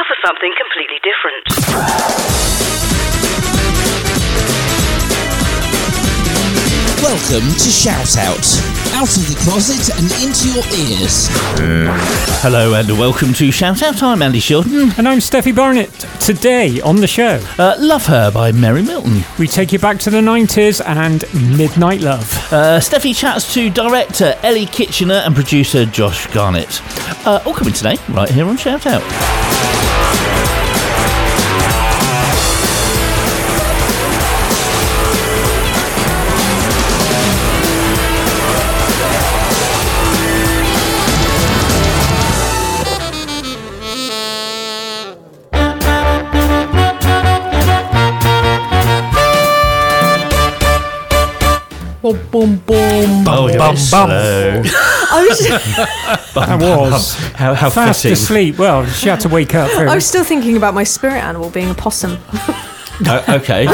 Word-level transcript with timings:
now 0.00 0.04
for 0.06 0.16
something 0.24 0.52
completely 0.56 1.00
different. 1.02 2.50
Welcome 7.02 7.48
to 7.54 7.70
Shout 7.70 8.18
Out. 8.18 8.44
Out 8.92 9.08
of 9.16 9.26
the 9.26 9.36
closet 9.42 9.88
and 9.96 10.04
into 10.22 10.48
your 10.50 10.64
ears. 11.00 11.28
Hello 12.42 12.74
and 12.74 12.88
welcome 12.98 13.32
to 13.34 13.50
Shout 13.50 13.82
Out. 13.82 14.02
I'm 14.02 14.20
Andy 14.20 14.38
Shilton. 14.40 14.96
And 14.98 15.08
I'm 15.08 15.18
Steffi 15.18 15.54
Barnett. 15.54 15.90
Today 16.20 16.80
on 16.82 16.96
the 16.96 17.06
show, 17.06 17.42
Uh, 17.58 17.74
Love 17.78 18.04
Her 18.06 18.30
by 18.30 18.52
Mary 18.52 18.82
Milton. 18.82 19.24
we 19.38 19.46
take 19.48 19.72
you 19.72 19.78
back 19.78 19.98
to 20.00 20.10
the 20.10 20.20
90s 20.20 20.80
and 20.84 21.24
Midnight 21.56 22.00
Love. 22.00 22.30
Uh, 22.52 22.78
Steffi 22.80 23.16
chats 23.16 23.52
to 23.54 23.70
director 23.70 24.36
Ellie 24.42 24.66
Kitchener 24.66 25.22
and 25.24 25.34
producer 25.34 25.86
Josh 25.86 26.26
Garnett. 26.34 26.82
Uh, 27.26 27.40
all 27.46 27.54
coming 27.54 27.72
today, 27.74 27.96
right 28.10 28.28
here 28.28 28.46
on 28.46 28.56
Shout 28.58 28.86
Out. 28.86 29.69
Boom, 52.12 52.30
boom, 52.30 52.56
boom. 52.66 53.24
Oh, 53.28 53.46
you're 53.48 53.58
bum, 53.58 53.74
a 53.74 53.78
bit 53.78 53.90
bum. 53.90 54.10
I 54.10 55.26
was, 55.28 56.36
I 56.36 56.56
was 56.56 57.14
How, 57.34 57.54
how 57.54 57.70
fast 57.70 58.02
fitting. 58.02 58.12
asleep. 58.14 58.58
Well, 58.58 58.84
she 58.86 59.08
had 59.08 59.20
to 59.20 59.28
wake 59.28 59.54
up. 59.54 59.70
I 59.78 59.94
was 59.94 60.06
still 60.06 60.24
thinking 60.24 60.56
about 60.56 60.74
my 60.74 60.82
spirit 60.84 61.22
animal 61.22 61.50
being 61.50 61.70
a 61.70 61.74
possum. 61.74 62.18
Uh, 63.06 63.22
okay. 63.40 63.64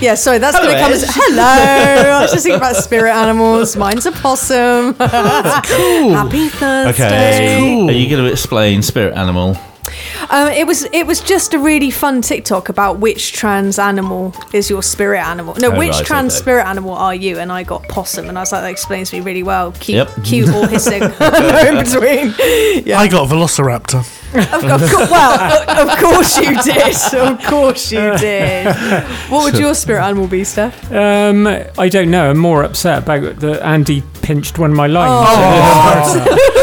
Yeah, 0.00 0.14
sorry, 0.14 0.38
that's 0.38 0.56
going 0.58 0.70
to 0.70 0.80
come 0.80 0.92
as 0.92 1.04
hello. 1.08 1.42
I 1.42 2.22
was 2.22 2.30
just 2.32 2.44
thinking 2.44 2.58
about 2.58 2.76
spirit 2.76 3.12
animals. 3.12 3.76
Mine's 3.76 4.06
a 4.06 4.12
possum. 4.12 4.94
Cool. 4.94 5.04
Happy 6.14 6.48
Thursday. 6.48 7.56
okay. 7.56 7.86
Are 7.88 7.92
you 7.92 8.08
going 8.08 8.24
to 8.24 8.30
explain 8.30 8.82
Spirit 8.82 9.14
Animal? 9.16 9.56
Um, 10.30 10.48
it 10.48 10.66
was 10.66 10.84
it 10.92 11.06
was 11.06 11.20
just 11.20 11.54
a 11.54 11.58
really 11.58 11.90
fun 11.90 12.22
TikTok 12.22 12.68
about 12.68 12.98
which 12.98 13.32
trans 13.32 13.78
animal 13.78 14.34
is 14.52 14.70
your 14.70 14.82
spirit 14.82 15.20
animal. 15.20 15.54
No, 15.58 15.72
Oh, 15.72 15.78
which 15.78 15.92
right, 15.92 16.06
trans 16.06 16.34
okay. 16.34 16.40
spirit 16.42 16.66
animal 16.66 16.92
are 16.94 17.14
you? 17.14 17.38
And 17.38 17.50
I 17.52 17.62
got 17.62 17.82
possum, 17.88 18.28
and 18.28 18.38
I 18.38 18.42
was 18.42 18.52
like, 18.52 18.62
that 18.62 18.70
explains 18.70 19.12
me 19.12 19.20
really 19.20 19.42
well. 19.42 19.72
Cute, 19.72 19.96
Yep. 20.08 20.24
cute 20.24 20.48
or 20.50 20.66
hissing, 20.68 21.00
no 21.20 21.64
in 21.68 21.84
between. 21.84 22.34
Yeah. 22.86 22.98
I 23.00 23.08
got 23.08 23.28
Velociraptor. 23.28 24.04
Of, 24.34 24.64
of 24.64 24.90
course, 24.90 25.10
well, 25.10 25.90
of 25.92 25.98
course 25.98 26.38
you 26.38 26.62
did. 26.62 26.96
Of 27.14 27.44
course 27.44 27.92
you 27.92 28.16
did. 28.16 28.66
What 29.28 29.44
would 29.44 29.60
your 29.60 29.74
spirit 29.74 30.02
animal 30.02 30.26
be, 30.26 30.42
Steph? 30.44 30.90
Um, 30.90 31.46
I 31.78 31.88
don't 31.90 32.10
know. 32.10 32.30
I'm 32.30 32.38
more 32.38 32.62
upset 32.62 33.02
about 33.02 33.40
that 33.40 33.62
Andy 33.62 34.02
pinched 34.22 34.58
one 34.58 34.70
of 34.70 34.76
my 34.76 34.86
lines. 34.86 36.16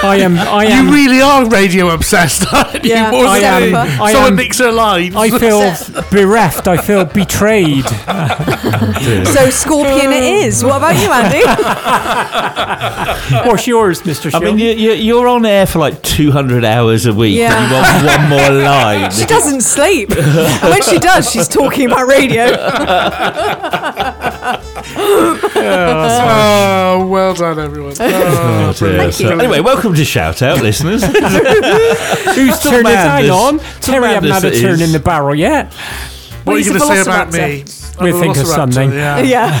I 0.00 0.16
am. 0.20 0.38
I 0.38 0.64
am. 0.66 0.86
You 0.86 0.92
really 0.94 1.20
are 1.20 1.48
radio 1.48 1.88
obsessed, 1.90 2.52
aren't 2.54 2.84
you? 2.84 2.90
Yeah, 2.90 3.10
I 3.12 3.38
am- 3.38 3.74
I 4.00 4.12
Someone 4.12 4.32
am- 4.32 4.36
nicks 4.36 4.58
her 4.58 4.70
lines. 4.70 5.14
I 5.16 5.28
feel 5.38 5.60
bereft. 6.10 6.68
I 6.68 6.76
feel 6.76 7.04
betrayed. 7.04 7.84
So 9.28 9.48
scorpion 9.50 10.12
it 10.12 10.22
is. 10.44 10.62
What 10.64 10.76
about 10.78 10.96
you, 10.96 11.10
Andy? 11.10 11.42
What's 13.48 13.66
yours, 13.66 14.02
Mr. 14.02 14.34
I 14.34 14.40
mean, 14.40 14.58
you, 14.58 14.70
you, 14.70 14.92
you're 14.92 15.28
on 15.28 15.46
air 15.46 15.66
for 15.66 15.78
like 15.78 16.02
200 16.02 16.64
hours 16.64 17.06
a 17.06 17.12
week 17.14 17.36
Yeah. 17.38 17.54
and 17.56 17.70
you 17.70 17.76
want 17.76 18.20
one 18.20 18.28
more 18.28 18.62
line. 18.64 19.10
She 19.10 19.24
doesn't 19.24 19.60
sleep. 19.62 20.10
And 20.10 20.70
when 20.70 20.82
she 20.82 20.98
does, 20.98 21.30
she's 21.30 21.48
talking 21.48 21.86
about 21.86 22.06
radio. 22.08 22.44
Oh, 25.00 26.96
well 27.08 27.34
done, 27.34 27.58
everyone. 27.58 27.94
Oh, 28.00 28.72
oh 28.74 28.78
brilliant. 28.78 29.14
So, 29.14 29.38
Anyway, 29.38 29.60
welcome 29.60 29.94
to 29.94 30.04
Shout 30.04 30.42
Out, 30.42 30.60
listeners. 30.60 31.02
Who's 31.04 31.14
turn 31.14 32.86
is 32.86 32.94
Hang 32.94 33.26
Tremendous. 33.26 33.30
on. 33.30 33.58
Terry 33.80 34.08
hasn't 34.08 34.32
had 34.32 34.44
a 34.44 34.48
it 34.48 34.60
turn 34.60 34.74
is. 34.74 34.82
in 34.82 34.92
the 34.92 34.98
barrel 35.00 35.34
yet. 35.34 35.72
What 36.44 36.54
are 36.54 36.56
he's 36.58 36.66
you 36.68 36.76
a 36.76 36.78
going 36.78 36.90
to 36.90 36.96
say 36.96 37.02
about 37.02 37.32
me? 37.32 37.38
velociraptor. 37.38 37.98
I'm 37.98 38.04
We'll 38.04 38.16
a 38.16 38.20
think 38.20 38.36
of 38.36 38.42
velociraptor, 38.44 38.54
something. 38.54 38.92
Yeah. 38.92 39.18
Yeah, 39.22 39.60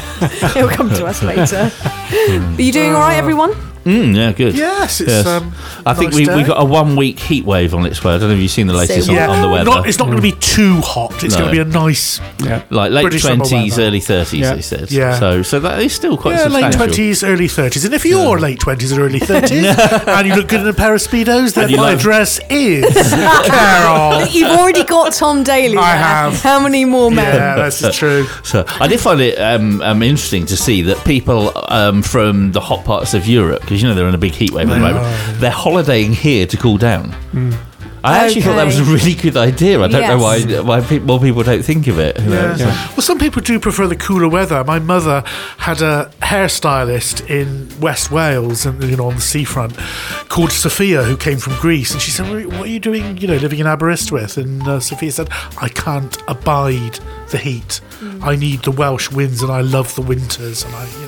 he'll 0.54 0.68
come 0.68 0.90
to 0.90 1.06
us 1.06 1.22
later. 1.22 1.70
Hmm. 1.74 2.54
Are 2.56 2.62
you 2.62 2.72
doing 2.72 2.92
all 2.94 3.00
right, 3.00 3.16
uh, 3.16 3.18
everyone? 3.18 3.52
Mm, 3.88 4.14
yeah, 4.16 4.32
good. 4.32 4.54
Yes, 4.54 5.00
it's. 5.00 5.10
Yes. 5.10 5.26
Um, 5.26 5.52
I 5.86 5.94
think 5.94 6.10
nice 6.12 6.18
we, 6.20 6.24
day. 6.26 6.36
we 6.36 6.42
got 6.44 6.60
a 6.60 6.64
one 6.64 6.94
week 6.96 7.18
heat 7.18 7.44
wave 7.44 7.74
on 7.74 7.86
its 7.86 8.04
way. 8.04 8.14
I 8.14 8.18
don't 8.18 8.28
know 8.28 8.34
if 8.34 8.40
you've 8.42 8.50
seen 8.50 8.66
the 8.66 8.74
latest 8.74 9.08
on, 9.08 9.14
Yeah, 9.14 9.28
on 9.30 9.40
the 9.42 9.48
weather. 9.48 9.64
not, 9.64 9.88
it's 9.88 9.98
not 9.98 10.04
going 10.06 10.16
to 10.18 10.22
be 10.22 10.32
too 10.32 10.80
hot. 10.82 11.24
It's 11.24 11.34
No. 11.34 11.40
going 11.46 11.56
to 11.56 11.64
be 11.64 11.70
a 11.70 11.72
nice. 11.72 12.20
Yeah. 12.44 12.62
like 12.70 12.92
late 12.92 13.02
British 13.02 13.24
20s, 13.24 13.78
early 13.78 14.00
30s, 14.00 14.38
Yeah. 14.38 14.54
they 14.54 14.60
said. 14.60 14.90
Yeah. 14.92 15.18
So 15.18 15.42
so 15.42 15.60
that 15.60 15.80
is 15.80 15.92
still 15.92 16.16
quite 16.18 16.36
Yeah, 16.36 16.48
late 16.48 16.72
twenties, 16.72 17.22
early 17.24 17.48
thirties, 17.48 17.84
and 17.84 17.94
if 17.94 18.04
you're 18.04 18.38
late 18.38 18.60
twenties 18.60 18.92
or 18.92 19.02
early 19.06 19.18
thirties, 19.30 19.64
and 19.66 20.26
you 20.28 20.34
look 20.34 20.48
good 20.48 20.60
in 20.60 20.66
a 20.68 20.72
pair 20.72 20.94
of 20.94 21.00
speedos, 21.00 21.54
then 21.54 21.70
you 21.70 21.76
my 21.78 21.82
like- 21.90 21.98
address 21.98 22.40
is 22.50 22.84
Carol. 23.46 24.26
You've 24.26 24.50
already 24.58 24.84
got 24.84 25.12
Tom 25.12 25.42
Daley. 25.42 25.76
I 25.76 25.96
have. 25.96 26.40
How 26.42 26.60
many 26.60 26.84
more 26.84 27.10
men? 27.10 27.34
Yeah, 27.34 27.56
that's 27.56 27.96
true. 27.96 28.26
So 28.44 28.64
I 28.80 28.86
did 28.88 29.00
find 29.00 29.20
it 29.20 29.36
um, 29.38 29.80
um, 29.82 30.02
interesting 30.02 30.46
to 30.46 30.56
see 30.56 30.82
that 30.82 31.04
people 31.04 31.52
um, 31.70 32.02
from 32.02 32.52
the 32.52 32.60
hot 32.60 32.84
parts 32.84 33.14
of 33.14 33.26
Europe, 33.26 33.62
because 33.78 33.82
you 33.82 33.88
know 33.88 33.94
they're 33.94 34.08
in 34.08 34.14
a 34.14 34.18
big 34.18 34.32
heat 34.34 34.50
wave 34.52 34.68
at 34.68 34.74
the 34.74 34.80
moment, 34.80 35.40
they're 35.40 35.50
holidaying 35.50 36.12
here 36.12 36.46
to 36.46 36.56
cool 36.56 36.78
down. 36.78 37.14
I 38.04 38.24
actually 38.24 38.42
thought 38.42 38.54
that 38.54 38.64
was 38.64 38.78
a 38.78 38.82
Okay. 38.82 38.92
really 38.92 39.14
good 39.14 39.36
idea. 39.36 39.80
I 39.82 39.88
don't 39.88 40.00
know 40.02 40.18
why 40.18 40.36
Yes. 40.36 40.62
why 40.64 40.80
pe- 40.80 41.00
more 41.00 41.18
people 41.18 41.42
don't 41.42 41.64
think 41.64 41.88
of 41.88 41.98
it. 41.98 42.16
you 42.20 42.26
know, 42.30 42.54
Yeah. 42.56 42.56
so- 42.56 42.92
Well, 42.96 43.02
some 43.02 43.18
people 43.18 43.42
do 43.42 43.58
prefer 43.58 43.88
the 43.88 43.96
cooler 43.96 44.28
weather. 44.28 44.62
My 44.64 44.78
mother 44.78 45.24
had 45.58 45.82
a 45.82 46.08
hairstylist 46.22 47.28
in 47.28 47.68
West 47.80 48.10
Wales, 48.12 48.64
and 48.64 48.82
you 48.84 48.96
know, 48.96 49.08
on 49.08 49.16
the 49.16 49.20
seafront, 49.20 49.74
called 50.28 50.52
Sophia, 50.52 51.02
who 51.02 51.16
came 51.16 51.38
from 51.38 51.54
Greece, 51.56 51.90
and 51.92 52.00
she 52.00 52.12
said, 52.12 52.28
"What 52.30 52.46
what 52.46 52.62
are 52.68 52.70
you 52.70 52.80
doing? 52.80 53.18
You 53.18 53.26
know, 53.28 53.36
living 53.36 53.58
in 53.58 53.66
Aberystwyth?" 53.66 54.36
And 54.36 54.66
uh, 54.66 54.78
Sophia 54.80 55.10
said, 55.10 55.28
"I 55.60 55.68
can't 55.68 56.16
abide 56.28 57.00
the 57.30 57.38
heat. 57.38 57.80
I 58.22 58.36
need 58.36 58.62
the 58.62 58.70
Welsh 58.70 59.10
winds, 59.10 59.42
and 59.42 59.50
I 59.50 59.60
love 59.60 59.94
the 59.96 60.02
winters, 60.02 60.64
and 60.64 60.72
I, 60.74 60.84
you 61.00 61.06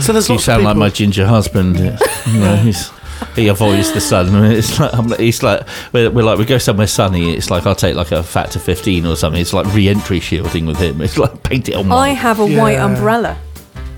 So 0.00 0.12
there's 0.12 0.28
You 0.28 0.34
lots 0.36 0.44
sound 0.44 0.60
of 0.60 0.64
like 0.66 0.76
my 0.76 0.88
ginger 0.90 1.26
husband. 1.26 1.78
you 2.26 2.40
know, 2.40 2.56
he's, 2.56 2.90
he 3.36 3.48
avoids 3.48 3.92
the 3.92 4.00
sun. 4.00 4.34
I 4.34 4.40
mean, 4.42 4.52
it's 4.52 4.78
like 4.78 4.94
I'm, 4.94 5.08
like- 5.08 5.20
it's 5.20 5.42
like 5.42 5.66
we're, 5.92 6.10
we're 6.10 6.22
like 6.24 6.38
we 6.38 6.44
go 6.44 6.58
somewhere 6.58 6.86
sunny. 6.86 7.32
It's 7.34 7.50
like 7.50 7.66
I'll 7.66 7.74
take 7.74 7.94
like 7.96 8.12
a 8.12 8.22
factor 8.22 8.58
fifteen 8.58 9.06
or 9.06 9.16
something. 9.16 9.40
It's 9.40 9.52
like 9.52 9.66
re-entry 9.74 10.20
shielding 10.20 10.66
with 10.66 10.78
him. 10.78 11.00
It's 11.02 11.18
like 11.18 11.42
paint 11.42 11.68
it 11.68 11.74
on. 11.74 11.86
I 11.90 11.94
white. 11.94 12.12
have 12.18 12.40
a 12.40 12.46
white 12.46 12.78
umbrella 12.78 13.36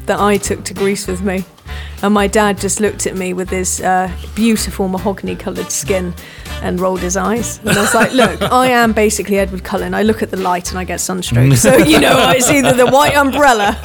that 0.07 0.21
I 0.21 0.37
took 0.39 0.65
to 0.65 0.75
Greece 0.75 1.07
with 1.07 1.23
me. 1.23 1.45
And 2.03 2.13
my 2.13 2.27
dad 2.27 2.59
just 2.59 2.81
looked 2.81 3.07
at 3.07 3.17
me 3.17 3.33
with 3.33 3.49
his 3.49 3.81
uh, 3.81 4.11
beautiful 4.35 4.89
mahogany 4.89 5.35
coloured 5.37 5.71
skin 5.73 6.13
and 6.63 6.81
rolled 6.81 7.01
his 7.01 7.17
eyes. 7.17 7.59
And 7.61 7.71
I 7.71 7.81
was 7.83 7.95
like, 7.95 8.13
look, 8.13 8.41
I 8.43 8.69
am 8.69 8.93
basically 8.93 9.39
Edward 9.39 9.65
Cullen. 9.65 9.95
I 9.95 10.03
look 10.03 10.23
at 10.23 10.31
the 10.31 10.37
light 10.39 10.71
and 10.71 10.79
I 10.79 10.85
get 10.85 11.01
sunstroke. 11.01 11.53
So, 11.65 11.77
you 11.77 12.01
know, 12.01 12.31
it's 12.31 12.51
either 12.51 12.73
the 12.73 12.87
white 12.87 13.15
umbrella 13.17 13.77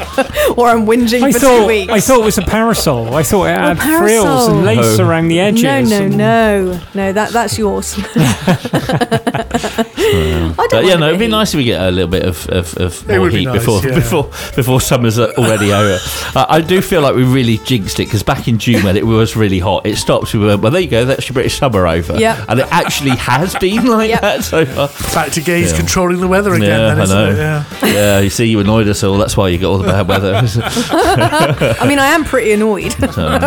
or 0.58 0.68
I'm 0.68 0.86
whinging 0.86 1.24
I 1.24 1.32
for 1.32 1.40
two 1.40 1.46
thought 1.46 1.68
weeks. 1.68 1.92
I 1.92 2.00
thought 2.00 2.22
it 2.22 2.26
was 2.26 2.38
a 2.38 2.42
parasol. 2.42 3.16
I 3.16 3.24
thought 3.24 3.46
it 3.46 3.58
had 3.58 3.80
frills 3.80 4.48
and 4.48 4.66
lace 4.66 5.00
Oh. 5.00 5.08
around 5.08 5.28
the 5.30 5.40
edges. 5.40 5.64
no, 5.64 5.82
no, 5.82 6.08
no. 6.08 6.80
No, 6.94 7.14
that, 7.14 7.32
that's 7.32 7.58
yours. 7.58 7.96
I 10.14 10.68
don't 10.70 10.84
yeah, 10.86 10.90
mind 10.92 11.00
no, 11.02 11.08
it'd 11.08 11.20
be 11.20 11.26
bit 11.26 11.32
nice 11.32 11.54
if 11.54 11.58
we 11.58 11.64
get 11.64 11.82
a 11.82 11.92
little 11.92 12.10
bit 12.10 12.24
of, 12.24 12.48
of, 12.50 12.78
of 12.78 13.10
It 13.10 13.14
more 13.14 13.22
would 13.22 13.32
be 13.34 13.40
heat 13.40 13.46
nice, 13.46 13.60
before 13.60 13.82
yeah. 13.84 13.96
before 13.96 14.24
before 14.56 14.82
summer's 14.82 15.20
already 15.20 15.72
over. 15.72 15.98
Uh, 16.36 16.46
I 16.50 16.62
do 16.62 16.82
feel 16.82 17.02
like 17.02 17.16
we 17.16 17.24
really 17.24 17.58
jinxed 17.60 18.00
it 18.00 18.06
because 18.06 18.24
back 18.24 18.48
in 18.48 18.58
June 18.58 18.84
when 18.84 18.98
it 18.98 19.06
was 19.06 19.36
really 19.36 19.60
hot, 19.60 19.86
it 19.86 19.96
stopped. 19.98 20.34
We 20.34 20.46
went, 20.46 20.62
well, 20.62 20.72
there 20.72 20.82
you 20.82 20.90
go, 20.90 21.06
that's 21.06 21.28
your 21.30 21.34
British 21.34 21.58
summer 21.58 21.88
over. 21.88 22.18
Yeah. 22.20 22.44
and 22.48 22.60
it 22.60 22.68
actually 22.72 23.12
has 23.12 23.56
been 23.56 23.86
like 23.86 24.10
Yep. 24.10 24.22
that 24.22 24.44
so 24.44 24.66
far. 24.66 24.88
Back 25.14 25.32
to 25.34 25.42
gays 25.42 25.72
Yeah. 25.72 25.78
controlling 25.78 26.20
the 26.20 26.28
weather 26.28 26.54
again. 26.54 26.70
Yeah, 26.70 26.78
then, 26.96 27.00
I 27.00 27.04
isn't 27.04 27.18
know. 27.18 27.32
It? 27.32 27.38
Yeah. 27.38 27.66
Yeah, 27.84 28.20
you 28.20 28.30
see, 28.30 28.46
you 28.46 28.60
annoyed 28.60 28.88
us 28.88 29.04
all. 29.04 29.18
That's 29.18 29.36
why 29.38 29.50
you 29.50 29.58
got 29.58 29.70
all 29.70 29.78
the 29.78 29.88
bad 29.88 30.08
weather. 30.08 30.36
I 31.80 31.86
mean, 31.88 32.00
I 32.00 32.08
am 32.08 32.24
pretty 32.24 32.52
annoyed. 32.54 32.92
so, 33.14 33.40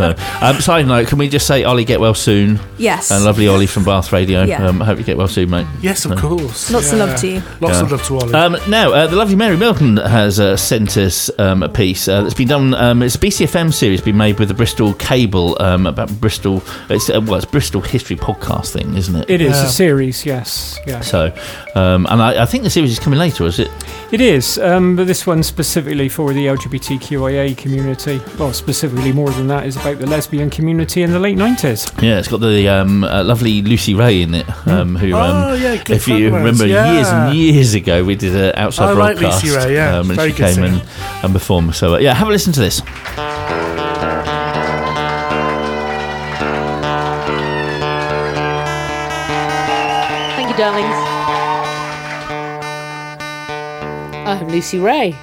um, 0.00 0.60
side 0.60 0.86
note, 0.86 1.08
can 1.08 1.18
we 1.18 1.28
just 1.28 1.46
say, 1.46 1.64
Ollie, 1.64 1.84
get 1.84 2.00
well 2.00 2.14
soon? 2.14 2.58
yes. 2.78 3.10
And 3.10 3.24
lovely 3.24 3.48
Ollie 3.48 3.66
from 3.66 3.84
Bath 3.84 4.12
Radio. 4.12 4.42
Yeah. 4.44 4.66
Um, 4.66 4.82
I 4.82 4.84
hope 4.84 4.98
you 4.98 5.04
get 5.04 5.16
well 5.16 5.28
soon, 5.28 5.50
mate. 5.50 5.66
Yes, 5.80 6.04
of 6.04 6.16
course. 6.18 6.70
Lots 6.70 6.92
of 6.92 6.98
love 6.98 7.18
to 7.20 7.26
you. 7.28 7.42
Lots 7.60 7.78
of 7.80 7.90
love 7.90 8.04
to 8.06 8.18
Ollie. 8.18 8.34
Um, 8.34 8.56
now, 8.68 8.92
uh, 8.92 9.06
the 9.06 9.16
lovely 9.16 9.36
Mary 9.36 9.56
Milton 9.56 9.96
has 9.96 10.38
uh, 10.38 10.56
sent 10.56 10.96
us 10.96 11.30
um, 11.38 11.62
a 11.62 11.68
piece 11.68 12.06
uh, 12.08 12.22
that's 12.22 12.34
been 12.34 12.48
done. 12.48 12.74
Um, 12.74 13.02
it's 13.02 13.14
a 13.14 13.18
BCFM 13.18 13.72
series 13.72 14.00
been 14.00 14.16
made 14.16 14.38
with 14.38 14.48
the 14.48 14.54
Bristol 14.54 14.94
Cable 14.94 15.56
um, 15.62 15.86
about 15.86 16.10
Bristol. 16.20 16.62
It's 16.90 17.08
uh, 17.10 17.20
well, 17.20 17.36
it's 17.36 17.44
Bristol 17.46 17.80
history 17.80 18.16
podcast 18.16 18.72
thing, 18.72 18.94
isn't 18.96 19.14
it? 19.16 19.30
It 19.30 19.40
is 19.40 19.56
Yeah. 19.56 19.64
a 19.64 19.68
series, 19.68 20.26
yes. 20.26 20.78
Yeah. 20.86 21.00
So, 21.00 21.34
um, 21.74 22.06
and 22.10 22.20
I, 22.22 22.42
I 22.42 22.46
think 22.46 22.64
the 22.64 22.70
series 22.70 22.92
is 22.92 22.98
coming 22.98 23.18
later, 23.18 23.44
is 23.46 23.58
it? 23.58 23.70
It 24.12 24.20
is, 24.20 24.58
um, 24.58 24.94
but 24.96 25.06
this 25.06 25.26
one's 25.26 25.46
specifically 25.46 26.08
for 26.08 26.32
the 26.32 26.46
LGBTQIA 26.46 27.56
community. 27.56 28.20
Well, 28.38 28.52
specifically 28.52 29.12
more 29.12 29.30
than 29.30 29.46
that. 29.48 29.54
night 29.54 29.66
is 29.66 29.76
about 29.84 29.98
the 29.98 30.06
lesbian 30.06 30.48
community 30.48 31.02
in 31.02 31.10
the 31.12 31.18
late 31.18 31.36
90s. 31.36 32.02
Yeah, 32.02 32.18
it's 32.18 32.28
got 32.28 32.40
the 32.40 32.68
um, 32.68 33.04
uh, 33.04 33.22
lovely 33.22 33.60
Lucy 33.60 33.92
Ray 33.94 34.22
in 34.22 34.34
it. 34.34 34.48
Um, 34.66 34.96
who, 34.96 35.14
um, 35.14 35.50
Oh, 35.50 35.52
yeah, 35.54 35.76
good 35.76 35.96
if 35.96 36.08
you 36.08 36.30
friend 36.30 36.48
of 36.48 36.54
ours, 36.54 36.60
remember, 36.62 36.66
years 36.66 37.06
and 37.08 37.36
years 37.36 37.74
ago, 37.74 38.02
we 38.02 38.14
did 38.14 38.34
an 38.34 38.52
outside 38.56 38.88
I 38.88 38.92
like 38.92 39.18
broadcast. 39.18 39.44
Lucy 39.44 39.56
Ray, 39.56 39.74
yeah. 39.74 39.98
um, 39.98 40.08
and 40.10 40.16
Very 40.16 40.30
she 40.30 40.36
good 40.38 40.44
came 40.46 40.54
singer. 40.54 40.66
and, 40.68 40.82
and 41.24 41.32
performed. 41.34 41.74
So 41.74 41.94
uh, 41.96 41.98
yeah, 41.98 42.14
have 42.14 42.28
a 42.28 42.30
listen 42.30 42.52
to 42.54 42.60
this. 42.60 42.80
Thank 50.36 50.50
you, 50.50 50.56
darlings. 50.56 50.94
I'm 54.26 54.48
Lucy 54.48 54.78
Ray. 54.78 55.14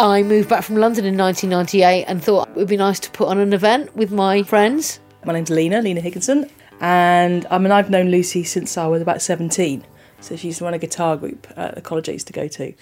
I 0.00 0.22
moved 0.22 0.48
back 0.48 0.64
from 0.64 0.76
London 0.76 1.04
in 1.04 1.14
1998 1.18 2.06
and 2.06 2.24
thought 2.24 2.48
it 2.48 2.56
would 2.56 2.68
be 2.68 2.78
nice 2.78 2.98
to 3.00 3.10
put 3.10 3.28
on 3.28 3.38
an 3.38 3.52
event 3.52 3.94
with 3.94 4.10
my 4.10 4.42
friends. 4.42 4.98
My 5.26 5.34
name's 5.34 5.50
Lena, 5.50 5.82
Lena 5.82 6.00
Higginson, 6.00 6.48
and 6.80 7.46
I 7.50 7.58
mean 7.58 7.70
I've 7.70 7.90
known 7.90 8.10
Lucy 8.10 8.42
since 8.42 8.78
I 8.78 8.86
was 8.86 9.02
about 9.02 9.20
17. 9.20 9.84
So 10.20 10.36
she 10.36 10.46
used 10.46 10.60
to 10.60 10.64
run 10.64 10.72
a 10.72 10.78
guitar 10.78 11.18
group 11.18 11.46
at 11.54 11.74
the 11.74 11.82
college 11.82 12.08
I 12.08 12.12
used 12.12 12.28
to 12.28 12.32
go 12.32 12.48
to. 12.48 12.72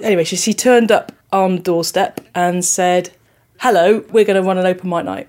Anyway, 0.00 0.24
she, 0.24 0.36
she 0.36 0.54
turned 0.54 0.90
up 0.90 1.12
on 1.30 1.56
the 1.56 1.62
doorstep 1.62 2.22
and 2.34 2.64
said, 2.64 3.10
Hello, 3.60 4.02
we're 4.10 4.24
going 4.24 4.40
to 4.40 4.42
run 4.42 4.56
an 4.56 4.64
open 4.64 4.88
mic 4.88 5.04
night. 5.04 5.28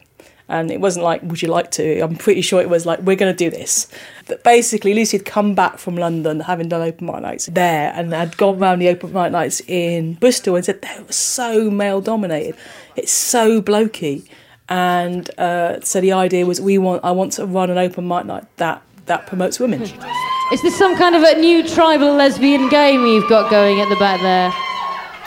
And 0.53 0.69
it 0.69 0.79
wasn't 0.79 1.03
like, 1.03 1.23
Would 1.23 1.41
you 1.41 1.47
like 1.47 1.71
to? 1.71 1.99
I'm 2.01 2.15
pretty 2.15 2.41
sure 2.41 2.61
it 2.61 2.69
was 2.69 2.85
like, 2.85 2.99
We're 2.99 3.15
going 3.15 3.33
to 3.33 3.37
do 3.37 3.49
this. 3.49 3.87
But 4.27 4.43
basically, 4.43 4.93
Lucy 4.93 5.17
had 5.17 5.25
come 5.25 5.55
back 5.55 5.79
from 5.79 5.95
London 5.95 6.41
having 6.41 6.69
done 6.69 6.81
open 6.81 7.07
mic 7.07 7.21
nights 7.21 7.47
there 7.47 7.91
and 7.95 8.13
had 8.13 8.37
gone 8.37 8.59
round 8.59 8.81
the 8.81 8.89
open 8.89 9.11
mic 9.11 9.31
nights 9.31 9.61
in 9.67 10.13
Bristol 10.15 10.55
and 10.55 10.63
said, 10.63 10.81
They 10.81 10.95
were 11.01 11.11
so 11.11 11.71
male 11.71 12.01
dominated. 12.01 12.55
It's 12.95 13.11
so 13.11 13.61
blokey 13.61 14.27
and 14.69 15.29
uh, 15.39 15.81
so 15.81 15.99
the 15.99 16.13
idea 16.13 16.45
was 16.45 16.61
we 16.61 16.77
want 16.77 17.03
I 17.03 17.11
want 17.11 17.33
to 17.33 17.45
run 17.45 17.69
an 17.69 17.77
open 17.77 18.07
mic 18.07 18.25
night 18.25 18.45
that 18.57 18.81
that 19.05 19.27
promotes 19.27 19.59
women. 19.59 19.81
Is 19.81 20.61
this 20.61 20.77
some 20.77 20.95
kind 20.97 21.15
of 21.15 21.23
a 21.23 21.39
new 21.39 21.67
tribal 21.67 22.13
lesbian 22.13 22.69
game 22.69 23.05
you've 23.05 23.27
got 23.27 23.49
going 23.49 23.81
at 23.81 23.89
the 23.89 23.95
back 23.95 24.21
there? 24.21 24.53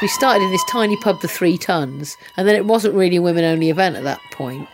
We 0.00 0.08
started 0.08 0.44
in 0.44 0.50
this 0.50 0.64
tiny 0.68 0.96
pub, 0.98 1.20
the 1.20 1.28
Three 1.28 1.56
Tons, 1.56 2.16
and 2.36 2.46
then 2.46 2.54
it 2.54 2.66
wasn't 2.66 2.94
really 2.94 3.16
a 3.16 3.22
women 3.22 3.44
only 3.44 3.70
event 3.70 3.96
at 3.96 4.04
that 4.04 4.20
point. 4.30 4.68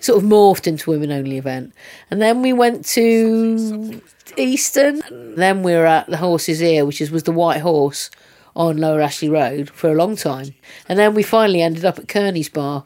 Sort 0.00 0.22
of 0.22 0.28
morphed 0.28 0.66
into 0.66 0.90
a 0.90 0.94
women 0.94 1.12
only 1.12 1.38
event. 1.38 1.72
And 2.10 2.20
then 2.20 2.42
we 2.42 2.52
went 2.52 2.84
to 2.86 4.00
Easton. 4.36 5.02
Then 5.36 5.62
we 5.62 5.72
were 5.72 5.86
at 5.86 6.06
the 6.06 6.16
Horse's 6.16 6.62
Ear, 6.62 6.84
which 6.84 7.00
is, 7.00 7.10
was 7.10 7.24
the 7.24 7.32
White 7.32 7.60
Horse 7.60 8.10
on 8.56 8.78
Lower 8.78 9.00
Ashley 9.00 9.28
Road 9.28 9.70
for 9.70 9.90
a 9.90 9.94
long 9.94 10.16
time. 10.16 10.54
And 10.88 10.98
then 10.98 11.14
we 11.14 11.22
finally 11.22 11.62
ended 11.62 11.84
up 11.84 11.98
at 11.98 12.08
Kearney's 12.08 12.48
Bar, 12.48 12.84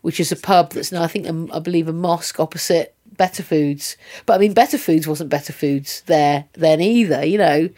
which 0.00 0.18
is 0.18 0.32
a 0.32 0.36
pub 0.36 0.72
that's 0.72 0.90
now, 0.90 1.02
I 1.02 1.06
think, 1.08 1.28
um, 1.28 1.50
I 1.52 1.58
believe, 1.58 1.88
a 1.88 1.92
mosque 1.92 2.40
opposite 2.40 2.94
Better 3.16 3.42
Foods. 3.42 3.98
But 4.24 4.34
I 4.34 4.38
mean, 4.38 4.54
Better 4.54 4.78
Foods 4.78 5.06
wasn't 5.06 5.28
Better 5.28 5.52
Foods 5.52 6.02
there 6.06 6.46
then 6.54 6.80
either, 6.80 7.22
you 7.24 7.36
know. 7.36 7.68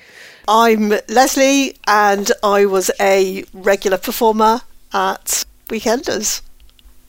I'm 0.47 0.95
Leslie, 1.09 1.77
and 1.89 2.31
I 2.45 2.67
was 2.67 2.93
a 3.01 3.45
regular 3.53 3.99
performer 3.99 4.61
at 4.93 5.45
Weekenders. 5.69 6.43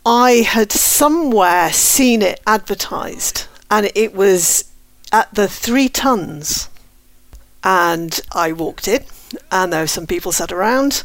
I 0.05 0.43
had 0.45 0.73
somewhere 0.73 1.71
seen 1.71 2.21
it 2.21 2.41
advertised, 2.45 3.47
and 3.71 3.89
it 3.95 4.13
was 4.13 4.65
at 5.13 5.33
the 5.33 5.47
Three 5.47 5.87
Tons. 5.87 6.67
And 7.63 8.19
I 8.33 8.51
walked 8.51 8.89
in, 8.89 9.05
and 9.49 9.71
there 9.71 9.81
were 9.81 9.87
some 9.87 10.05
people 10.05 10.33
sat 10.33 10.51
around. 10.51 11.03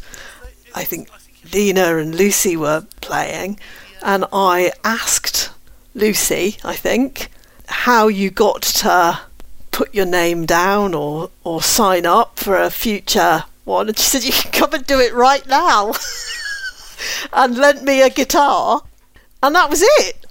I 0.75 0.83
think 0.83 1.09
Lena 1.53 1.97
and 1.97 2.13
Lucy 2.13 2.57
were 2.57 2.85
playing, 2.99 3.57
and 4.03 4.25
I 4.33 4.73
asked 4.83 5.51
Lucy, 5.95 6.57
I 6.65 6.75
think, 6.75 7.29
how 7.67 8.09
you 8.09 8.29
got 8.29 8.63
to 8.63 9.21
put 9.71 9.95
your 9.95 10.05
name 10.05 10.45
down 10.45 10.93
or, 10.93 11.29
or 11.45 11.61
sign 11.61 12.05
up 12.05 12.37
for 12.37 12.57
a 12.57 12.69
future 12.69 13.45
one. 13.63 13.87
And 13.87 13.97
she 13.97 14.03
said, 14.03 14.23
You 14.25 14.33
can 14.33 14.51
come 14.51 14.73
and 14.73 14.85
do 14.85 14.99
it 14.99 15.13
right 15.13 15.47
now. 15.47 15.93
and 17.33 17.57
lent 17.57 17.83
me 17.83 18.01
a 18.01 18.09
guitar. 18.09 18.81
And 19.41 19.55
that 19.55 19.69
was 19.69 19.81
it. 19.81 20.25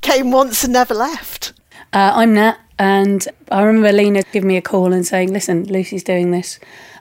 Came 0.00 0.30
once 0.30 0.64
and 0.64 0.72
never 0.72 0.94
left. 0.94 1.52
Uh, 1.92 2.12
I'm 2.14 2.34
Nat, 2.34 2.58
and 2.78 3.26
I 3.50 3.62
remember 3.62 3.92
Lena 3.92 4.22
giving 4.32 4.48
me 4.48 4.56
a 4.56 4.62
call 4.62 4.92
and 4.92 5.06
saying, 5.06 5.32
"Listen, 5.32 5.64
Lucy's 5.64 6.04
doing 6.04 6.30
this 6.30 6.58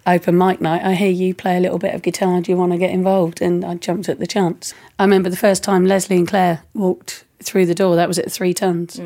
open 0.08 0.38
mic 0.38 0.62
night. 0.62 0.84
I 0.84 0.94
hear 0.94 1.10
you 1.12 1.34
play 1.34 1.58
a 1.58 1.60
little 1.60 1.78
bit 1.78 1.94
of 1.94 2.02
guitar. 2.02 2.42
Do 2.42 2.52
you 2.52 2.58
want 2.58 2.72
to 2.72 2.78
get 2.78 2.92
involved?" 2.92 3.42
And 3.42 3.66
I 3.66 3.76
jumped 3.76 4.08
at 4.08 4.20
the 4.20 4.28
chance. 4.28 4.74
I 4.98 5.04
remember 5.04 5.30
the 5.30 5.38
first 5.38 5.64
time 5.64 5.86
Leslie 5.86 6.18
and 6.18 6.28
Claire 6.28 6.64
walked 6.74 7.26
through 7.44 7.66
the 7.66 7.76
door. 7.76 7.96
That 7.96 8.08
was 8.08 8.20
at 8.20 8.32
Three 8.32 8.54
Tons. 8.54 9.00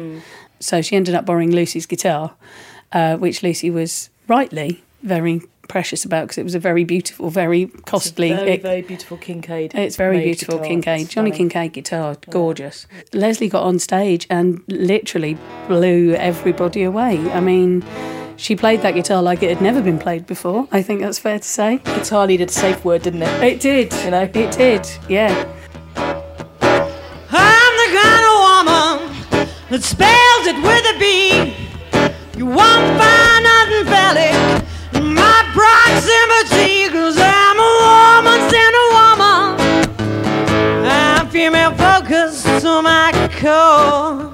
So 0.59 0.81
she 0.81 0.95
ended 0.95 1.15
up 1.15 1.25
borrowing 1.25 1.51
Lucy's 1.51 1.85
guitar, 1.85 2.33
uh, 2.91 3.17
which 3.17 3.43
Lucy 3.43 3.69
was 3.69 4.09
rightly 4.27 4.83
very 5.03 5.41
precious 5.67 6.05
about 6.05 6.23
because 6.25 6.37
it 6.37 6.43
was 6.43 6.55
a 6.55 6.59
very 6.59 6.83
beautiful, 6.83 7.29
very 7.29 7.67
costly. 7.85 8.33
very, 8.33 8.51
it- 8.51 8.61
very 8.61 8.81
beautiful 8.81 9.17
Kincaid. 9.17 9.73
it's 9.75 9.95
very 9.95 10.19
beautiful 10.23 10.55
guitar. 10.55 10.67
Kincaid, 10.69 11.01
It's 11.01 11.13
Johnny 11.13 11.31
stunning. 11.31 11.49
Kincaid 11.49 11.73
guitar, 11.73 12.17
gorgeous. 12.29 12.87
Leslie 13.13 13.49
got 13.49 13.63
on 13.63 13.79
stage 13.79 14.27
and 14.29 14.61
literally 14.67 15.37
blew 15.67 16.13
everybody 16.15 16.83
away. 16.83 17.17
I 17.31 17.39
mean, 17.39 17.83
she 18.37 18.55
played 18.55 18.81
that 18.81 18.91
guitar 18.95 19.21
like 19.23 19.41
it 19.43 19.49
had 19.49 19.61
never 19.61 19.81
been 19.81 19.97
played 19.99 20.25
before. 20.27 20.67
I 20.71 20.81
think 20.81 21.01
that's 21.01 21.19
fair 21.19 21.39
to 21.39 21.47
say. 21.47 21.77
Guitar 21.85 22.27
needed 22.27 22.49
a 22.49 22.51
safe 22.51 22.83
word, 22.83 23.01
didn't 23.03 23.21
it? 23.23 23.43
It 23.43 23.59
did, 23.61 23.93
You 24.03 24.11
know? 24.11 24.21
it 24.23 24.33
did, 24.51 24.87
yeah. 25.09 25.51
I'm 27.31 27.73
the 27.81 27.89
kind 28.01 28.23
of 28.29 28.35
woman 28.45 29.47
that 29.69 29.83
spells 29.83 30.47
it 30.47 30.57
with 30.61 30.95
a 30.95 30.99
B. 30.99 31.53
You 32.37 32.45
won't 32.45 32.99
find 32.99 33.43
nothing 33.43 33.85
phallic 33.85 34.35
in 34.35 34.55
my 34.59 34.74
proximity, 35.55 36.89
cause 36.89 37.15
I'm 37.17 37.57
a 37.57 37.71
woman, 37.85 38.49
send 38.49 38.75
a 38.75 38.87
woman. 38.97 39.41
I'm 40.85 41.29
female 41.29 41.73
focused 41.75 42.45
to 42.61 42.81
my 42.81 43.11
core. 43.39 44.33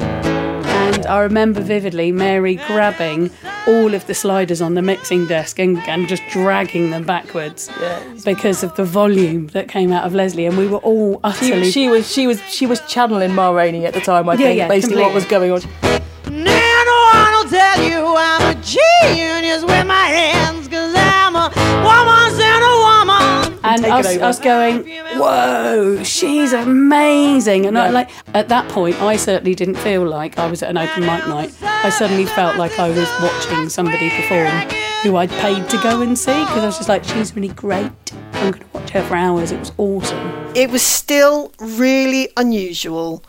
And 0.00 1.06
I 1.06 1.20
remember 1.20 1.60
vividly 1.60 2.10
Mary 2.12 2.56
grabbing 2.66 3.30
all 3.66 3.94
of 3.94 4.06
the 4.06 4.14
sliders 4.14 4.60
on 4.62 4.74
the 4.74 4.82
mixing 4.82 5.26
desk 5.26 5.58
and, 5.58 5.76
and 5.88 6.08
just 6.08 6.22
dragging 6.30 6.90
them 6.90 7.04
backwards 7.04 7.70
because 8.24 8.62
of 8.64 8.74
the 8.76 8.84
volume 8.84 9.48
that 9.48 9.68
came 9.68 9.92
out 9.92 10.04
of 10.04 10.14
Leslie. 10.14 10.46
And 10.46 10.56
we 10.56 10.66
were 10.66 10.78
all 10.78 11.20
utterly. 11.22 11.64
She, 11.66 11.70
she 11.72 11.88
was 11.88 12.10
she 12.10 12.26
was 12.26 12.40
she 12.50 12.66
was 12.66 12.80
channeling 12.88 13.34
Ma 13.34 13.50
Rainey 13.50 13.84
at 13.86 13.94
the 13.94 14.00
time. 14.00 14.28
I 14.28 14.32
Yeah, 14.34 14.38
think 14.38 14.58
yeah, 14.58 14.68
basically 14.68 15.02
what 15.02 15.14
was 15.14 15.24
going 15.26 15.52
on. 15.52 15.60
No 16.32 17.10
one 17.12 17.32
will 17.34 17.50
tell 17.50 17.82
you 17.82 18.14
I'm 18.16 18.56
a 18.56 18.60
genius 18.62 19.62
with 19.62 19.86
my 19.86 20.06
hands, 20.06 20.66
cause 20.66 20.94
I'm 20.96 21.36
a 21.36 21.50
woman, 21.84 22.30
send 22.40 22.64
a 22.64 22.74
woman. 22.80 23.60
and 23.62 23.82
Take 23.82 24.16
it 24.16 24.22
us, 24.22 24.38
us 24.38 24.40
going, 24.40 24.86
whoa, 25.18 26.02
she's 26.02 26.54
amazing. 26.54 27.66
And 27.66 27.78
I, 27.78 27.90
like 27.90 28.08
at 28.32 28.48
that 28.48 28.66
point, 28.70 28.98
I 29.02 29.16
certainly 29.16 29.54
didn't 29.54 29.74
feel 29.76 30.06
like 30.08 30.38
I 30.38 30.46
was 30.46 30.62
at 30.62 30.70
an 30.70 30.78
open 30.78 31.02
mic 31.02 31.26
night. 31.28 31.54
I 31.62 31.90
suddenly 31.90 32.24
felt 32.24 32.56
like 32.56 32.78
I 32.78 32.88
was 32.88 33.08
watching 33.20 33.68
somebody 33.68 34.08
perform 34.08 34.70
who 35.02 35.16
I'd 35.16 35.30
paid 35.30 35.68
to 35.68 35.76
go 35.82 36.00
and 36.00 36.18
see 36.18 36.32
because 36.44 36.62
I 36.62 36.66
was 36.66 36.76
just 36.78 36.88
like, 36.88 37.04
she's 37.04 37.36
really 37.36 37.48
great. 37.48 37.90
I'm 38.32 38.52
going 38.52 38.62
to 38.62 38.66
watch 38.72 38.90
her 38.90 39.02
for 39.02 39.16
hours. 39.16 39.52
It 39.52 39.58
was 39.58 39.72
awesome. 39.76 40.52
It 40.54 40.70
was 40.70 40.80
still 40.82 41.52
really 41.58 42.30
unusual 42.38 43.22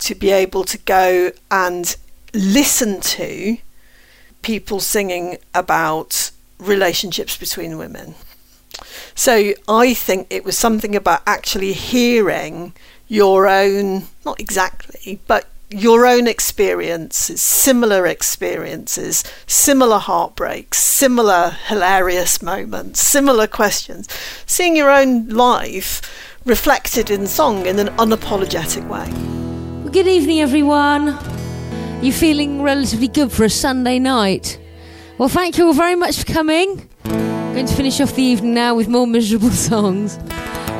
to 0.00 0.14
be 0.14 0.30
able 0.32 0.64
to 0.64 0.76
go 0.78 1.30
and 1.50 1.96
listen 2.34 3.00
to 3.00 3.58
people 4.42 4.80
singing 4.80 5.38
about 5.54 6.30
relationships 6.58 7.36
between 7.36 7.78
women. 7.78 8.14
So 9.14 9.52
I 9.68 9.94
think 9.94 10.26
it 10.30 10.44
was 10.44 10.58
something 10.58 10.96
about 10.96 11.22
actually 11.26 11.72
hearing 11.72 12.72
your 13.08 13.46
own, 13.46 14.04
not 14.24 14.40
exactly, 14.40 15.20
but 15.26 15.48
your 15.68 16.06
own 16.06 16.26
experiences, 16.26 17.42
similar 17.42 18.06
experiences, 18.06 19.24
similar 19.46 19.98
heartbreaks, 19.98 20.78
similar 20.78 21.50
hilarious 21.66 22.42
moments, 22.42 23.00
similar 23.00 23.46
questions, 23.46 24.08
seeing 24.46 24.76
your 24.76 24.90
own 24.90 25.28
life 25.28 26.02
reflected 26.44 27.10
in 27.10 27.26
song 27.26 27.66
in 27.66 27.78
an 27.78 27.88
unapologetic 27.96 28.86
way. 28.88 29.08
Good 29.90 30.08
evening, 30.08 30.40
everyone. 30.40 31.18
You 32.02 32.12
feeling 32.12 32.62
relatively 32.62 33.06
good 33.06 33.30
for 33.30 33.44
a 33.44 33.48
Sunday 33.48 34.00
night? 34.00 34.58
Well, 35.18 35.28
thank 35.28 35.56
you 35.56 35.68
all 35.68 35.72
very 35.72 35.94
much 35.94 36.18
for 36.18 36.32
coming. 36.32 36.88
I'm 37.04 37.52
going 37.54 37.66
to 37.66 37.74
finish 37.76 38.00
off 38.00 38.16
the 38.16 38.24
evening 38.24 38.54
now 38.54 38.74
with 38.74 38.88
more 38.88 39.06
miserable 39.06 39.50
songs. 39.70 40.16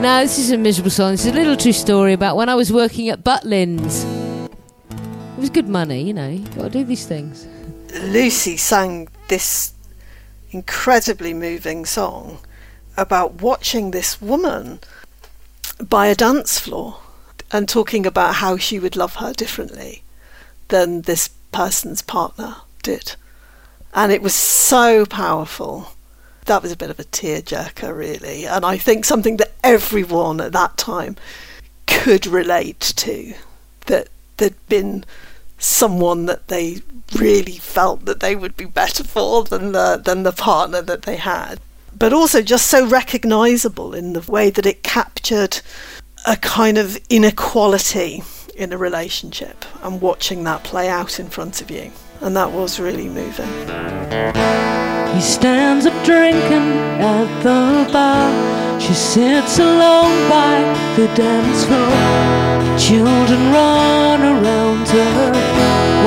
Now, 0.03 0.21
this 0.23 0.41
is 0.41 0.51
a 0.51 0.59
miserable 0.59 0.91
song. 0.91 1.13
It's 1.15 1.25
a 1.25 1.33
little 1.33 1.57
true 1.57 1.71
story 1.71 2.13
about 2.13 2.35
when 2.35 2.49
I 2.49 2.57
was 2.57 2.73
working 2.73 3.09
at 3.09 3.23
Butlins. 3.23 4.03
It 4.91 5.39
was 5.39 5.49
good 5.49 5.69
money, 5.69 6.03
you 6.03 6.13
know. 6.13 6.29
You 6.29 6.45
got 6.57 6.63
to 6.63 6.71
do 6.71 6.83
these 6.83 7.07
things. 7.07 7.47
Lucy 7.95 8.57
sang 8.57 9.07
this 9.29 9.75
incredibly 10.51 11.35
moving 11.35 11.85
song 11.87 12.41
about 12.97 13.41
watching 13.41 13.93
this 13.93 14.21
woman 14.21 14.81
by 15.81 16.09
a 16.09 16.17
dance 16.17 16.59
floor 16.59 16.99
and 17.53 17.69
talking 17.69 18.07
about 18.07 18.35
how 18.35 18.57
she 18.57 18.81
would 18.81 18.97
love 18.97 19.15
her 19.17 19.33
differently 19.33 20.02
than 20.73 21.03
this 21.03 21.29
person's 21.53 22.01
partner 22.01 22.57
did. 22.83 23.15
And 23.93 24.11
it 24.11 24.23
was 24.23 24.35
so 24.35 25.05
powerful. 25.05 25.93
That 26.47 26.63
was 26.63 26.73
a 26.73 26.77
bit 26.77 26.89
of 26.89 26.99
a 26.99 27.05
tearjerker, 27.05 27.95
really. 27.97 28.47
And 28.47 28.65
I 28.65 28.79
think 28.79 29.05
something 29.05 29.37
that 29.37 29.53
everyone 29.63 30.41
at 30.41 30.53
that 30.53 30.79
time 30.79 31.17
could 31.87 32.27
relate 32.27 32.81
to 32.81 33.35
that 33.87 34.09
there'd 34.39 34.67
been 34.69 35.05
someone 35.59 36.25
that 36.27 36.49
they 36.49 36.79
really 37.15 37.59
felt 37.59 38.07
that 38.07 38.21
they 38.21 38.35
would 38.35 38.57
be 38.57 38.65
better 38.65 39.05
for 39.05 39.45
than 39.45 39.73
the 39.73 40.01
than 40.03 40.23
the 40.23 40.33
partner 40.33 40.81
that 40.81 41.03
they 41.03 41.17
had 41.17 41.61
but 41.97 42.13
also 42.13 42.41
just 42.43 42.67
so 42.67 42.85
recognizable 42.87 43.95
in 43.95 44.13
the 44.15 44.33
way 44.33 44.51
that 44.51 44.67
it 44.67 44.83
captured 44.83 45.61
a 46.27 46.37
kind 46.37 46.79
of 46.79 46.99
inequality 47.11 48.23
in 48.55 48.73
a 48.73 48.79
relationship 48.79 49.65
and 49.83 50.01
watching 50.01 50.45
that 50.45 50.63
play 50.65 50.89
out 50.89 51.19
in 51.19 51.29
front 51.29 51.61
of 51.61 51.71
you 51.71 51.91
and 52.21 52.37
that 52.37 52.53
was 52.53 52.79
really 52.79 53.09
moving 53.09 53.49
He 55.15 55.21
stands 55.21 55.87
up 55.87 56.05
drinking 56.05 56.71
at 57.01 57.43
the 57.43 57.93
bar. 57.93 58.81
She 58.81 58.95
sits 58.95 59.59
alone 59.59 60.29
by 60.29 60.59
the 60.97 61.07
dance 61.15 61.65
floor. 61.65 62.79
Children 62.79 63.53
run 63.53 64.21
around 64.23 64.89
her. 64.89 65.33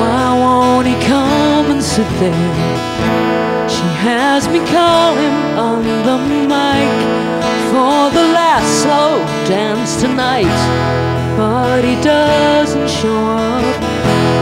Why 0.00 0.38
won't 0.38 0.86
he 0.86 0.94
come 1.06 1.70
and 1.70 1.82
sit 1.82 2.08
there? 2.18 3.68
She 3.68 3.86
has 4.04 4.48
me 4.48 4.58
calling 4.58 5.36
on 5.56 5.82
the 6.08 6.18
mic 6.52 6.90
for 7.70 8.10
the 8.10 8.26
last 8.32 8.82
slow 8.82 9.18
dance 9.48 10.00
tonight. 10.00 11.25
But 11.36 11.84
he 11.84 11.94
doesn't 12.02 12.88
show 12.88 13.14
up. 13.14 13.62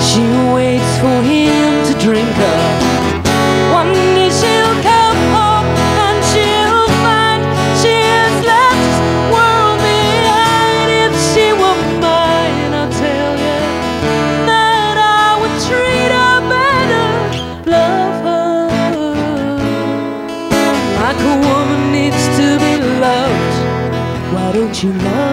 She 0.00 0.22
waits 0.54 0.92
for 1.02 1.18
him 1.22 1.84
to 1.88 1.94
drink 1.98 2.36
up. 2.38 2.82
One 3.74 3.92
day 4.14 4.30
she'll 4.30 4.76
come 4.90 5.20
home 5.34 5.66
and 6.06 6.18
she'll 6.30 6.88
find 7.02 7.42
she 7.82 7.94
has 8.14 8.34
left 8.46 8.78
this 8.86 8.98
world 9.34 9.78
behind. 9.82 10.88
If 11.04 11.12
she 11.30 11.46
were 11.60 11.80
mine, 11.98 12.70
I'll 12.78 12.92
tell 13.02 13.34
you 13.46 13.60
that 14.46 14.96
I 14.96 15.34
would 15.40 15.56
treat 15.66 16.10
her 16.20 16.38
better, 16.54 17.10
love 17.74 18.16
her 18.28 18.70
like 21.02 21.20
a 21.32 21.34
woman 21.48 21.82
needs 21.90 22.22
to 22.38 22.46
be 22.62 22.74
loved. 23.02 23.54
Why 24.32 24.46
don't 24.52 24.76
you 24.82 24.92
love 24.92 25.23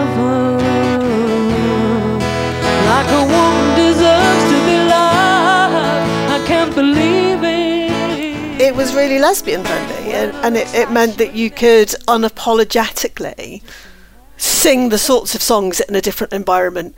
really 9.02 9.18
lesbian 9.18 9.64
friendly 9.64 10.12
and, 10.12 10.32
and 10.46 10.56
it, 10.56 10.72
it 10.76 10.88
meant 10.92 11.18
that 11.18 11.34
you 11.34 11.50
could 11.50 11.88
unapologetically 12.06 13.60
sing 14.36 14.90
the 14.90 14.98
sorts 14.98 15.34
of 15.34 15.42
songs 15.42 15.80
in 15.80 15.96
a 15.96 16.00
different 16.00 16.32
environment 16.32 16.94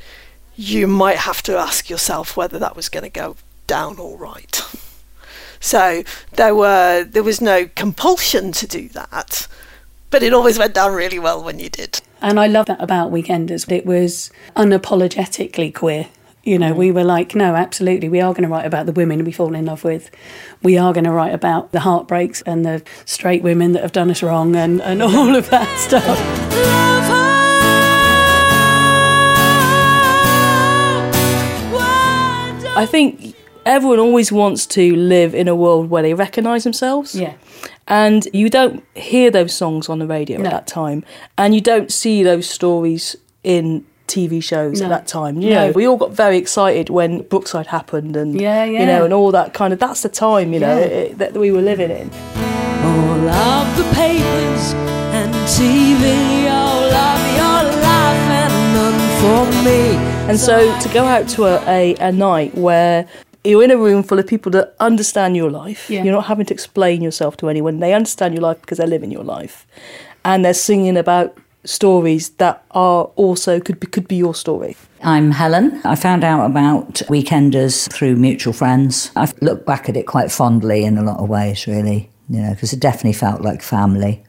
you 0.55 0.87
might 0.87 1.17
have 1.17 1.43
to 1.43 1.57
ask 1.57 1.89
yourself 1.89 2.37
whether 2.37 2.59
that 2.59 2.77
was 2.77 2.91
going 2.91 3.05
to 3.05 3.09
go 3.09 3.37
down 3.67 3.99
all 3.99 4.19
right 4.19 4.61
so 5.61 6.03
there 6.33 6.55
were 6.55 7.05
there 7.05 7.23
was 7.23 7.41
no 7.41 7.67
compulsion 7.75 8.53
to 8.53 8.67
do 8.67 8.87
that 8.91 9.49
but 10.11 10.23
it 10.23 10.35
always 10.35 10.59
went 10.59 10.75
down 10.75 10.93
really 10.93 11.19
well 11.19 11.43
when 11.43 11.59
you 11.59 11.71
did 11.71 12.03
And 12.21 12.39
I 12.39 12.49
love 12.49 12.67
that 12.67 12.83
about 12.83 13.13
Weekenders. 13.13 13.71
It 13.73 13.87
was 13.87 14.31
unapologetically 14.57 15.75
queer. 15.75 16.09
You 16.45 16.59
know, 16.59 16.71
mm-hmm. 16.71 16.79
we 16.79 16.93
were 16.93 17.05
like, 17.05 17.35
no, 17.35 17.55
absolutely, 17.55 18.11
we 18.11 18.21
are 18.21 18.33
going 18.35 18.43
to 18.43 18.49
write 18.49 18.67
about 18.67 18.85
the 18.85 18.93
women 18.93 19.25
we 19.25 19.33
fall 19.33 19.55
in 19.55 19.65
love 19.65 19.83
with. 19.83 20.11
We 20.63 20.77
are 20.77 20.93
going 20.93 21.05
to 21.05 21.11
write 21.11 21.33
about 21.33 21.73
the 21.73 21.81
heartbreaks 21.81 22.43
and 22.43 22.67
the 22.67 22.83
straight 23.07 23.43
women 23.43 23.73
that 23.73 23.83
have 23.83 23.93
done 23.93 24.11
us 24.11 24.23
wrong 24.23 24.55
and, 24.55 24.83
and 24.83 25.03
all 25.03 25.35
of 25.35 25.49
that 25.49 25.79
stuff. 25.79 26.05
I 32.77 32.87
think 32.87 33.35
everyone 33.65 34.01
always 34.01 34.31
wants 34.31 34.67
to 34.67 34.95
live 34.97 35.35
in 35.35 35.49
a 35.49 35.55
world 35.55 35.89
where 35.89 36.03
they 36.03 36.13
recognise 36.13 36.65
themselves. 36.65 37.15
Yeah. 37.15 37.35
And 37.89 38.29
you 38.35 38.51
don't 38.51 38.85
hear 38.95 39.31
those 39.31 39.55
songs 39.55 39.89
on 39.89 39.99
the 39.99 40.07
radio 40.07 40.41
No. 40.41 40.47
at 40.47 40.53
that 40.53 40.67
time. 40.67 41.05
And 41.39 41.55
you 41.55 41.63
don't 41.63 41.91
see 41.91 42.23
those 42.23 42.47
stories 42.51 43.17
in 43.43 43.87
TV 44.07 44.43
shows 44.43 44.81
No. 44.81 44.87
at 44.87 44.89
that 44.91 45.07
time. 45.07 45.41
You 45.41 45.51
No. 45.51 45.67
know, 45.67 45.73
we 45.73 45.87
all 45.89 45.97
got 45.97 46.13
very 46.13 46.37
excited 46.37 46.91
when 46.91 47.23
Brookside 47.23 47.67
happened 47.69 48.17
and 48.17 48.39
Yeah, 48.41 48.65
you 48.65 48.85
know, 48.85 49.05
and 49.05 49.13
all 49.15 49.31
that 49.33 49.55
kind 49.55 49.73
of 49.73 49.79
that's 49.79 50.03
the 50.03 50.09
time, 50.09 50.53
you 50.53 50.61
know, 50.61 50.79
Yeah. 50.79 50.85
it, 50.85 51.19
that 51.19 51.33
we 51.35 51.51
were 51.51 51.63
living 51.63 51.91
in. 51.91 52.11
All 52.85 53.29
of 53.29 53.77
the 53.77 53.85
papers 53.95 54.75
and 55.19 55.33
TV, 55.59 56.49
all 56.49 56.85
of 56.85 57.21
your 57.41 57.63
life 57.83 58.27
and 58.43 58.75
none 58.75 59.01
for 59.21 59.65
me. 59.65 59.97
And 60.29 60.39
so 60.39 60.57
to 60.81 60.89
go 60.91 61.05
out 61.05 61.29
to 61.31 61.47
a, 61.47 61.57
a, 61.67 61.95
a 62.09 62.13
night 62.13 62.55
where 62.57 63.07
you're 63.43 63.63
in 63.63 63.71
a 63.71 63.77
room 63.77 64.03
full 64.03 64.19
of 64.19 64.27
people 64.27 64.51
that 64.53 64.75
understand 64.81 65.37
your 65.37 65.51
life, 65.51 65.89
Yeah. 65.91 66.03
you're 66.03 66.13
not 66.15 66.27
having 66.27 66.47
to 66.47 66.55
explain 66.55 67.03
yourself 67.03 67.37
to 67.39 67.49
anyone, 67.49 67.79
they 67.81 67.93
understand 67.95 68.35
your 68.35 68.43
life 68.43 68.61
because 68.61 68.79
they're 68.79 68.87
living 68.87 69.11
your 69.11 69.25
life. 69.25 69.67
And 70.25 70.45
they're 70.45 70.55
singing 70.55 70.97
about 70.97 71.37
stories 71.65 72.31
that 72.31 72.65
are 72.71 73.05
also 73.17 73.61
could 73.61 73.81
be 73.81 73.87
could 73.87 74.09
be 74.09 74.17
your 74.17 74.35
story. 74.35 74.77
I'm 75.03 75.31
Helen. 75.31 75.81
I 75.85 75.95
found 75.97 76.25
out 76.25 76.47
about 76.47 76.95
Weekenders 77.09 77.93
through 77.93 78.17
mutual 78.17 78.53
friends. 78.53 79.11
I've 79.17 79.41
looked 79.43 79.67
back 79.67 79.89
at 79.89 79.97
it 79.97 80.07
quite 80.07 80.31
fondly 80.31 80.85
in 80.85 80.99
a 80.99 81.03
lot 81.03 81.19
of 81.19 81.29
ways, 81.29 81.67
really, 81.67 82.11
you 82.29 82.41
know, 82.41 82.55
because 82.55 82.73
it 82.73 82.81
definitely 82.81 83.15
felt 83.15 83.41
like 83.41 83.63
family. 83.63 84.23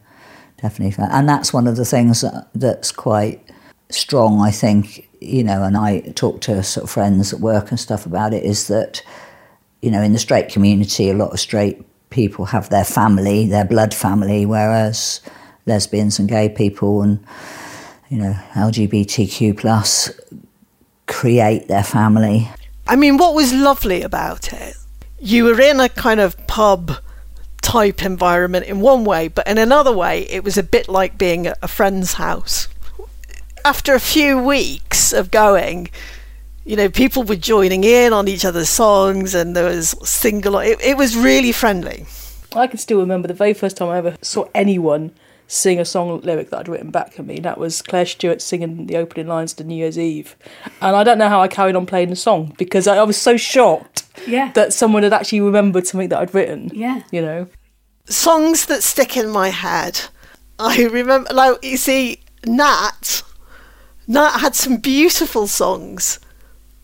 Definitely 0.61 0.91
felt, 0.91 1.11
and 1.11 1.27
that's 1.27 1.51
one 1.51 1.67
of 1.67 1.75
the 1.75 1.85
things 1.85 2.21
that, 2.21 2.47
that's 2.55 2.91
quite 2.91 3.41
strong, 3.89 4.39
I 4.39 4.51
think, 4.51 5.07
you 5.19 5.43
know, 5.43 5.63
and 5.63 5.75
I 5.75 5.99
talk 6.15 6.39
to 6.41 6.63
sort 6.63 6.85
of 6.85 6.89
friends 6.89 7.33
at 7.33 7.41
work 7.41 7.71
and 7.71 7.79
stuff 7.79 8.05
about 8.05 8.33
it, 8.33 8.43
is 8.43 8.67
that, 8.69 9.03
you 9.81 9.91
know, 9.91 10.01
in 10.01 10.13
the 10.13 10.17
straight 10.17 10.47
community, 10.47 11.09
a 11.09 11.13
lot 11.13 11.33
of 11.33 11.39
straight 11.41 11.85
people 12.09 12.45
have 12.45 12.69
their 12.69 12.85
family, 12.85 13.47
their 13.47 13.65
blood 13.65 13.93
family, 13.93 14.45
whereas 14.45 15.19
lesbians 15.65 16.19
and 16.19 16.29
gay 16.29 16.49
people 16.49 17.01
and, 17.01 17.23
you 18.09 18.17
know, 18.17 18.33
LGBTQ 18.53 19.57
plus 19.57 20.11
create 21.07 21.67
their 21.67 21.83
family. 21.83 22.49
I 22.87 22.95
mean, 22.95 23.17
what 23.17 23.33
was 23.33 23.53
lovely 23.53 24.01
about 24.01 24.53
it, 24.53 24.75
you 25.19 25.45
were 25.45 25.59
in 25.59 25.79
a 25.79 25.89
kind 25.89 26.19
of 26.19 26.35
pub 26.47 26.97
type 27.61 28.03
environment 28.03 28.67
in 28.67 28.79
one 28.79 29.05
way, 29.05 29.27
but 29.27 29.47
in 29.47 29.57
another 29.57 29.91
way, 29.91 30.21
it 30.29 30.43
was 30.43 30.57
a 30.57 30.63
bit 30.63 30.87
like 30.87 31.17
being 31.17 31.47
at 31.47 31.57
a 31.63 31.67
friend's 31.67 32.13
house. 32.13 32.67
After 33.63 33.95
a 33.95 33.99
few 33.99 34.37
weeks 34.37 35.11
of 35.11 35.31
going, 35.31 35.89
you 36.63 36.75
know, 36.75 36.89
people 36.89 37.23
were 37.23 37.35
joining 37.35 37.83
in 37.83 38.13
on 38.13 38.27
each 38.27 38.45
other's 38.45 38.69
songs 38.69 39.33
and 39.33 39.55
there 39.55 39.65
was 39.65 39.95
single, 40.07 40.59
it, 40.59 40.79
it 40.81 40.95
was 40.95 41.17
really 41.17 41.51
friendly. 41.51 42.05
I 42.55 42.67
can 42.67 42.77
still 42.77 42.99
remember 42.99 43.27
the 43.27 43.33
very 43.33 43.53
first 43.53 43.77
time 43.77 43.89
I 43.89 43.97
ever 43.97 44.15
saw 44.21 44.47
anyone 44.53 45.11
sing 45.47 45.79
a 45.79 45.85
song 45.85 46.19
lyric 46.21 46.49
that 46.49 46.59
I'd 46.61 46.67
written 46.67 46.89
back 46.91 47.19
at 47.19 47.25
me. 47.25 47.39
That 47.39 47.57
was 47.57 47.81
Claire 47.81 48.05
Stewart 48.05 48.41
singing 48.41 48.87
the 48.87 48.97
opening 48.97 49.27
lines 49.27 49.53
to 49.53 49.63
New 49.63 49.75
Year's 49.75 49.99
Eve. 49.99 50.35
And 50.81 50.95
I 50.95 51.03
don't 51.03 51.17
know 51.17 51.29
how 51.29 51.41
I 51.41 51.47
carried 51.47 51.75
on 51.75 51.85
playing 51.85 52.09
the 52.09 52.15
song 52.15 52.53
because 52.57 52.87
I, 52.87 52.97
I 52.97 53.03
was 53.03 53.17
so 53.17 53.37
shocked 53.37 54.03
Yeah. 54.27 54.51
that 54.53 54.73
someone 54.73 55.03
had 55.03 55.13
actually 55.13 55.41
remembered 55.41 55.85
something 55.85 56.09
that 56.09 56.19
I'd 56.19 56.33
written. 56.33 56.71
Yeah. 56.73 57.03
You 57.11 57.21
know? 57.21 57.47
songs 58.07 58.67
that 58.67 58.83
stick 58.83 59.17
in 59.17 59.29
my 59.29 59.49
head. 59.49 59.99
I 60.59 60.83
remember, 60.85 61.33
like, 61.33 61.63
you 61.63 61.75
see, 61.77 62.19
Nat, 62.45 63.23
Nat 64.07 64.37
had 64.37 64.53
some 64.55 64.77
beautiful 64.77 65.47
songs, 65.47 66.19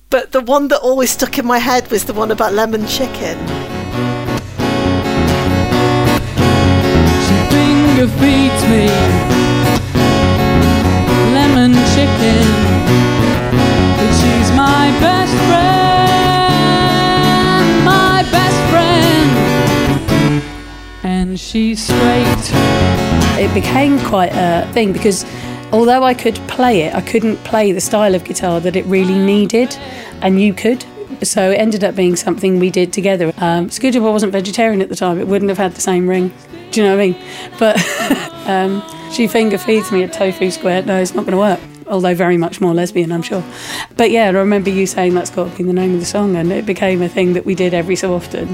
but 0.10 0.32
the 0.32 0.42
one 0.42 0.68
that 0.70 0.80
always 0.82 1.12
stuck 1.12 1.38
in 1.38 1.46
my 1.46 1.60
head 1.60 1.90
was 1.92 2.06
the 2.06 2.14
one 2.14 2.32
about 2.32 2.54
lemon 2.54 2.88
chicken. 2.88 3.38
Feeds 8.08 8.64
me 8.68 8.88
lemon 11.34 11.74
chicken. 11.94 12.46
But 13.98 14.12
she's 14.20 14.52
my 14.56 14.90
best 15.00 15.34
friend, 15.50 16.46
my 17.86 18.24
best 18.32 18.60
friend. 18.72 20.42
And 21.04 21.40
she's 21.40 21.84
straight. 21.84 22.52
It 23.40 23.54
became 23.54 24.00
quite 24.00 24.34
a 24.34 24.68
thing 24.74 24.94
because 24.94 25.26
although 25.72 26.04
I 26.04 26.14
could 26.14 26.36
play 26.48 26.82
it, 26.82 26.96
I 26.96 27.02
couldn't 27.02 27.38
play 27.44 27.72
the 27.72 27.82
style 27.82 28.16
of 28.16 28.24
guitar 28.24 28.60
that 28.62 28.76
it 28.76 28.86
really 28.86 29.18
needed, 29.18 29.78
and 30.22 30.42
you 30.42 30.54
could. 30.54 30.86
So 31.24 31.52
it 31.52 31.56
ended 31.56 31.84
up 31.84 31.96
being 31.96 32.16
something 32.16 32.60
we 32.60 32.72
did 32.72 32.92
together. 32.94 33.32
Um, 33.38 33.70
Screwdriver 33.70 34.12
wasn't 34.12 34.32
vegetarian 34.32 34.82
at 34.82 34.90
the 34.90 34.96
time; 34.96 35.20
it 35.20 35.28
wouldn't 35.28 35.50
have 35.50 35.60
had 35.60 35.74
the 35.76 35.82
same 35.82 36.08
ring. 36.08 36.32
Do 36.72 36.82
you 36.82 36.88
know 36.88 36.96
what 36.96 37.04
I 37.04 37.08
mean? 37.08 37.22
But 37.60 38.48
um, 38.48 39.12
she 39.12 39.28
finger 39.28 39.58
feeds 39.58 39.92
me 39.92 40.04
a 40.04 40.08
tofu 40.08 40.52
square. 40.52 40.82
No, 40.84 41.02
it's 41.02 41.14
not 41.14 41.26
going 41.26 41.34
to 41.34 41.38
work. 41.38 41.60
although 41.88 42.16
very 42.16 42.38
much 42.38 42.62
more 42.62 42.74
lesbian, 42.74 43.12
I'm 43.12 43.22
sure. 43.22 43.44
But 43.98 44.12
yeah, 44.12 44.28
I 44.28 44.30
remember 44.30 44.70
you 44.70 44.88
saying 44.88 45.14
that's 45.14 45.30
got 45.30 45.52
to 45.52 45.58
be 45.58 45.64
the 45.64 45.74
name 45.74 45.94
of 45.94 46.00
the 46.00 46.06
song, 46.06 46.36
and 46.36 46.52
it 46.52 46.66
became 46.66 47.02
a 47.02 47.10
thing 47.10 47.34
that 47.34 47.46
we 47.46 47.54
did 47.56 47.74
every 47.74 47.96
so 47.96 48.14
often. 48.14 48.48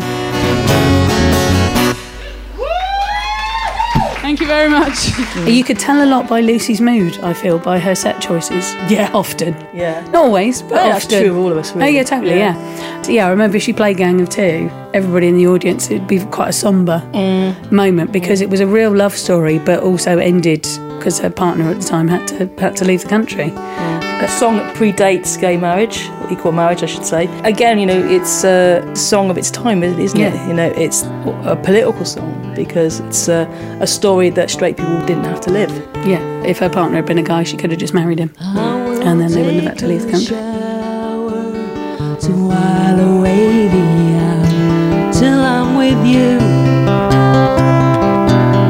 Thank 4.38 4.50
you 4.52 4.56
very 4.56 4.70
much. 4.70 4.94
Mm. 5.38 5.52
You 5.56 5.64
could 5.64 5.80
tell 5.80 6.04
a 6.04 6.06
lot 6.06 6.30
by 6.30 6.42
Lucy's 6.42 6.80
mood, 6.80 7.18
I 7.24 7.34
feel, 7.34 7.58
by 7.58 7.80
her 7.80 7.96
set 7.96 8.22
choices. 8.22 8.76
Yeah, 8.88 9.10
often. 9.12 9.56
Yeah. 9.74 10.02
Not 10.12 10.26
always, 10.26 10.62
but 10.62 10.76
Yeah, 10.76 10.90
that's 10.90 11.08
true 11.08 11.32
of 11.32 11.38
all 11.38 11.52
of 11.52 11.58
us, 11.58 11.76
Oh, 11.76 11.84
yeah, 11.84 12.04
totally, 12.04 12.38
Yeah. 12.38 12.56
yeah. 12.56 13.02
So, 13.02 13.12
yeah, 13.12 13.26
I 13.26 13.32
remember 13.32 13.60
she 13.60 13.74
played 13.74 13.98
Gang 13.98 14.22
of 14.22 14.30
Two. 14.30 14.70
Everybody 14.94 15.28
in 15.28 15.38
the 15.38 15.48
audience, 15.48 15.90
it'd 15.90 16.08
be 16.08 16.20
quite 16.26 16.50
a 16.50 16.54
sombre 16.54 17.02
mm. 17.14 17.72
moment 17.72 18.12
because 18.12 18.42
it 18.42 18.50
was 18.52 18.60
a 18.60 18.68
real 18.68 18.92
love 18.96 19.18
story, 19.18 19.58
but 19.58 19.82
also 19.82 20.20
ended 20.20 20.68
because 21.00 21.18
her 21.18 21.32
partner 21.32 21.68
at 21.72 21.82
the 21.82 21.88
time 21.88 22.08
had 22.08 22.28
to 22.28 22.48
had 22.60 22.76
to 22.76 22.86
leave 22.86 23.02
the 23.02 23.10
country. 23.10 23.50
Mm. 23.50 23.97
A 24.20 24.28
song 24.28 24.58
that 24.58 24.76
predates 24.76 25.40
gay 25.40 25.58
marriage, 25.58 26.10
or 26.22 26.32
equal 26.32 26.52
marriage, 26.52 26.82
I 26.84 26.88
should 26.88 27.06
say. 27.06 27.28
Again, 27.44 27.78
you 27.80 27.86
know, 27.86 28.04
it's 28.08 28.44
a 28.44 28.84
song 28.96 29.30
of 29.30 29.38
its 29.38 29.52
time, 29.52 29.84
isn't 29.84 30.20
Yeah. 30.20 30.34
it? 30.34 30.48
You 30.48 30.54
know, 30.54 30.68
it's 30.76 31.04
a 31.46 31.56
political 31.64 32.04
song 32.04 32.54
because 32.56 33.00
it's 33.02 33.28
a, 33.28 33.48
a 33.80 33.86
story 33.88 34.30
that 34.32 34.50
straight 34.50 34.76
people 34.76 35.00
didn't 35.06 35.26
have 35.26 35.40
to 35.42 35.52
live. 35.52 35.72
Yeah, 36.06 36.20
if 36.44 36.58
her 36.60 36.70
partner 36.70 36.96
had 36.98 37.06
been 37.06 37.20
a 37.20 37.24
guy, 37.24 37.44
she 37.44 37.58
could 37.58 37.70
have 37.72 37.80
just 37.80 37.94
married 37.94 38.18
him, 38.20 38.34
and 38.40 39.22
then 39.22 39.32
they 39.32 39.44
wouldn't 39.44 39.62
have 39.64 39.74
had 39.74 39.80
to 39.80 39.88
leave 39.88 40.02
the 40.04 40.12
country. 40.12 40.36
to 42.20 42.32
while 42.50 43.00
away 43.18 43.68
the 43.68 43.86
hour 44.18 45.14
till 45.14 45.40
I'm 45.40 45.78
with 45.78 46.04
you. 46.06 46.40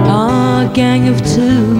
Our 0.10 0.68
gang 0.74 1.08
of 1.08 1.18
two. 1.25 1.76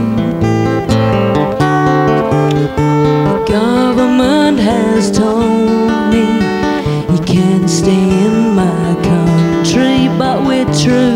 Government 3.48 4.60
has 4.60 5.10
told 5.10 6.12
me 6.12 6.26
you 7.14 7.20
can't 7.24 7.70
stay 7.70 8.10
in 8.26 8.54
my 8.54 8.94
country, 9.04 10.10
but 10.18 10.46
we're 10.46 10.66
true. 10.84 11.16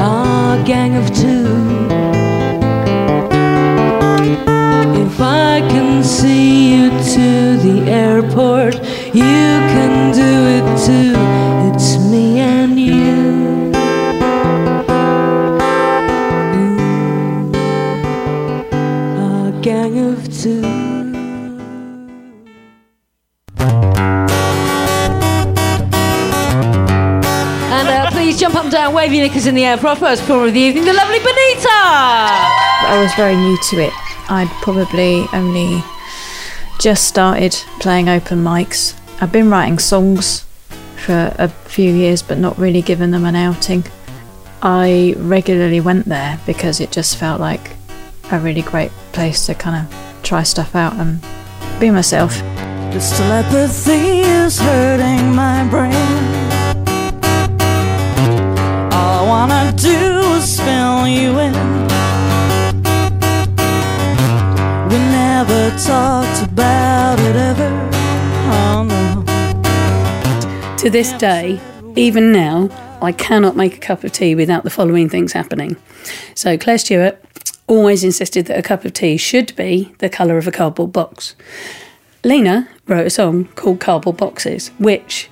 Our 0.00 0.62
gang 0.64 0.96
of 0.96 1.06
two. 1.14 1.46
If 5.04 5.20
I 5.20 5.60
can 5.70 6.02
see 6.02 6.74
you 6.74 6.90
to 6.90 7.56
the 7.58 7.88
airport, 7.88 8.23
down, 29.34 29.44
wave 29.44 29.46
your 29.46 29.46
knickers 29.46 29.46
in 29.46 29.54
the 29.54 29.64
air 29.64 29.76
for 29.76 29.88
our 29.88 29.96
first 29.96 30.22
performer 30.22 30.46
of 30.46 30.54
the 30.54 30.60
evening, 30.60 30.84
the 30.84 30.92
lovely 30.92 31.18
Benita! 31.18 31.68
I 31.68 33.00
was 33.02 33.14
very 33.14 33.36
new 33.36 33.56
to 33.70 33.80
it. 33.80 33.92
I'd 34.30 34.48
probably 34.62 35.26
only 35.32 35.82
just 36.80 37.06
started 37.06 37.52
playing 37.80 38.08
open 38.08 38.42
mics. 38.44 38.94
I've 39.20 39.32
been 39.32 39.50
writing 39.50 39.78
songs 39.78 40.44
for 40.96 41.34
a 41.38 41.48
few 41.48 41.92
years, 41.92 42.22
but 42.22 42.38
not 42.38 42.58
really 42.58 42.82
given 42.82 43.10
them 43.10 43.24
an 43.24 43.36
outing. 43.36 43.84
I 44.62 45.14
regularly 45.18 45.80
went 45.80 46.06
there 46.06 46.40
because 46.46 46.80
it 46.80 46.90
just 46.90 47.16
felt 47.16 47.40
like 47.40 47.76
a 48.32 48.38
really 48.38 48.62
great 48.62 48.90
place 49.12 49.46
to 49.46 49.54
kind 49.54 49.86
of 49.86 50.22
try 50.22 50.42
stuff 50.42 50.74
out 50.74 50.94
and 50.94 51.20
be 51.78 51.90
myself. 51.90 52.38
This 52.92 53.16
telepathy 53.18 54.20
is 54.20 54.58
hurting 54.58 55.34
my 55.34 55.68
brain. 55.68 56.23
Wanna 59.46 59.72
do 59.76 59.90
is 60.38 60.58
fill 60.58 61.06
you 61.06 61.38
in. 61.38 61.52
We 64.88 64.96
never 64.96 65.68
talked 65.76 66.50
about 66.50 67.20
it 67.20 67.36
ever. 67.36 67.90
Oh 68.50 68.86
no. 68.88 70.76
To 70.78 70.88
this 70.88 71.12
day, 71.12 71.60
even 71.94 72.32
now, 72.32 72.70
I 73.02 73.12
cannot 73.12 73.54
make 73.54 73.76
a 73.76 73.80
cup 73.80 74.02
of 74.02 74.12
tea 74.12 74.34
without 74.34 74.64
the 74.64 74.70
following 74.70 75.10
things 75.10 75.34
happening. 75.34 75.76
So, 76.34 76.56
Claire 76.56 76.78
Stewart 76.78 77.22
always 77.66 78.02
insisted 78.02 78.46
that 78.46 78.58
a 78.58 78.62
cup 78.62 78.86
of 78.86 78.94
tea 78.94 79.18
should 79.18 79.54
be 79.56 79.94
the 79.98 80.08
colour 80.08 80.38
of 80.38 80.48
a 80.48 80.52
cardboard 80.52 80.94
box. 80.94 81.36
Lena 82.24 82.66
wrote 82.86 83.06
a 83.06 83.10
song 83.10 83.44
called 83.56 83.78
Cardboard 83.78 84.16
Boxes, 84.16 84.68
which 84.78 85.28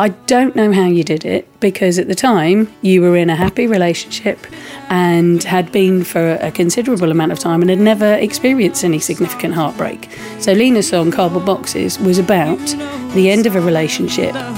I 0.00 0.08
don't 0.08 0.56
know 0.56 0.72
how 0.72 0.86
you 0.86 1.04
did 1.04 1.26
it 1.26 1.46
because 1.60 1.98
at 1.98 2.08
the 2.08 2.14
time 2.14 2.74
you 2.80 3.02
were 3.02 3.18
in 3.18 3.28
a 3.28 3.36
happy 3.36 3.66
relationship 3.66 4.46
and 4.88 5.44
had 5.44 5.70
been 5.72 6.04
for 6.04 6.36
a 6.40 6.50
considerable 6.50 7.10
amount 7.10 7.32
of 7.32 7.38
time 7.38 7.60
and 7.60 7.68
had 7.68 7.80
never 7.80 8.14
experienced 8.14 8.82
any 8.82 8.98
significant 8.98 9.52
heartbreak. 9.52 10.08
So 10.38 10.54
Lena's 10.54 10.88
song 10.88 11.12
Cardboard 11.12 11.44
Boxes 11.44 11.98
was 11.98 12.16
about 12.18 12.56
the 13.12 13.30
end 13.30 13.44
of 13.44 13.56
a 13.56 13.60
relationship 13.60 14.32
Love 14.32 14.56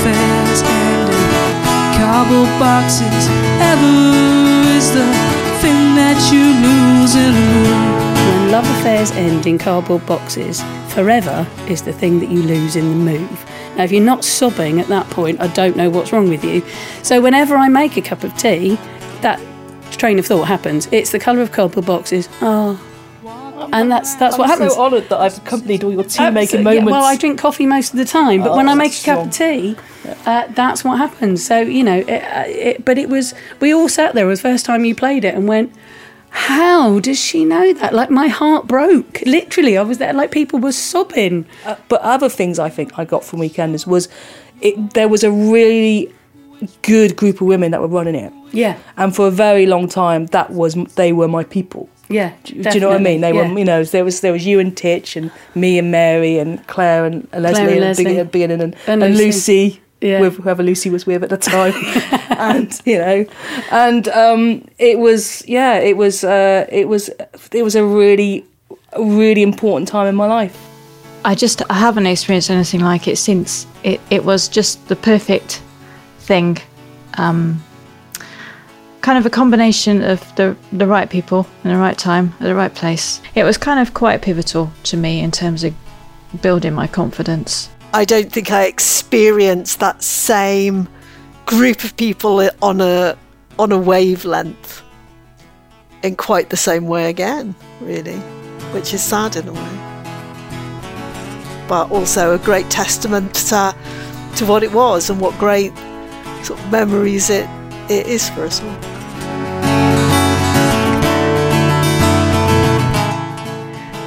affairs 0.00 0.62
ended. 0.62 1.14
Cardboard 1.94 2.50
boxes 2.58 3.28
ever 3.62 4.66
is 4.76 4.90
the 4.90 5.06
thing 5.62 5.94
that 5.94 6.18
you 6.32 6.42
lose 6.66 7.14
in. 7.14 8.00
When 8.26 8.50
love 8.50 8.68
affairs 8.80 9.12
end 9.12 9.46
in 9.46 9.58
cardboard 9.58 10.04
boxes, 10.06 10.60
forever 10.88 11.46
is 11.68 11.82
the 11.82 11.92
thing 11.92 12.18
that 12.18 12.30
you 12.30 12.42
lose 12.42 12.74
in 12.74 12.88
the 12.90 12.96
move. 13.12 13.49
Now, 13.80 13.84
if 13.84 13.92
you're 13.92 14.04
not 14.04 14.26
sobbing 14.26 14.78
at 14.78 14.88
that 14.88 15.08
point, 15.08 15.40
I 15.40 15.46
don't 15.46 15.74
know 15.74 15.88
what's 15.88 16.12
wrong 16.12 16.28
with 16.28 16.44
you. 16.44 16.62
So, 17.02 17.22
whenever 17.22 17.56
I 17.56 17.70
make 17.70 17.96
a 17.96 18.02
cup 18.02 18.24
of 18.24 18.36
tea, 18.36 18.74
that 19.22 19.40
train 19.92 20.18
of 20.18 20.26
thought 20.26 20.48
happens. 20.48 20.86
It's 20.92 21.12
the 21.12 21.18
colour 21.18 21.40
of 21.40 21.50
cardboard 21.50 21.86
boxes. 21.86 22.28
Oh. 22.42 22.78
And 23.72 23.90
that's 23.90 24.16
that's 24.16 24.36
what 24.36 24.50
I'm 24.50 24.58
happens. 24.58 24.74
so 24.74 24.82
honoured 24.82 25.08
that 25.08 25.18
I've 25.18 25.38
accompanied 25.38 25.82
all 25.82 25.92
your 25.92 26.04
tea 26.04 26.28
making 26.28 26.58
yeah, 26.58 26.64
moments. 26.64 26.92
well, 26.92 27.04
I 27.04 27.16
drink 27.16 27.38
coffee 27.38 27.64
most 27.64 27.92
of 27.94 27.98
the 27.98 28.04
time, 28.04 28.42
but 28.42 28.50
Oh, 28.50 28.56
when 28.58 28.68
I 28.68 28.74
make 28.74 28.92
a 29.00 29.02
cup 29.02 29.26
of 29.26 29.32
tea, 29.32 29.76
uh, 30.26 30.46
that's 30.48 30.84
what 30.84 30.98
happens. 30.98 31.42
So 31.42 31.60
you 31.60 31.82
know, 31.82 32.00
it, 32.00 32.22
uh, 32.22 32.44
it, 32.48 32.84
but 32.84 32.98
it 32.98 33.08
was 33.08 33.32
we 33.60 33.72
all 33.72 33.88
sat 33.88 34.14
there. 34.14 34.26
It 34.26 34.28
was 34.28 34.42
the 34.42 34.50
first 34.50 34.66
time 34.66 34.84
you 34.84 34.94
played 34.94 35.24
it 35.24 35.34
and 35.34 35.48
went. 35.48 35.72
How 36.30 37.00
does 37.00 37.18
she 37.18 37.44
know 37.44 37.72
that? 37.74 37.92
Like 37.92 38.10
my 38.10 38.28
heart 38.28 38.66
broke. 38.66 39.20
Literally, 39.26 39.76
I 39.76 39.82
was 39.82 39.98
there. 39.98 40.12
Like 40.12 40.30
people 40.30 40.58
were 40.58 40.72
sobbing. 40.72 41.46
Uh, 41.64 41.76
but 41.88 42.00
other 42.02 42.28
things 42.28 42.58
I 42.58 42.68
think 42.68 42.98
I 42.98 43.04
got 43.04 43.24
from 43.24 43.40
Weekenders 43.40 43.86
was 43.86 44.08
it, 44.60 44.94
there 44.94 45.08
was 45.08 45.24
a 45.24 45.30
really 45.30 46.12
good 46.82 47.16
group 47.16 47.40
of 47.40 47.46
women 47.46 47.70
that 47.72 47.80
were 47.80 47.88
running 47.88 48.14
it. 48.14 48.32
Yeah. 48.52 48.78
And 48.96 49.14
for 49.14 49.26
a 49.26 49.30
very 49.30 49.66
long 49.66 49.88
time, 49.88 50.26
that 50.26 50.50
was 50.50 50.74
they 50.96 51.12
were 51.12 51.28
my 51.28 51.44
people. 51.44 51.88
Yeah. 52.08 52.32
Do, 52.44 52.62
do 52.62 52.70
you 52.70 52.80
know 52.80 52.88
what 52.88 52.96
I 52.96 53.02
mean? 53.02 53.20
They 53.20 53.32
definitely, 53.32 53.54
were, 53.54 53.58
you 53.60 53.64
know, 53.64 53.84
there 53.84 54.04
was 54.04 54.20
there 54.20 54.32
was 54.32 54.44
you 54.44 54.58
and 54.58 54.76
Titch 54.76 55.16
and 55.16 55.30
me 55.54 55.78
and 55.78 55.90
Mary 55.90 56.38
and 56.38 56.66
Claire 56.66 57.04
and, 57.04 57.28
and 57.32 57.42
Leslie 57.42 57.62
and 57.62 57.70
and, 57.70 57.80
Leslie. 57.80 58.04
beginning, 58.04 58.26
beginning 58.26 58.60
and, 58.60 58.76
And 58.86 59.02
and, 59.02 59.16
Lucy. 59.16 59.26
Lucy. 59.64 59.80
Yeah. 60.00 60.20
With 60.20 60.36
whoever 60.38 60.62
Lucy 60.62 60.88
was 60.88 61.04
with 61.04 61.22
at 61.22 61.28
the 61.28 61.36
time, 61.36 61.74
and 62.38 62.80
you 62.86 62.96
know, 62.98 63.26
and 63.70 64.08
um, 64.08 64.64
it 64.78 64.98
was 64.98 65.46
yeah, 65.46 65.78
it 65.78 65.96
was 65.96 66.24
uh, 66.24 66.66
it 66.70 66.88
was 66.88 67.10
it 67.52 67.62
was 67.62 67.74
a 67.74 67.84
really 67.84 68.44
really 68.98 69.42
important 69.42 69.88
time 69.88 70.06
in 70.06 70.14
my 70.14 70.26
life. 70.26 70.58
I 71.24 71.34
just 71.34 71.62
I 71.70 71.74
haven't 71.74 72.06
experienced 72.06 72.50
anything 72.50 72.80
like 72.80 73.08
it 73.08 73.16
since. 73.16 73.66
It 73.82 74.00
it 74.10 74.24
was 74.24 74.48
just 74.48 74.88
the 74.88 74.96
perfect 74.96 75.62
thing. 76.20 76.58
Um, 77.18 77.62
kind 79.02 79.18
of 79.18 79.26
a 79.26 79.30
combination 79.30 80.02
of 80.02 80.20
the 80.36 80.56
the 80.72 80.86
right 80.86 81.10
people 81.10 81.46
in 81.64 81.70
the 81.70 81.76
right 81.76 81.98
time 81.98 82.32
at 82.40 82.44
the 82.44 82.54
right 82.54 82.74
place. 82.74 83.20
It 83.34 83.44
was 83.44 83.58
kind 83.58 83.80
of 83.80 83.94
quite 83.94 84.22
pivotal 84.22 84.72
to 84.84 84.96
me 84.96 85.20
in 85.20 85.30
terms 85.30 85.64
of 85.64 85.74
building 86.40 86.72
my 86.72 86.86
confidence. 86.86 87.68
I 87.92 88.04
don't 88.04 88.30
think 88.30 88.52
I 88.52 88.64
experienced 88.64 89.80
that 89.80 90.02
same 90.02 90.88
group 91.46 91.82
of 91.82 91.96
people 91.96 92.48
on 92.62 92.80
a 92.80 93.16
on 93.58 93.72
a 93.72 93.78
wavelength 93.78 94.82
in 96.02 96.16
quite 96.16 96.50
the 96.50 96.56
same 96.56 96.86
way 96.86 97.10
again, 97.10 97.54
really, 97.80 98.16
which 98.72 98.94
is 98.94 99.02
sad 99.02 99.36
in 99.36 99.48
a 99.48 99.52
way. 99.52 99.76
But 101.68 101.90
also 101.90 102.34
a 102.34 102.38
great 102.38 102.70
testament 102.70 103.34
to, 103.34 103.74
to 104.36 104.46
what 104.46 104.62
it 104.62 104.72
was 104.72 105.10
and 105.10 105.20
what 105.20 105.36
great 105.38 105.76
sort 106.42 106.58
of 106.58 106.70
memories 106.70 107.28
it, 107.28 107.48
it 107.90 108.06
is 108.06 108.30
for 108.30 108.44
us 108.44 108.62
all. 108.62 108.99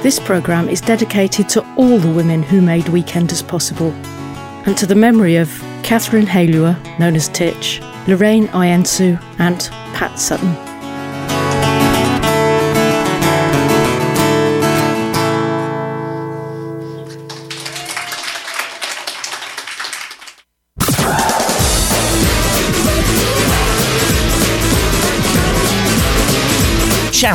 This 0.04 0.20
programme 0.20 0.68
is 0.68 0.82
dedicated 0.82 1.48
to 1.48 1.64
all 1.76 1.96
the 1.96 2.12
women 2.12 2.42
who 2.42 2.60
made 2.60 2.84
Weekenders 2.84 3.42
possible, 3.48 3.90
and 4.66 4.76
to 4.76 4.84
the 4.84 4.94
memory 4.94 5.36
of 5.36 5.48
Catherine 5.82 6.26
Halua, 6.26 6.78
known 6.98 7.16
as 7.16 7.30
Titch, 7.30 7.80
Lorraine 8.06 8.48
Iensu, 8.48 9.18
and 9.38 9.58
Pat 9.96 10.18
Sutton. 10.18 10.73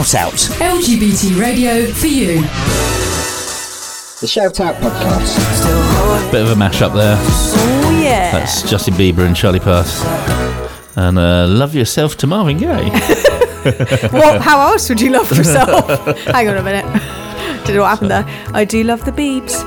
Shout 0.04 0.16
out. 0.16 0.34
LGBT 0.34 1.40
radio 1.40 1.86
for 1.92 2.08
you. 2.08 2.42
The 4.22 4.28
Shout 4.28 4.60
Out 4.60 4.76
Podcast. 4.76 6.32
Bit 6.32 6.42
of 6.44 6.52
a 6.52 6.56
mashup 6.56 6.94
there. 6.94 7.18
Oh 7.18 8.02
yeah. 8.02 8.32
That's 8.32 8.70
Justin 8.70 8.94
Bieber 8.96 9.26
and 9.26 9.36
Charlie 9.36 9.60
Puth. 9.60 10.06
And 10.98 11.18
uh, 11.18 11.48
Love 11.48 11.76
Yourself 11.76 12.18
to 12.18 12.28
Marvin 12.28 12.58
Gaye. 12.58 12.90
what? 14.12 14.42
How 14.42 14.72
else 14.72 14.90
would 14.90 15.02
you 15.02 15.10
love 15.12 15.32
yourself? 15.36 15.88
Hang 16.26 16.48
on 16.48 16.58
a 16.58 16.64
minute. 16.64 16.86
Did 17.66 17.76
know 17.76 17.82
what 17.82 17.90
happened 17.90 18.12
there? 18.12 18.26
I 18.54 18.66
do 18.66 18.84
love 18.84 19.04
the 19.06 19.12
Beebs. 19.12 19.60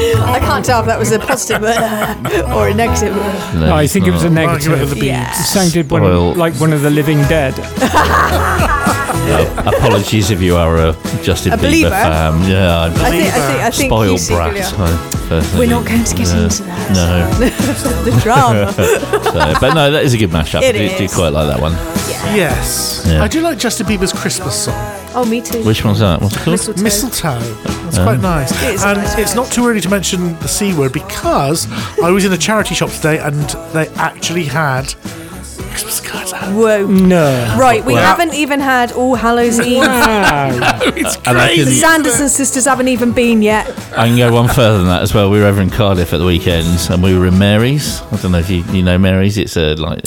I 0.00 0.38
can't 0.40 0.64
tell 0.64 0.80
if 0.80 0.86
that 0.86 0.98
was 0.98 1.12
a 1.12 1.18
positive 1.18 1.62
uh, 1.62 2.52
or 2.56 2.68
a 2.68 2.74
negative. 2.74 3.14
No, 3.54 3.74
I 3.74 3.82
it's 3.84 3.92
think 3.92 4.06
it 4.06 4.12
was 4.12 4.24
a 4.24 4.30
not. 4.30 4.60
negative. 4.60 4.96
Yeah. 5.02 5.30
It 5.30 5.34
sounded 5.44 5.90
one 5.90 6.02
Well- 6.02 6.30
of, 6.32 6.36
like 6.36 6.54
one 6.54 6.72
of 6.72 6.82
the 6.82 6.90
living 6.90 7.18
dead. 7.24 7.54
Yeah, 9.20 9.68
apologies 9.68 10.30
if 10.32 10.40
you 10.42 10.56
are 10.56 10.76
a 10.76 10.92
Justin 11.22 11.52
A 11.52 11.56
Bieber 11.56 11.60
believer? 11.62 11.90
fan. 11.90 12.50
Yeah, 12.50 12.80
I'm 12.80 12.92
I 12.92 13.10
think- 13.10 13.22
I 13.22 13.30
think- 13.30 13.62
I 13.62 13.70
think 13.70 13.88
spoiled 13.90 14.18
secretly 14.20 14.60
brat. 14.60 14.74
I 15.30 15.58
We're 15.58 15.68
not 15.68 15.86
going 15.86 16.02
to 16.02 16.14
get 16.16 16.26
yeah. 16.28 16.42
into 16.44 16.62
that. 16.64 16.90
No. 16.90 17.38
the 18.10 18.20
drama. 18.22 18.72
So, 18.72 19.60
but 19.60 19.74
no, 19.74 19.90
that 19.92 20.02
is 20.04 20.14
a 20.14 20.18
good 20.18 20.30
mashup. 20.30 20.62
It 20.62 20.74
I 20.74 20.98
do, 20.98 21.06
do 21.06 21.14
quite 21.14 21.28
like 21.32 21.46
that 21.46 21.60
one. 21.60 21.72
Yes. 22.34 23.04
Yeah. 23.06 23.22
I 23.22 23.28
do 23.28 23.40
like 23.40 23.58
Justin 23.58 23.86
Bieber's 23.86 24.12
Christmas 24.12 24.64
song. 24.64 24.99
Oh, 25.14 25.24
me 25.24 25.40
too. 25.40 25.62
Which 25.64 25.84
one's 25.84 25.98
that? 25.98 26.20
What's 26.20 26.36
it 26.36 26.40
called? 26.40 26.52
Mistletoe. 26.56 26.82
Mistletoe. 26.82 27.40
That's 27.84 27.98
Oh. 27.98 28.04
quite 28.04 28.20
nice. 28.20 28.50
It 28.62 28.74
is 28.74 28.84
a 28.84 28.88
and 28.88 28.98
nice 28.98 29.18
it's 29.18 29.34
not 29.34 29.50
too 29.50 29.66
early 29.68 29.80
to 29.80 29.88
mention 29.88 30.38
the 30.38 30.48
C 30.48 30.72
word 30.72 30.92
because 30.92 31.66
I 32.02 32.10
was 32.10 32.24
in 32.24 32.32
a 32.32 32.38
charity 32.38 32.74
shop 32.76 32.90
today 32.90 33.18
and 33.18 33.34
they 33.72 33.88
actually 33.96 34.44
had 34.44 34.94
Christmas 35.70 36.00
cards 36.00 36.32
out. 36.32 36.52
Whoa. 36.54 36.86
No. 36.86 37.56
Right, 37.58 37.84
we 37.84 37.94
Well- 37.94 38.04
haven't 38.04 38.34
even 38.34 38.60
had 38.60 38.92
All 38.92 39.14
Hallows 39.16 39.58
Eve. 39.60 39.82
it's 39.82 41.16
And 41.26 41.38
I 41.38 41.54
can- 41.56 41.66
Sanderson 41.66 42.28
sisters 42.28 42.64
haven't 42.66 42.88
even 42.88 43.10
been 43.12 43.42
yet. 43.42 43.68
I 43.96 44.06
can 44.06 44.16
go 44.16 44.32
one 44.32 44.48
further 44.48 44.78
than 44.78 44.86
that 44.88 45.02
as 45.02 45.12
well. 45.12 45.28
We 45.30 45.40
were 45.40 45.46
over 45.46 45.60
in 45.60 45.70
Cardiff 45.70 46.12
at 46.12 46.18
the 46.18 46.24
weekends, 46.26 46.88
and 46.90 47.02
we 47.02 47.16
were 47.18 47.26
in 47.26 47.38
Mary's. 47.38 48.00
I 48.12 48.16
don't 48.16 48.32
know 48.32 48.38
if 48.38 48.48
you, 48.50 48.62
you 48.72 48.82
know 48.82 48.98
Mary's. 48.98 49.38
It's 49.38 49.56
a 49.56 49.74
like 49.74 50.00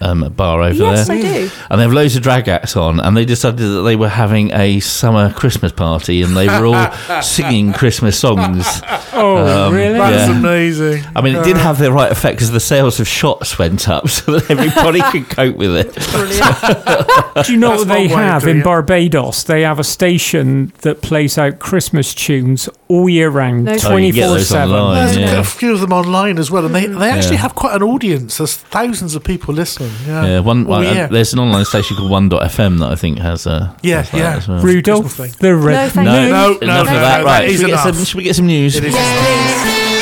um, 0.00 0.22
a 0.22 0.30
bar 0.30 0.62
over 0.62 0.74
Yes, 0.74 1.08
there. 1.08 1.16
I 1.16 1.20
do. 1.22 1.50
And 1.70 1.78
they 1.80 1.84
have 1.84 1.92
loads 1.92 2.16
of 2.16 2.22
drag 2.22 2.48
acts 2.48 2.76
on, 2.76 3.00
and 3.00 3.16
they 3.16 3.24
decided 3.24 3.58
that 3.58 3.82
they 3.82 3.96
were 3.96 4.08
having 4.08 4.52
a 4.52 4.80
summer 4.80 5.32
Christmas 5.32 5.72
party, 5.72 6.22
and 6.22 6.36
they 6.36 6.46
were 6.46 6.66
all 6.66 6.92
singing 7.22 7.72
Christmas 7.72 8.18
songs. 8.18 8.66
Oh, 9.18 9.68
Um, 9.68 9.74
really? 9.74 9.94
That's 9.98 10.28
Yeah. 10.30 10.38
amazing. 10.38 11.02
I 11.16 11.22
mean, 11.22 11.36
it 11.36 11.44
did 11.44 11.56
Uh, 11.56 11.60
have 11.60 11.78
the 11.78 11.90
right 11.90 12.12
effect 12.12 12.36
because 12.36 12.50
the 12.50 12.60
sales 12.60 13.00
of 13.00 13.08
shots 13.08 13.58
went 13.58 13.88
up, 13.88 14.08
so 14.10 14.32
that 14.38 14.50
everybody 14.50 15.00
could 15.10 15.30
cope 15.30 15.56
with 15.56 15.74
it. 15.74 15.94
Brilliant. 16.12 17.46
Do 17.46 17.52
you 17.52 17.58
know 17.58 17.70
That's 17.70 17.80
what 17.80 17.88
they 17.88 18.06
one 18.08 18.18
way 18.18 18.24
of 18.26 18.42
have 18.42 18.46
in 18.46 18.58
it. 18.60 18.64
Barbados? 18.64 19.44
They 19.44 19.62
have 19.62 19.78
a 19.78 19.84
station 19.84 20.70
that 20.82 21.00
plays 21.00 21.38
out 21.38 21.58
Christmas 21.60 22.14
tunes 22.14 22.68
all 22.88 23.08
year 23.08 23.28
round, 23.30 23.64
No. 23.64 23.72
Oh, 23.72 23.74
you 23.74 23.80
can 23.80 23.90
twenty 23.90 24.10
get 24.12 24.26
four 24.28 24.36
those 24.36 24.48
seven. 24.48 24.94
There's 24.94 25.16
yeah. 25.16 25.40
a 25.40 25.44
few 25.44 25.72
of 25.72 25.80
them 25.80 25.92
online 25.92 26.38
as 26.38 26.50
well, 26.50 26.64
and 26.66 26.74
they, 26.74 26.86
they 26.86 27.10
actually 27.10 27.36
Yeah. 27.36 27.42
have 27.42 27.54
quite 27.54 27.74
an 27.74 27.82
audience. 27.82 28.38
There's 28.38 28.54
thousands 28.56 29.14
of 29.14 29.24
people 29.24 29.54
listening. 29.54 29.90
Yeah, 30.06 30.24
Yeah, 30.26 30.38
one. 30.40 30.66
Oh, 30.68 30.74
uh, 30.74 30.80
yeah. 30.82 31.06
There's 31.08 31.32
an 31.32 31.38
online 31.40 31.64
station 31.64 31.96
called 31.96 32.10
One.fm 32.10 32.78
that 32.78 32.92
I 32.92 32.96
think 32.96 33.18
has 33.18 33.46
a. 33.46 33.74
Yeah, 33.82 34.02
has 34.02 34.12
yeah. 34.20 34.36
as 34.36 34.48
well. 34.48 34.62
Rudolph 34.62 35.16
Christmas 35.16 35.30
thing. 35.36 35.40
the 35.40 35.48
No, 35.58 35.64
Red. 35.66 35.92
thank 35.92 36.04
No, 36.06 36.22
you. 36.22 36.28
No, 36.30 36.58
enough 36.58 36.60
no, 36.60 36.80
of 36.80 36.86
no, 36.86 37.00
that. 37.00 37.18
no, 37.18 37.24
right, 37.24 37.40
that 37.40 37.42
should 37.46 37.54
is 37.54 37.60
we, 37.62 37.66
get 37.70 37.78
some, 37.80 37.88
enough. 37.94 38.06
should 38.06 38.16
we 38.18 38.22
get 38.24 38.36
some 38.36 38.46
news? 38.46 38.76
It 38.76 38.84
is. 38.84 39.95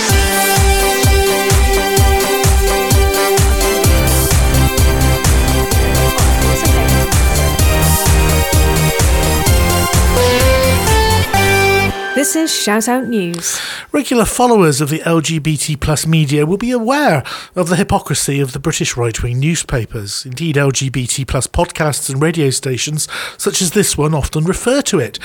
Is 12.36 12.54
Shout 12.54 12.88
Out 12.88 13.06
News. 13.06 13.60
Regular 13.92 14.24
followers 14.24 14.80
of 14.80 14.88
the 14.88 14.98
LGBT 15.00 15.78
plus 15.78 16.06
media 16.06 16.44
will 16.44 16.56
be 16.56 16.70
aware 16.70 17.22
of 17.54 17.68
the 17.68 17.76
hypocrisy 17.76 18.40
of 18.40 18.52
the 18.52 18.58
British 18.58 18.96
right 18.96 19.22
wing 19.22 19.38
newspapers. 19.38 20.26
Indeed, 20.26 20.56
LGBT 20.56 21.28
plus 21.28 21.46
podcasts 21.46 22.10
and 22.10 22.20
radio 22.20 22.50
stations, 22.50 23.08
such 23.36 23.62
as 23.62 23.70
this 23.70 23.96
one, 23.96 24.14
often 24.14 24.44
refer 24.44 24.82
to 24.82 24.98
it. 24.98 25.18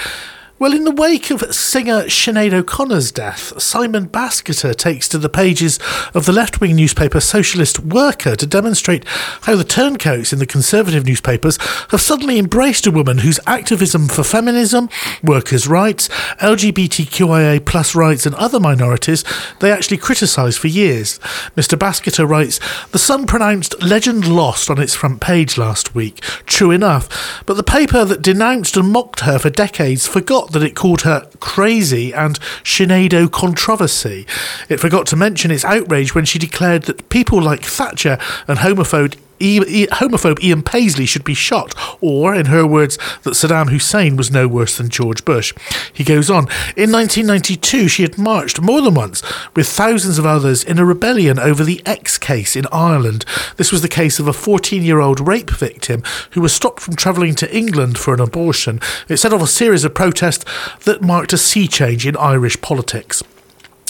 Well, 0.60 0.74
in 0.74 0.84
the 0.84 0.92
wake 0.92 1.32
of 1.32 1.56
singer 1.56 2.04
Sinead 2.10 2.52
O'Connor's 2.52 3.14
death, 3.14 3.62
Simon 3.62 4.10
Basketter 4.10 4.76
takes 4.76 5.08
to 5.08 5.18
the 5.18 5.30
pages 5.30 5.80
of 6.14 6.26
the 6.26 6.34
left 6.34 6.60
wing 6.60 6.76
newspaper 6.76 7.22
Socialist 7.22 7.80
Worker 7.80 8.36
to 8.36 8.46
demonstrate 8.46 9.06
how 9.08 9.56
the 9.56 9.64
turncoats 9.64 10.34
in 10.34 10.40
the 10.40 10.46
conservative 10.46 11.06
newspapers 11.06 11.58
have 11.92 12.02
suddenly 12.02 12.38
embraced 12.38 12.86
a 12.86 12.92
woman 12.92 13.20
whose 13.20 13.40
activism 13.48 14.10
for 14.10 14.22
feminism, 14.22 14.90
workers' 15.24 15.66
rights, 15.66 16.10
LGBTQIA 16.42 17.64
plus 17.66 17.96
rights, 17.96 18.26
and 18.26 18.36
other 18.36 18.60
minorities 18.60 19.24
they 19.62 19.72
actually 19.72 19.96
criticised 19.96 20.60
for 20.60 20.68
years. 20.68 21.20
Mr. 21.56 21.80
Basketter 21.80 22.28
writes 22.28 22.60
The 22.88 23.00
Sun 23.00 23.28
pronounced 23.28 23.82
legend 23.82 24.28
lost 24.28 24.70
on 24.70 24.78
its 24.78 24.94
front 24.94 25.22
page 25.22 25.58
last 25.58 25.96
week. 25.96 26.20
True 26.46 26.72
enough, 26.72 27.42
but 27.46 27.54
the 27.54 27.64
paper 27.64 28.04
that 28.04 28.22
denounced 28.22 28.76
and 28.76 28.92
mocked 28.92 29.22
her 29.22 29.40
for 29.40 29.50
decades 29.50 30.06
forgot 30.06 30.49
that 30.52 30.64
it 30.64 30.76
called 30.76 31.02
her 31.02 31.30
crazy 31.40 32.14
and 32.14 32.40
Sinead 32.64 33.32
controversy. 33.32 34.26
It 34.68 34.80
forgot 34.80 35.06
to 35.08 35.16
mention 35.16 35.52
its 35.52 35.66
outrage 35.66 36.16
when 36.16 36.26
she 36.26 36.40
declared 36.40 36.84
that 36.84 37.10
people 37.10 37.42
like 37.42 37.64
Thatcher 37.64 38.18
and 38.48 38.60
homophobe 38.60 39.16
Homophobe 39.40 40.44
Ian 40.44 40.64
Paisley 40.64 41.06
should 41.06 41.24
be 41.24 41.34
shot, 41.34 41.74
or, 42.02 42.34
in 42.36 42.48
her 42.48 42.66
words, 42.66 42.98
that 43.24 43.32
Saddam 43.32 43.70
Hussein 43.70 44.16
was 44.16 44.32
no 44.32 44.48
worse 44.48 44.78
than 44.78 44.90
George 44.90 45.26
Bush. 45.26 45.54
He 45.94 46.04
goes 46.04 46.30
on, 46.30 46.44
in 46.76 46.92
1992, 46.92 47.88
she 47.88 48.04
had 48.04 48.18
marched 48.18 48.62
more 48.62 48.82
than 48.82 48.94
once 48.94 49.22
with 49.56 49.68
thousands 49.68 50.18
of 50.18 50.26
others 50.26 50.64
in 50.64 50.80
a 50.80 50.86
rebellion 50.86 51.40
over 51.40 51.64
the 51.64 51.82
X 51.86 52.18
case 52.18 52.56
in 52.56 52.66
Ireland. 52.72 53.26
This 53.58 53.72
was 53.72 53.82
the 53.82 53.88
case 53.88 54.20
of 54.20 54.28
a 54.28 54.34
14 54.34 54.84
year 54.84 55.00
old 55.00 55.26
rape 55.26 55.50
victim 55.52 56.04
who 56.32 56.42
was 56.42 56.54
stopped 56.54 56.80
from 56.82 56.96
travelling 56.96 57.36
to 57.36 57.56
England 57.56 57.98
for 57.98 58.14
an 58.14 58.20
abortion. 58.20 58.80
It 59.08 59.18
set 59.18 59.34
off 59.34 59.42
a 59.42 59.48
series 59.48 59.84
of 59.84 59.94
protests 59.94 60.46
that 60.86 61.02
marked 61.02 61.34
a 61.34 61.38
sea 61.38 61.68
change 61.68 62.06
in 62.06 62.18
Irish 62.18 62.62
politics. 62.62 63.24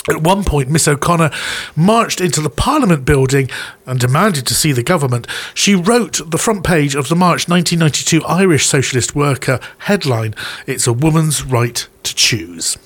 At 0.10 0.24
one 0.24 0.44
point, 0.44 0.70
Miss 0.70 0.88
O'Connor 0.88 1.32
marched 1.76 2.20
into 2.20 2.42
the 2.42 2.50
Parliament 2.50 3.06
building 3.06 3.50
and 3.86 4.00
demanded 4.00 4.48
to 4.48 4.56
see 4.56 4.72
the 4.72 4.84
government. 4.84 5.28
She 5.54 5.76
wrote 5.76 6.20
the 6.32 6.38
front 6.38 6.64
page 6.64 6.96
of 6.96 7.10
the 7.10 7.16
March 7.16 7.48
1992 7.48 8.26
Irish 8.26 8.66
Socialist 8.66 9.16
Worker 9.16 9.60
headline 9.80 10.34
It's 10.66 10.88
a 10.88 10.94
woman's 10.94 11.44
right 11.44 11.88
to 12.04 12.16
choose. 12.16 12.78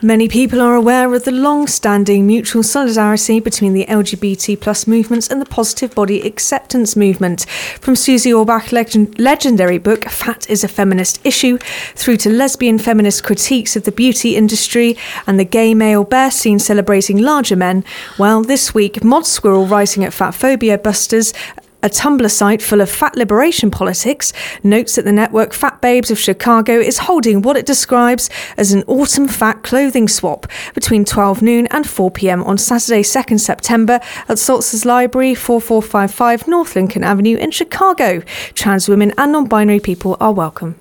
Many 0.00 0.28
people 0.28 0.60
are 0.60 0.76
aware 0.76 1.12
of 1.12 1.24
the 1.24 1.32
long-standing 1.32 2.24
mutual 2.24 2.62
solidarity 2.62 3.40
between 3.40 3.72
the 3.72 3.84
LGBT 3.86 4.60
plus 4.60 4.86
movements 4.86 5.26
and 5.28 5.40
the 5.40 5.46
positive 5.46 5.92
body 5.92 6.22
acceptance 6.22 6.94
movement. 6.94 7.46
From 7.80 7.96
Susie 7.96 8.32
Orbach's 8.32 8.70
legend- 8.70 9.18
legendary 9.18 9.78
book 9.78 10.04
"Fat 10.04 10.48
is 10.48 10.62
a 10.62 10.68
Feminist 10.68 11.18
Issue" 11.24 11.58
through 11.96 12.18
to 12.18 12.30
lesbian 12.30 12.78
feminist 12.78 13.24
critiques 13.24 13.74
of 13.74 13.82
the 13.82 13.90
beauty 13.90 14.36
industry 14.36 14.96
and 15.26 15.36
the 15.36 15.44
gay 15.44 15.74
male 15.74 16.04
bear 16.04 16.30
scene 16.30 16.60
celebrating 16.60 17.18
larger 17.18 17.56
men. 17.56 17.82
Well, 18.18 18.42
this 18.42 18.72
week, 18.72 19.02
Mod 19.02 19.26
Squirrel 19.26 19.66
writing 19.66 20.04
at 20.04 20.12
Fatphobia 20.12 20.80
Busters 20.80 21.34
a 21.82 21.88
Tumblr 21.88 22.28
site 22.30 22.60
full 22.60 22.80
of 22.80 22.90
fat 22.90 23.14
liberation 23.16 23.70
politics, 23.70 24.32
notes 24.64 24.96
that 24.96 25.04
the 25.04 25.12
network 25.12 25.52
Fat 25.52 25.80
Babes 25.80 26.10
of 26.10 26.18
Chicago 26.18 26.78
is 26.78 26.98
holding 26.98 27.42
what 27.42 27.56
it 27.56 27.66
describes 27.66 28.28
as 28.56 28.72
an 28.72 28.82
autumn 28.88 29.28
fat 29.28 29.62
clothing 29.62 30.08
swap 30.08 30.46
between 30.74 31.04
12 31.04 31.40
noon 31.40 31.68
and 31.68 31.88
4 31.88 32.10
pm 32.10 32.42
on 32.44 32.58
Saturday, 32.58 33.02
2nd 33.02 33.38
September 33.38 34.00
at 34.28 34.38
Saltz's 34.38 34.84
Library, 34.84 35.34
4455 35.34 36.48
North 36.48 36.74
Lincoln 36.74 37.04
Avenue 37.04 37.36
in 37.36 37.52
Chicago. 37.52 38.22
Trans 38.54 38.88
women 38.88 39.12
and 39.16 39.32
non 39.32 39.46
binary 39.46 39.80
people 39.80 40.16
are 40.18 40.32
welcome. 40.32 40.74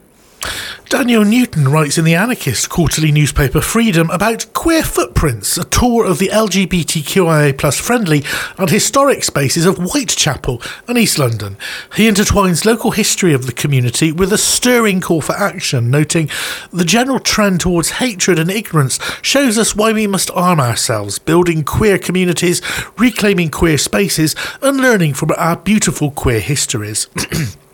Daniel 0.89 1.25
Newton 1.25 1.67
writes 1.67 1.97
in 1.97 2.05
the 2.05 2.15
anarchist 2.15 2.69
quarterly 2.69 3.11
newspaper 3.11 3.59
Freedom 3.59 4.09
about 4.09 4.45
Queer 4.53 4.83
Footprints, 4.83 5.57
a 5.57 5.65
tour 5.65 6.05
of 6.05 6.17
the 6.17 6.29
LGBTQIA 6.29 7.57
plus 7.57 7.77
friendly 7.77 8.23
and 8.57 8.69
historic 8.69 9.25
spaces 9.25 9.65
of 9.65 9.77
Whitechapel 9.77 10.61
and 10.87 10.97
East 10.97 11.19
London. 11.19 11.57
He 11.97 12.09
intertwines 12.09 12.63
local 12.63 12.91
history 12.91 13.33
of 13.33 13.45
the 13.45 13.51
community 13.51 14.13
with 14.13 14.31
a 14.31 14.37
stirring 14.37 15.01
call 15.01 15.19
for 15.19 15.35
action, 15.35 15.91
noting 15.91 16.29
the 16.71 16.85
general 16.85 17.19
trend 17.19 17.59
towards 17.59 17.91
hatred 17.91 18.39
and 18.39 18.49
ignorance 18.49 18.97
shows 19.21 19.57
us 19.57 19.75
why 19.75 19.91
we 19.91 20.07
must 20.07 20.31
arm 20.31 20.61
ourselves, 20.61 21.19
building 21.19 21.65
queer 21.65 21.99
communities, 21.99 22.61
reclaiming 22.97 23.51
queer 23.51 23.77
spaces, 23.77 24.37
and 24.61 24.77
learning 24.77 25.15
from 25.15 25.31
our 25.37 25.57
beautiful 25.57 26.11
queer 26.11 26.39
histories. 26.39 27.07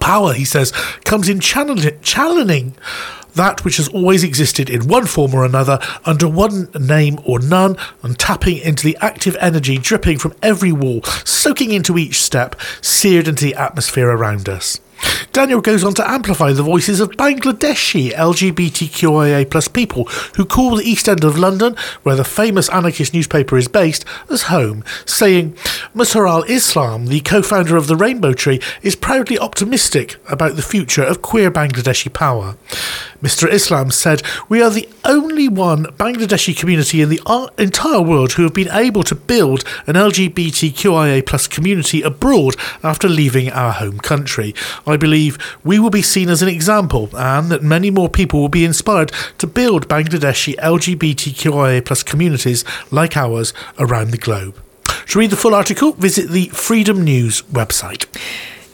Power, 0.00 0.32
he 0.32 0.44
says, 0.44 0.72
comes 1.04 1.28
in 1.28 1.40
channel- 1.40 1.76
channeling 2.02 2.74
that 3.34 3.64
which 3.64 3.76
has 3.78 3.88
always 3.88 4.24
existed 4.24 4.70
in 4.70 4.86
one 4.86 5.06
form 5.06 5.34
or 5.34 5.44
another, 5.44 5.78
under 6.04 6.28
one 6.28 6.68
name 6.78 7.18
or 7.24 7.40
none, 7.40 7.76
and 8.02 8.18
tapping 8.18 8.58
into 8.58 8.84
the 8.84 8.96
active 9.00 9.36
energy 9.40 9.76
dripping 9.76 10.18
from 10.18 10.34
every 10.42 10.72
wall, 10.72 11.02
soaking 11.24 11.72
into 11.72 11.98
each 11.98 12.22
step, 12.22 12.54
seared 12.80 13.28
into 13.28 13.44
the 13.44 13.54
atmosphere 13.54 14.08
around 14.08 14.48
us. 14.48 14.80
Daniel 15.32 15.60
goes 15.60 15.82
on 15.82 15.94
to 15.94 16.08
amplify 16.08 16.52
the 16.52 16.62
voices 16.62 17.00
of 17.00 17.10
Bangladeshi 17.10 18.12
LGBTQIA 18.12 19.50
plus 19.50 19.66
people 19.66 20.04
who 20.36 20.44
call 20.44 20.76
the 20.76 20.84
East 20.84 21.08
End 21.08 21.24
of 21.24 21.38
London, 21.38 21.74
where 22.02 22.16
the 22.16 22.24
famous 22.24 22.68
anarchist 22.68 23.12
newspaper 23.12 23.56
is 23.56 23.66
based, 23.66 24.04
as 24.30 24.44
home, 24.44 24.84
saying, 25.04 25.52
Musharal 25.94 26.48
Islam, 26.48 27.06
the 27.06 27.20
co-founder 27.20 27.76
of 27.76 27.88
the 27.88 27.96
Rainbow 27.96 28.32
Tree, 28.32 28.60
is 28.82 28.94
proudly 28.94 29.38
optimistic 29.38 30.16
about 30.28 30.56
the 30.56 30.62
future 30.62 31.02
of 31.02 31.22
queer 31.22 31.50
Bangladeshi 31.50 32.12
power. 32.12 32.56
Mr. 33.24 33.50
Islam 33.50 33.90
said, 33.90 34.22
We 34.50 34.62
are 34.62 34.68
the 34.68 34.88
only 35.04 35.48
one 35.48 35.84
Bangladeshi 35.84 36.54
community 36.56 37.00
in 37.00 37.08
the 37.08 37.50
entire 37.56 38.02
world 38.02 38.32
who 38.32 38.42
have 38.42 38.52
been 38.52 38.70
able 38.70 39.02
to 39.04 39.14
build 39.14 39.64
an 39.86 39.94
LGBTQIA 39.94 41.24
plus 41.24 41.48
community 41.48 42.02
abroad 42.02 42.54
after 42.82 43.08
leaving 43.08 43.50
our 43.50 43.72
home 43.72 43.98
country. 43.98 44.54
I 44.86 44.93
believe 44.96 45.38
we 45.64 45.78
will 45.78 45.90
be 45.90 46.02
seen 46.02 46.28
as 46.28 46.42
an 46.42 46.48
example 46.48 47.08
and 47.14 47.50
that 47.50 47.62
many 47.62 47.90
more 47.90 48.08
people 48.08 48.40
will 48.40 48.48
be 48.48 48.64
inspired 48.64 49.12
to 49.38 49.46
build 49.46 49.88
Bangladeshi 49.88 50.56
LGBTQIA 50.56 51.84
plus 51.84 52.02
communities 52.02 52.64
like 52.90 53.16
ours 53.16 53.52
around 53.78 54.10
the 54.10 54.18
globe. 54.18 54.60
To 55.08 55.18
read 55.18 55.30
the 55.30 55.36
full 55.36 55.54
article, 55.54 55.92
visit 55.92 56.30
the 56.30 56.46
Freedom 56.48 57.02
News 57.04 57.42
website. 57.42 58.06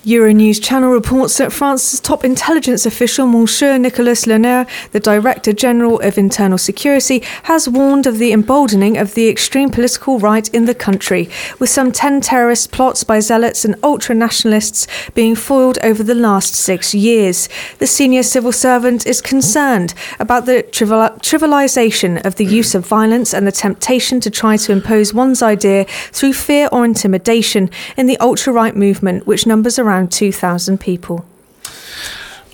Euronews 0.05 0.63
Channel 0.63 0.91
reports 0.91 1.37
that 1.37 1.53
France's 1.53 2.01
top 2.01 2.25
intelligence 2.25 2.87
official, 2.87 3.27
Monsieur 3.27 3.77
Nicolas 3.77 4.25
Lerner, 4.25 4.67
the 4.93 5.01
Director 5.01 5.53
General 5.53 6.01
of 6.01 6.17
Internal 6.17 6.57
Security, 6.57 7.23
has 7.43 7.69
warned 7.69 8.07
of 8.07 8.17
the 8.17 8.33
emboldening 8.33 8.97
of 8.97 9.13
the 9.13 9.29
extreme 9.29 9.69
political 9.69 10.19
right 10.19 10.49
in 10.55 10.65
the 10.65 10.75
country, 10.75 11.29
with 11.59 11.69
some 11.69 11.93
10 11.93 12.23
terrorist 12.23 12.73
plots 12.73 13.05
by 13.05 13.21
zealots 13.21 13.63
and 13.63 13.75
ultra 13.83 14.15
nationalists 14.15 14.87
being 15.11 15.35
foiled 15.35 15.79
over 15.83 16.03
the 16.03 16.15
last 16.15 16.55
six 16.55 16.95
years. 16.95 17.51
The 17.79 17.87
senior 17.87 18.23
civil 18.23 18.53
servant 18.53 19.07
is 19.07 19.21
concerned 19.21 19.93
about 20.19 20.47
the 20.47 20.63
trivial- 20.63 21.11
trivialization 21.21 22.25
of 22.25 22.37
the 22.37 22.47
use 22.47 22.75
of 22.75 22.87
violence 22.87 23.35
and 23.35 23.47
the 23.47 23.53
temptation 23.53 24.19
to 24.21 24.31
try 24.31 24.57
to 24.57 24.73
impose 24.73 25.13
one's 25.13 25.43
idea 25.43 25.85
through 26.11 26.33
fear 26.33 26.71
or 26.73 26.87
intimidation 26.87 27.69
in 27.99 28.07
the 28.07 28.17
ultra 28.17 28.51
right 28.51 28.75
movement, 28.75 29.27
which 29.27 29.47
numbers 29.47 29.79
around 29.79 29.90
2,000 29.91 30.79
people. 30.79 31.25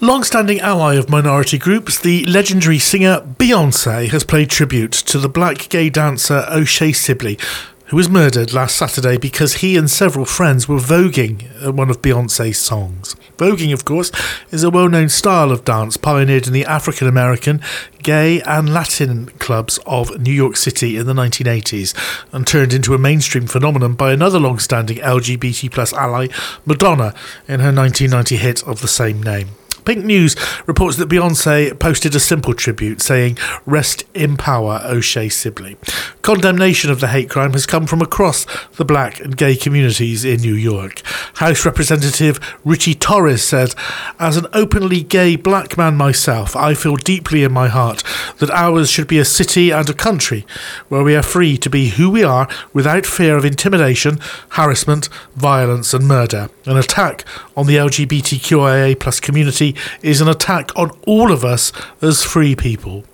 Long-standing 0.00 0.60
ally 0.60 0.94
of 0.94 1.08
minority 1.08 1.58
groups, 1.58 1.98
the 1.98 2.24
legendary 2.26 2.78
singer 2.78 3.20
Beyonce 3.20 4.08
has 4.08 4.24
played 4.24 4.50
tribute 4.50 4.92
to 4.92 5.18
the 5.18 5.28
black 5.28 5.68
gay 5.68 5.88
dancer 5.88 6.46
O'Shea 6.50 6.92
Sibley, 6.92 7.38
who 7.86 7.96
was 7.96 8.08
murdered 8.08 8.52
last 8.52 8.76
Saturday 8.76 9.16
because 9.16 9.54
he 9.54 9.76
and 9.76 9.90
several 9.90 10.26
friends 10.26 10.68
were 10.68 10.78
voguing 10.78 11.44
at 11.62 11.74
one 11.74 11.88
of 11.88 12.02
Beyonce's 12.02 12.58
songs. 12.58 13.16
Voguing, 13.38 13.72
of 13.72 13.84
course, 13.84 14.10
is 14.50 14.64
a 14.64 14.70
well-known 14.70 15.08
style 15.08 15.52
of 15.52 15.64
dance 15.64 15.96
pioneered 15.96 16.46
in 16.46 16.52
the 16.52 16.64
African 16.64 17.06
American, 17.06 17.60
gay 18.02 18.40
and 18.42 18.72
Latin 18.72 19.26
clubs 19.38 19.78
of 19.84 20.18
New 20.20 20.32
York 20.32 20.56
City 20.56 20.96
in 20.96 21.06
the 21.06 21.12
1980s 21.12 21.94
and 22.32 22.46
turned 22.46 22.72
into 22.72 22.94
a 22.94 22.98
mainstream 22.98 23.46
phenomenon 23.46 23.94
by 23.94 24.12
another 24.12 24.38
long-standing 24.38 24.98
LGBT 24.98 25.70
plus 25.70 25.92
ally, 25.92 26.28
Madonna, 26.64 27.14
in 27.46 27.60
her 27.60 27.72
1990 27.72 28.36
hit 28.36 28.62
of 28.66 28.80
the 28.80 28.88
same 28.88 29.22
name. 29.22 29.48
Pink 29.86 30.04
News 30.04 30.34
reports 30.66 30.96
that 30.96 31.08
Beyonce 31.08 31.78
posted 31.78 32.16
a 32.16 32.20
simple 32.20 32.54
tribute 32.54 33.00
saying, 33.00 33.38
Rest 33.64 34.02
in 34.14 34.36
power, 34.36 34.80
O'Shea 34.84 35.28
Sibley. 35.28 35.76
Condemnation 36.22 36.90
of 36.90 36.98
the 36.98 37.06
hate 37.06 37.30
crime 37.30 37.52
has 37.52 37.66
come 37.66 37.86
from 37.86 38.02
across 38.02 38.46
the 38.72 38.84
black 38.84 39.20
and 39.20 39.36
gay 39.36 39.54
communities 39.54 40.24
in 40.24 40.40
New 40.40 40.54
York. 40.54 41.02
House 41.36 41.64
Representative 41.64 42.40
Richie 42.64 42.96
Torres 42.96 43.44
said, 43.44 43.76
As 44.18 44.36
an 44.36 44.48
openly 44.52 45.04
gay 45.04 45.36
black 45.36 45.78
man 45.78 45.96
myself, 45.96 46.56
I 46.56 46.74
feel 46.74 46.96
deeply 46.96 47.44
in 47.44 47.52
my 47.52 47.68
heart 47.68 48.02
that 48.38 48.50
ours 48.50 48.90
should 48.90 49.06
be 49.06 49.20
a 49.20 49.24
city 49.24 49.70
and 49.70 49.88
a 49.88 49.94
country 49.94 50.44
where 50.88 51.04
we 51.04 51.14
are 51.14 51.22
free 51.22 51.56
to 51.58 51.70
be 51.70 51.90
who 51.90 52.10
we 52.10 52.24
are 52.24 52.48
without 52.72 53.06
fear 53.06 53.36
of 53.36 53.44
intimidation, 53.44 54.18
harassment, 54.50 55.08
violence, 55.36 55.94
and 55.94 56.08
murder. 56.08 56.50
An 56.64 56.76
attack 56.76 57.24
on 57.56 57.68
the 57.68 57.76
LGBTQIA 57.76 58.98
plus 58.98 59.20
community 59.20 59.75
is 60.02 60.20
an 60.20 60.28
attack 60.28 60.70
on 60.76 60.90
all 61.06 61.32
of 61.32 61.44
us 61.44 61.72
as 62.00 62.22
free 62.22 62.54
people. 62.54 63.04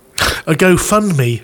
A 0.45 0.53
GoFundMe 0.53 1.43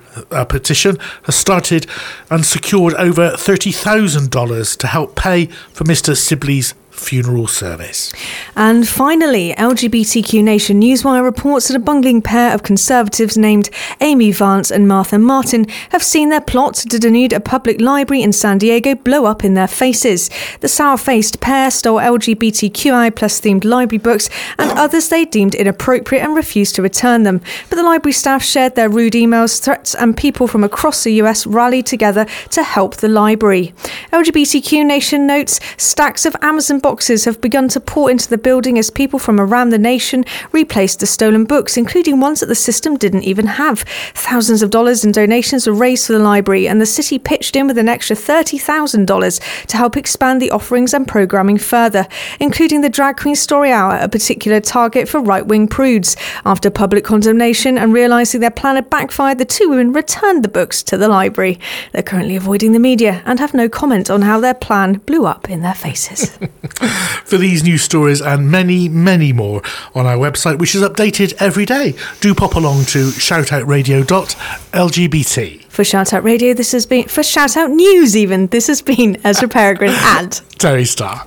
petition 0.49 0.97
has 1.23 1.35
started 1.35 1.85
and 2.29 2.45
secured 2.45 2.93
over 2.95 3.31
$30,000 3.31 4.77
to 4.77 4.87
help 4.87 5.15
pay 5.15 5.45
for 5.45 5.85
Mr. 5.85 6.15
Sibley's 6.15 6.73
funeral 6.99 7.47
service. 7.47 8.13
And 8.55 8.87
finally, 8.87 9.53
LGBTQ 9.57 10.43
Nation 10.43 10.81
Newswire 10.81 11.23
reports 11.23 11.67
that 11.67 11.77
a 11.77 11.79
bungling 11.79 12.21
pair 12.21 12.53
of 12.53 12.63
conservatives 12.63 13.37
named 13.37 13.69
Amy 14.01 14.31
Vance 14.31 14.69
and 14.69 14.87
Martha 14.87 15.17
Martin 15.17 15.65
have 15.89 16.03
seen 16.03 16.29
their 16.29 16.41
plot 16.41 16.75
to 16.75 16.99
denude 16.99 17.33
a 17.33 17.39
public 17.39 17.79
library 17.79 18.21
in 18.21 18.33
San 18.33 18.57
Diego 18.57 18.95
blow 18.95 19.25
up 19.25 19.43
in 19.43 19.53
their 19.53 19.67
faces. 19.67 20.29
The 20.59 20.67
sour-faced 20.67 21.39
pair 21.39 21.71
stole 21.71 21.99
LGBTQI 21.99 23.15
plus 23.15 23.39
themed 23.39 23.63
library 23.63 23.99
books 23.99 24.29
and 24.57 24.71
others 24.77 25.09
they 25.09 25.25
deemed 25.25 25.55
inappropriate 25.55 26.23
and 26.23 26.35
refused 26.35 26.75
to 26.75 26.81
return 26.81 27.23
them. 27.23 27.41
But 27.69 27.77
the 27.77 27.83
library 27.83 28.13
staff 28.13 28.43
shared 28.43 28.75
their 28.75 28.89
rude 28.89 29.13
emails, 29.13 29.61
threats, 29.61 29.95
and 29.95 30.15
people 30.15 30.47
from 30.47 30.63
across 30.63 31.03
the 31.03 31.13
US 31.21 31.47
rallied 31.47 31.85
together 31.85 32.25
to 32.51 32.63
help 32.63 32.97
the 32.97 33.07
library. 33.07 33.73
LGBTQ 34.11 34.85
Nation 34.85 35.25
notes 35.25 35.59
stacks 35.77 36.25
of 36.25 36.35
Amazon 36.41 36.79
have 36.97 37.39
begun 37.39 37.67
to 37.69 37.79
pour 37.79 38.09
into 38.09 38.27
the 38.27 38.37
building 38.37 38.79
as 38.79 38.89
people 38.89 39.19
from 39.19 39.39
around 39.39 39.69
the 39.69 39.77
nation 39.77 40.25
replaced 40.51 40.99
the 40.99 41.05
stolen 41.05 41.45
books, 41.45 41.77
including 41.77 42.19
ones 42.19 42.39
that 42.39 42.47
the 42.47 42.55
system 42.55 42.97
didn't 42.97 43.23
even 43.23 43.45
have. 43.45 43.81
Thousands 44.13 44.63
of 44.63 44.71
dollars 44.71 45.05
in 45.05 45.11
donations 45.11 45.67
were 45.67 45.73
raised 45.73 46.07
for 46.07 46.13
the 46.13 46.19
library, 46.19 46.67
and 46.67 46.81
the 46.81 46.85
city 46.85 47.19
pitched 47.19 47.55
in 47.55 47.67
with 47.67 47.77
an 47.77 47.87
extra 47.87 48.15
$30,000 48.15 49.65
to 49.67 49.77
help 49.77 49.95
expand 49.95 50.41
the 50.41 50.51
offerings 50.51 50.93
and 50.93 51.07
programming 51.07 51.57
further, 51.59 52.07
including 52.39 52.81
the 52.81 52.89
Drag 52.89 53.17
Queen 53.17 53.35
Story 53.35 53.71
Hour, 53.71 53.97
a 54.01 54.09
particular 54.09 54.59
target 54.59 55.07
for 55.07 55.19
right 55.19 55.45
wing 55.45 55.67
prudes. 55.67 56.15
After 56.43 56.69
public 56.71 57.03
condemnation 57.03 57.77
and 57.77 57.93
realising 57.93 58.41
their 58.41 58.49
plan 58.49 58.75
had 58.75 58.89
backfired, 58.89 59.37
the 59.37 59.45
two 59.45 59.69
women 59.69 59.93
returned 59.93 60.43
the 60.43 60.49
books 60.49 60.81
to 60.83 60.97
the 60.97 61.07
library. 61.07 61.59
They're 61.91 62.01
currently 62.01 62.35
avoiding 62.35 62.71
the 62.71 62.79
media 62.79 63.21
and 63.25 63.39
have 63.39 63.53
no 63.53 63.69
comment 63.69 64.09
on 64.09 64.23
how 64.23 64.39
their 64.39 64.53
plan 64.53 64.93
blew 64.99 65.25
up 65.25 65.49
in 65.49 65.61
their 65.61 65.75
faces. 65.75 66.37
For 66.79 67.37
these 67.37 67.63
news 67.63 67.83
stories 67.83 68.21
and 68.21 68.49
many, 68.49 68.89
many 68.89 69.33
more 69.33 69.61
on 69.93 70.05
our 70.05 70.15
website, 70.17 70.59
which 70.59 70.75
is 70.75 70.81
updated 70.81 71.33
every 71.39 71.65
day, 71.65 71.95
do 72.21 72.33
pop 72.33 72.55
along 72.55 72.85
to 72.85 73.09
shoutoutradio.lgbt. 73.09 75.63
For 75.65 75.83
Shoutout 75.83 76.23
Radio, 76.23 76.53
this 76.53 76.71
has 76.71 76.85
been, 76.85 77.07
for 77.07 77.23
Shout 77.23 77.57
Out 77.57 77.69
News 77.69 78.17
even, 78.17 78.47
this 78.47 78.67
has 78.67 78.81
been 78.81 79.17
Ezra 79.25 79.47
Peregrine 79.47 79.91
and 79.95 80.41
Terry 80.57 80.85
Starr. 80.85 81.25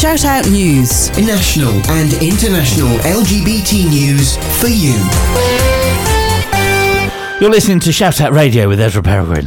Shoutout 0.00 0.50
News. 0.50 1.10
National 1.18 1.72
and 1.90 2.10
international 2.22 2.96
LGBT 3.00 3.90
news 3.90 4.38
for 4.58 4.68
you. 4.68 5.59
You're 7.40 7.48
listening 7.48 7.80
to 7.80 7.90
Shout 7.92 8.20
Out 8.20 8.32
Radio 8.32 8.68
with 8.68 8.78
Ezra 8.78 9.02
Peregrine. 9.02 9.46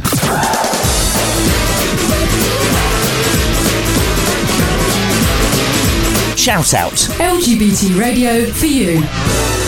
Shout 6.36 6.74
Out. 6.74 6.92
LGBT 7.20 7.96
radio 7.96 8.46
for 8.50 8.66
you. 8.66 9.63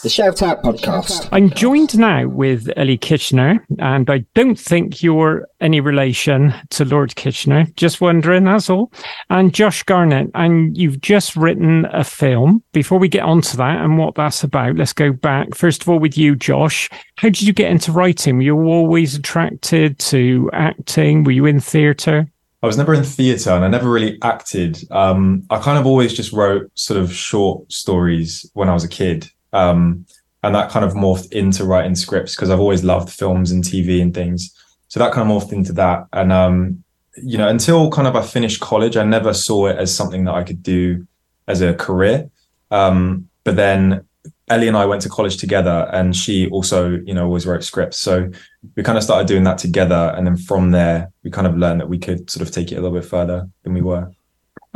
The 0.00 0.08
Shout 0.08 0.42
Out 0.42 0.62
Podcast. 0.62 1.28
I'm 1.32 1.50
joined 1.50 1.98
now 1.98 2.28
with 2.28 2.70
Ellie 2.76 2.96
Kitchener, 2.96 3.66
and 3.80 4.08
I 4.08 4.18
don't 4.34 4.58
think 4.58 5.02
you're 5.02 5.48
any 5.60 5.80
relation 5.80 6.54
to 6.70 6.84
Lord 6.84 7.16
Kitchener. 7.16 7.66
Just 7.74 8.00
wondering, 8.00 8.44
that's 8.44 8.70
all. 8.70 8.92
And 9.28 9.52
Josh 9.52 9.82
Garnett, 9.82 10.30
and 10.34 10.76
you've 10.76 11.00
just 11.00 11.34
written 11.34 11.84
a 11.86 12.04
film. 12.04 12.62
Before 12.72 13.00
we 13.00 13.08
get 13.08 13.24
onto 13.24 13.56
that 13.56 13.80
and 13.84 13.98
what 13.98 14.14
that's 14.14 14.44
about, 14.44 14.76
let's 14.76 14.92
go 14.92 15.12
back. 15.12 15.56
First 15.56 15.82
of 15.82 15.88
all, 15.88 15.98
with 15.98 16.16
you, 16.16 16.36
Josh, 16.36 16.88
how 17.16 17.28
did 17.30 17.42
you 17.42 17.52
get 17.52 17.70
into 17.70 17.90
writing? 17.90 18.36
Were 18.36 18.42
you 18.42 18.56
always 18.66 19.16
attracted 19.16 19.98
to 19.98 20.48
acting? 20.52 21.24
Were 21.24 21.32
you 21.32 21.46
in 21.46 21.58
theatre? 21.58 22.30
I 22.62 22.66
was 22.66 22.76
never 22.76 22.94
in 22.94 23.02
theatre 23.02 23.50
and 23.50 23.64
I 23.64 23.68
never 23.68 23.90
really 23.90 24.18
acted. 24.22 24.78
Um, 24.92 25.44
I 25.50 25.58
kind 25.58 25.78
of 25.78 25.86
always 25.86 26.12
just 26.12 26.32
wrote 26.32 26.70
sort 26.74 27.00
of 27.00 27.12
short 27.12 27.70
stories 27.70 28.48
when 28.54 28.68
I 28.68 28.74
was 28.74 28.84
a 28.84 28.88
kid. 28.88 29.28
Um, 29.52 30.06
and 30.42 30.54
that 30.54 30.70
kind 30.70 30.84
of 30.84 30.92
morphed 30.92 31.32
into 31.32 31.64
writing 31.64 31.94
scripts 31.94 32.36
because 32.36 32.50
I've 32.50 32.60
always 32.60 32.84
loved 32.84 33.10
films 33.10 33.50
and 33.50 33.64
TV 33.64 34.00
and 34.00 34.14
things. 34.14 34.54
so 34.88 35.00
that 35.00 35.12
kind 35.12 35.28
of 35.28 35.36
morphed 35.36 35.52
into 35.52 35.72
that. 35.74 36.06
And 36.12 36.32
um, 36.32 36.84
you 37.16 37.38
know, 37.38 37.48
until 37.48 37.90
kind 37.90 38.06
of 38.06 38.14
I 38.14 38.22
finished 38.22 38.60
college, 38.60 38.96
I 38.96 39.04
never 39.04 39.34
saw 39.34 39.66
it 39.66 39.76
as 39.76 39.94
something 39.94 40.24
that 40.24 40.34
I 40.34 40.44
could 40.44 40.62
do 40.62 41.06
as 41.48 41.60
a 41.60 41.74
career. 41.74 42.30
Um, 42.70 43.28
but 43.44 43.56
then 43.56 44.04
Ellie 44.50 44.68
and 44.68 44.76
I 44.76 44.86
went 44.86 45.02
to 45.02 45.08
college 45.08 45.36
together, 45.36 45.88
and 45.92 46.14
she 46.14 46.48
also, 46.50 46.90
you 47.04 47.14
know, 47.14 47.24
always 47.24 47.46
wrote 47.46 47.64
scripts. 47.64 47.98
So 47.98 48.30
we 48.76 48.82
kind 48.82 48.96
of 48.96 49.04
started 49.04 49.26
doing 49.26 49.44
that 49.44 49.58
together, 49.58 50.14
and 50.16 50.26
then 50.26 50.36
from 50.36 50.70
there, 50.70 51.10
we 51.22 51.30
kind 51.30 51.46
of 51.46 51.56
learned 51.56 51.80
that 51.80 51.88
we 51.88 51.98
could 51.98 52.30
sort 52.30 52.46
of 52.46 52.54
take 52.54 52.72
it 52.72 52.76
a 52.76 52.80
little 52.80 52.98
bit 52.98 53.08
further 53.08 53.48
than 53.62 53.74
we 53.74 53.82
were. 53.82 54.10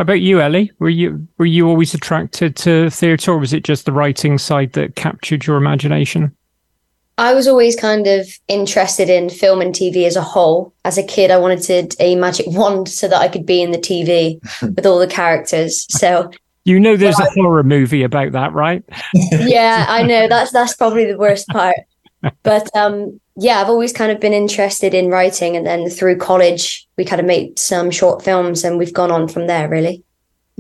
How 0.03 0.05
about 0.05 0.21
you, 0.21 0.41
Ellie? 0.41 0.73
Were 0.81 0.89
you 0.89 1.29
were 1.39 1.47
you 1.47 1.69
always 1.69 1.95
attracted 1.95 2.57
to 2.57 2.91
theatre, 2.91 3.31
or 3.31 3.39
was 3.39 3.53
it 3.53 3.63
just 3.63 3.87
the 3.87 3.93
writing 3.93 4.37
side 4.37 4.73
that 4.73 4.97
captured 4.97 5.47
your 5.47 5.57
imagination? 5.57 6.35
I 7.19 7.35
was 7.35 7.47
always 7.47 7.77
kind 7.77 8.09
of 8.09 8.27
interested 8.49 9.09
in 9.09 9.31
film 9.31 9.61
and 9.61 9.73
TV 9.73 10.05
as 10.05 10.17
a 10.17 10.21
whole. 10.21 10.75
As 10.85 10.99
a 10.99 11.05
kid, 11.05 11.31
I 11.31 11.37
wanted 11.37 11.95
a 12.01 12.17
magic 12.17 12.47
wand 12.49 12.89
so 12.89 13.07
that 13.07 13.21
I 13.21 13.29
could 13.29 13.47
be 13.47 13.63
in 13.63 13.71
the 13.71 13.79
TV 13.79 14.41
with 14.75 14.85
all 14.87 14.99
the 14.99 15.07
characters. 15.07 15.87
So 15.89 16.33
You 16.65 16.81
know, 16.81 16.97
there's 16.97 17.21
a 17.21 17.31
horror 17.37 17.63
movie 17.63 18.03
about 18.03 18.33
that, 18.33 18.53
right? 18.53 18.83
yeah, 19.15 19.87
I 19.89 20.03
know 20.03 20.27
that's 20.29 20.51
that's 20.51 20.75
probably 20.75 21.05
the 21.05 21.17
worst 21.17 21.47
part. 21.47 21.77
But 22.43 22.69
um, 22.77 23.21
yeah, 23.37 23.61
I've 23.61 23.69
always 23.69 23.93
kind 23.93 24.13
of 24.13 24.21
been 24.21 24.33
interested 24.33 24.95
in 24.95 25.09
writing, 25.09 25.57
and 25.57 25.67
then 25.67 25.89
through 25.89 26.19
college, 26.19 26.87
we 26.97 27.05
kind 27.05 27.21
of 27.21 27.27
made 27.27 27.59
some 27.59 27.91
short 27.91 28.23
films, 28.23 28.65
and 28.65 28.79
we've 28.79 28.93
gone 28.93 29.11
on 29.11 29.29
from 29.29 29.47
there. 29.47 29.69
Really. 29.69 30.05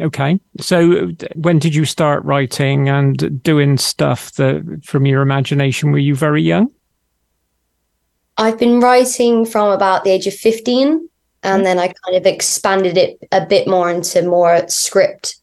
Okay. 0.00 0.40
So 0.58 1.12
when 1.34 1.58
did 1.58 1.74
you 1.74 1.84
start 1.84 2.24
writing 2.24 2.88
and 2.88 3.42
doing 3.42 3.76
stuff 3.76 4.32
that 4.32 4.82
from 4.84 5.06
your 5.06 5.20
imagination? 5.22 5.92
Were 5.92 5.98
you 5.98 6.14
very 6.14 6.42
young? 6.42 6.70
I've 8.38 8.58
been 8.58 8.80
writing 8.80 9.44
from 9.44 9.70
about 9.70 10.04
the 10.04 10.10
age 10.10 10.26
of 10.26 10.34
15 10.34 11.08
and 11.42 11.60
mm. 11.60 11.64
then 11.64 11.78
I 11.78 11.88
kind 11.88 12.16
of 12.16 12.26
expanded 12.26 12.96
it 12.96 13.18
a 13.30 13.44
bit 13.44 13.68
more 13.68 13.90
into 13.90 14.22
more 14.22 14.66
script 14.68 15.36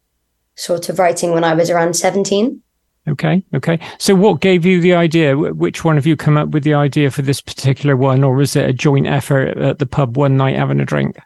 sort 0.55 0.89
of 0.89 0.99
writing 0.99 1.31
when 1.31 1.43
I 1.43 1.53
was 1.53 1.69
around 1.69 1.95
17. 1.95 2.61
Okay. 3.07 3.43
Okay. 3.53 3.79
So 3.97 4.13
what 4.13 4.41
gave 4.41 4.65
you 4.65 4.81
the 4.81 4.93
idea? 4.93 5.37
Which 5.37 5.83
one 5.83 5.97
of 5.97 6.05
you 6.05 6.15
come 6.15 6.37
up 6.37 6.49
with 6.49 6.63
the 6.63 6.73
idea 6.73 7.09
for 7.09 7.21
this 7.21 7.41
particular 7.41 7.95
one, 7.95 8.23
or 8.23 8.35
was 8.35 8.55
it 8.55 8.69
a 8.69 8.73
joint 8.73 9.07
effort 9.07 9.57
at 9.57 9.79
the 9.79 9.85
pub 9.85 10.17
one 10.17 10.37
night 10.37 10.55
having 10.55 10.79
a 10.79 10.85
drink? 10.85 11.17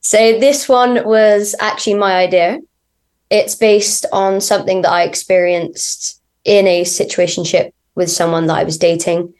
So 0.00 0.38
this 0.38 0.68
one 0.68 1.04
was 1.04 1.54
actually 1.60 1.94
my 1.94 2.14
idea. 2.14 2.60
It's 3.30 3.54
based 3.54 4.06
on 4.12 4.40
something 4.40 4.82
that 4.82 4.92
I 4.92 5.02
experienced 5.02 6.20
in 6.44 6.66
a 6.66 6.82
situationship 6.82 7.72
with 7.94 8.10
someone 8.10 8.46
that 8.46 8.58
I 8.58 8.64
was 8.64 8.78
dating. 8.78 9.32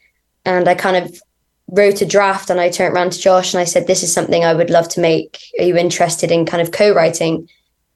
And 0.44 0.68
I 0.68 0.74
kind 0.74 0.96
of 0.96 1.20
wrote 1.68 2.02
a 2.02 2.06
draft 2.06 2.50
and 2.50 2.60
I 2.60 2.70
turned 2.70 2.94
around 2.94 3.12
to 3.12 3.20
Josh 3.20 3.54
and 3.54 3.60
I 3.60 3.64
said, 3.64 3.86
This 3.86 4.02
is 4.02 4.12
something 4.12 4.44
I 4.44 4.54
would 4.54 4.70
love 4.70 4.88
to 4.90 5.00
make. 5.00 5.38
Are 5.58 5.64
you 5.64 5.76
interested 5.76 6.30
in 6.30 6.46
kind 6.46 6.62
of 6.62 6.72
co-writing? 6.72 7.48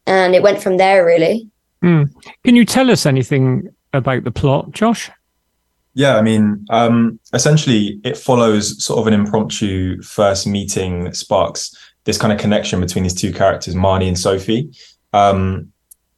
And 0.05 0.33
it 0.33 0.43
went 0.43 0.61
from 0.61 0.77
there 0.77 1.05
really. 1.05 1.49
Hmm. 1.81 2.03
Can 2.43 2.55
you 2.55 2.65
tell 2.65 2.91
us 2.91 3.05
anything 3.05 3.69
about 3.93 4.23
the 4.23 4.31
plot, 4.31 4.71
Josh? 4.71 5.09
Yeah, 5.93 6.17
I 6.17 6.21
mean, 6.21 6.65
um, 6.69 7.19
essentially, 7.33 7.99
it 8.03 8.17
follows 8.17 8.83
sort 8.83 8.99
of 8.99 9.07
an 9.07 9.13
impromptu 9.13 10.01
first 10.01 10.45
meeting 10.45 11.03
that 11.03 11.15
sparks 11.15 11.75
this 12.03 12.17
kind 12.17 12.31
of 12.31 12.39
connection 12.39 12.79
between 12.79 13.03
these 13.03 13.13
two 13.13 13.33
characters, 13.33 13.75
Marnie 13.75 14.07
and 14.07 14.17
Sophie. 14.17 14.71
Um, 15.13 15.71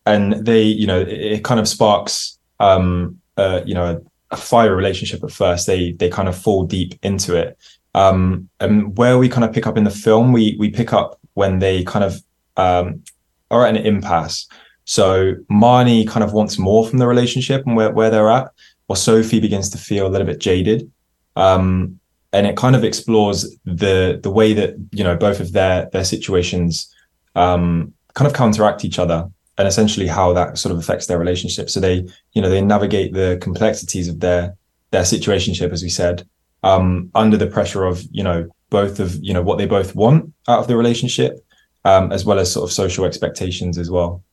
and 0.05 0.45
they, 0.45 0.63
you 0.63 0.87
know, 0.87 0.99
it, 0.99 1.09
it 1.09 1.43
kind 1.43 1.59
of 1.59 1.67
sparks, 1.67 2.37
um, 2.59 3.19
uh, 3.37 3.61
you 3.65 3.73
know, 3.73 3.85
a, 3.85 4.35
a 4.35 4.37
fire 4.37 4.75
relationship 4.75 5.23
at 5.23 5.31
first. 5.31 5.67
They 5.67 5.93
they 5.93 6.09
kind 6.09 6.27
of 6.27 6.37
fall 6.37 6.65
deep 6.65 6.93
into 7.03 7.35
it. 7.35 7.57
Um, 7.93 8.49
and 8.59 8.97
where 8.97 9.17
we 9.17 9.29
kind 9.29 9.43
of 9.43 9.53
pick 9.53 9.67
up 9.67 9.77
in 9.77 9.83
the 9.83 9.91
film, 9.91 10.31
we 10.31 10.55
we 10.59 10.69
pick 10.69 10.93
up 10.93 11.19
when 11.33 11.59
they 11.59 11.83
kind 11.83 12.03
of 12.03 12.21
um, 12.57 13.03
are 13.49 13.65
at 13.65 13.75
an 13.75 13.85
impasse. 13.85 14.47
So 14.85 15.35
Marnie 15.49 16.07
kind 16.07 16.23
of 16.23 16.33
wants 16.33 16.57
more 16.57 16.87
from 16.87 16.99
the 16.99 17.07
relationship 17.07 17.65
and 17.65 17.75
where, 17.75 17.91
where 17.91 18.09
they're 18.09 18.31
at, 18.31 18.51
or 18.87 18.95
Sophie 18.95 19.39
begins 19.39 19.69
to 19.69 19.77
feel 19.77 20.07
a 20.07 20.09
little 20.09 20.27
bit 20.27 20.39
jaded. 20.39 20.91
Um, 21.35 21.99
and 22.33 22.47
it 22.47 22.57
kind 22.57 22.75
of 22.75 22.83
explores 22.83 23.57
the 23.65 24.19
the 24.21 24.31
way 24.31 24.53
that 24.53 24.75
you 24.91 25.03
know 25.03 25.15
both 25.15 25.39
of 25.39 25.51
their 25.51 25.89
their 25.91 26.03
situations 26.03 26.93
um, 27.35 27.93
kind 28.13 28.27
of 28.27 28.33
counteract 28.35 28.85
each 28.85 28.99
other, 28.99 29.29
and 29.57 29.67
essentially 29.67 30.07
how 30.07 30.33
that 30.33 30.57
sort 30.57 30.71
of 30.71 30.79
affects 30.79 31.07
their 31.07 31.19
relationship. 31.19 31.69
So 31.69 31.79
they 31.79 32.07
you 32.33 32.41
know 32.41 32.49
they 32.49 32.61
navigate 32.61 33.13
the 33.13 33.37
complexities 33.41 34.07
of 34.07 34.19
their 34.19 34.55
their 34.91 35.03
situationship, 35.03 35.71
as 35.71 35.83
we 35.83 35.89
said, 35.89 36.25
um, 36.63 37.09
under 37.15 37.37
the 37.37 37.47
pressure 37.47 37.85
of 37.85 38.03
you 38.11 38.23
know 38.23 38.47
both 38.69 38.99
of 38.99 39.15
you 39.21 39.33
know 39.33 39.41
what 39.41 39.57
they 39.57 39.65
both 39.65 39.95
want 39.95 40.33
out 40.47 40.59
of 40.59 40.67
the 40.67 40.77
relationship, 40.77 41.45
um, 41.85 42.11
as 42.11 42.23
well 42.25 42.39
as 42.39 42.51
sort 42.51 42.69
of 42.69 42.73
social 42.73 43.05
expectations 43.05 43.77
as 43.77 43.91
well. 43.91 44.23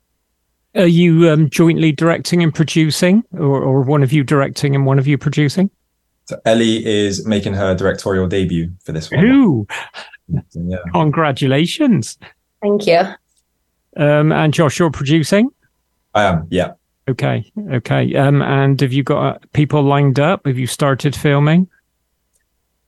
Are 0.79 0.87
you 0.87 1.29
um, 1.29 1.51
jointly 1.51 1.91
directing 1.93 2.43
and 2.43 2.55
producing, 2.55 3.25
or, 3.33 3.61
or 3.61 3.83
one 3.83 4.03
of 4.05 4.12
you 4.12 4.23
directing 4.23 4.75
and 4.77 4.87
one 4.87 4.99
of 4.99 5.07
you 5.09 5.19
producing? 5.19 5.71
So 6.27 6.41
Ellie 6.45 6.87
is 6.87 7.27
making 7.27 7.55
her 7.55 7.75
directorial 7.75 8.29
debut 8.29 8.71
for 8.85 8.93
this 8.93 9.11
one. 9.11 9.25
Ooh, 9.25 9.67
Yeah. 10.55 10.77
congratulations. 10.93 12.17
Thank 12.62 12.87
you. 12.87 13.01
Um, 13.97 14.31
and 14.31 14.55
Josh, 14.55 14.79
you're 14.79 14.91
producing? 14.91 15.51
I 16.14 16.25
am, 16.25 16.47
yeah. 16.51 16.73
Okay, 17.09 17.51
okay. 17.73 18.14
Um, 18.14 18.43
and 18.43 18.81
have 18.81 18.93
you 18.93 19.03
got 19.03 19.37
uh, 19.37 19.38
people 19.55 19.83
lined 19.83 20.21
up? 20.21 20.47
Have 20.47 20.59
you 20.59 20.67
started 20.67 21.17
filming? 21.17 21.67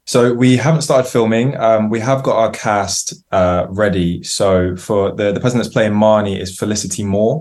So 0.05 0.35
we 0.35 0.57
haven't 0.57 0.83
started 0.83 1.09
filming. 1.09 1.57
Um, 1.57 1.89
we 1.89 2.01
have 2.01 2.23
got 2.23 2.37
our 2.37 2.51
cast 2.51 3.15
uh, 3.33 3.67
ready. 3.71 4.23
So 4.23 4.77
for 4.77 5.13
the 5.13 5.33
the 5.33 5.41
person 5.41 5.59
that's 5.59 5.71
playing 5.73 5.93
Marnie 5.93 6.39
is 6.39 6.59
Felicity 6.59 7.03
Moore, 7.05 7.41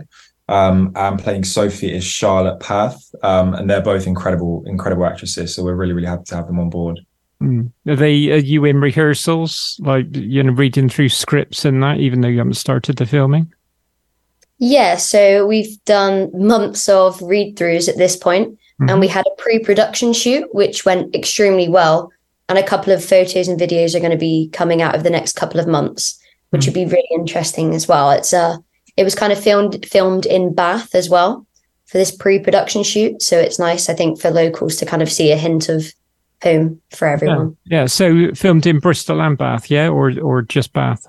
um, 0.49 0.91
and 0.95 1.19
playing 1.19 1.43
Sophie 1.43 1.93
is 1.93 2.03
Charlotte 2.03 2.59
Path, 2.59 2.99
um, 3.21 3.53
and 3.53 3.69
they're 3.69 3.81
both 3.81 4.07
incredible, 4.07 4.63
incredible 4.65 5.05
actresses. 5.05 5.53
So 5.53 5.63
we're 5.63 5.75
really, 5.75 5.93
really 5.93 6.07
happy 6.07 6.23
to 6.25 6.35
have 6.35 6.47
them 6.47 6.59
on 6.59 6.69
board. 6.69 6.99
Mm. 7.41 7.71
Are 7.88 7.95
they? 7.95 8.31
Are 8.31 8.38
you 8.38 8.65
in 8.65 8.81
rehearsals, 8.81 9.79
like 9.83 10.07
you 10.15 10.43
know, 10.43 10.51
reading 10.51 10.89
through 10.89 11.09
scripts 11.09 11.63
and 11.65 11.81
that, 11.83 11.99
even 11.99 12.21
though 12.21 12.27
you 12.27 12.39
haven't 12.39 12.55
started 12.55 12.97
the 12.97 13.05
filming? 13.05 13.53
Yeah, 14.57 14.97
so 14.97 15.45
we've 15.47 15.81
done 15.85 16.31
months 16.33 16.89
of 16.89 17.21
read 17.21 17.55
throughs 17.55 17.88
at 17.88 17.97
this 17.97 18.17
point, 18.17 18.57
Mhm. 18.81 18.91
and 18.91 18.99
we 18.99 19.07
had 19.07 19.25
a 19.25 19.41
pre 19.41 19.59
production 19.59 20.12
shoot, 20.13 20.53
which 20.53 20.83
went 20.83 21.15
extremely 21.15 21.69
well. 21.69 22.12
And 22.49 22.57
a 22.57 22.63
couple 22.63 22.91
of 22.91 23.05
photos 23.05 23.47
and 23.47 23.59
videos 23.59 23.93
are 23.93 23.99
going 23.99 24.12
to 24.12 24.17
be 24.17 24.49
coming 24.51 24.81
out 24.81 24.95
of 24.95 25.03
the 25.03 25.12
next 25.12 25.35
couple 25.35 25.59
of 25.59 25.67
months, 25.67 26.17
which 26.49 26.65
would 26.65 26.73
be 26.73 26.85
really 26.85 27.07
interesting 27.12 27.75
as 27.75 27.88
well. 27.88 28.09
It's 28.09 28.33
uh, 28.33 28.57
it 28.99 29.05
was 29.05 29.15
kind 29.15 29.31
of 29.31 29.41
filmed 29.41 29.85
filmed 29.85 30.25
in 30.25 30.53
Bath 30.53 30.93
as 30.93 31.09
well 31.09 31.47
for 31.85 31.97
this 31.97 32.12
pre 32.12 32.38
production 32.38 32.83
shoot, 32.83 33.21
so 33.21 33.39
it's 33.39 33.57
nice, 33.57 33.88
I 33.88 33.93
think, 33.93 34.19
for 34.19 34.29
locals 34.29 34.75
to 34.75 34.85
kind 34.85 35.01
of 35.01 35.09
see 35.09 35.31
a 35.31 35.38
hint 35.38 35.69
of 35.69 35.93
home 36.43 36.81
for 36.91 37.07
everyone. 37.07 37.55
Yeah. 37.63 37.81
yeah. 37.81 37.85
So 37.85 38.33
filmed 38.35 38.67
in 38.67 38.79
Bristol 38.79 39.21
and 39.21 39.38
Bath, 39.38 39.71
yeah, 39.71 39.88
or 39.88 40.19
or 40.19 40.41
just 40.41 40.73
Bath. 40.73 41.07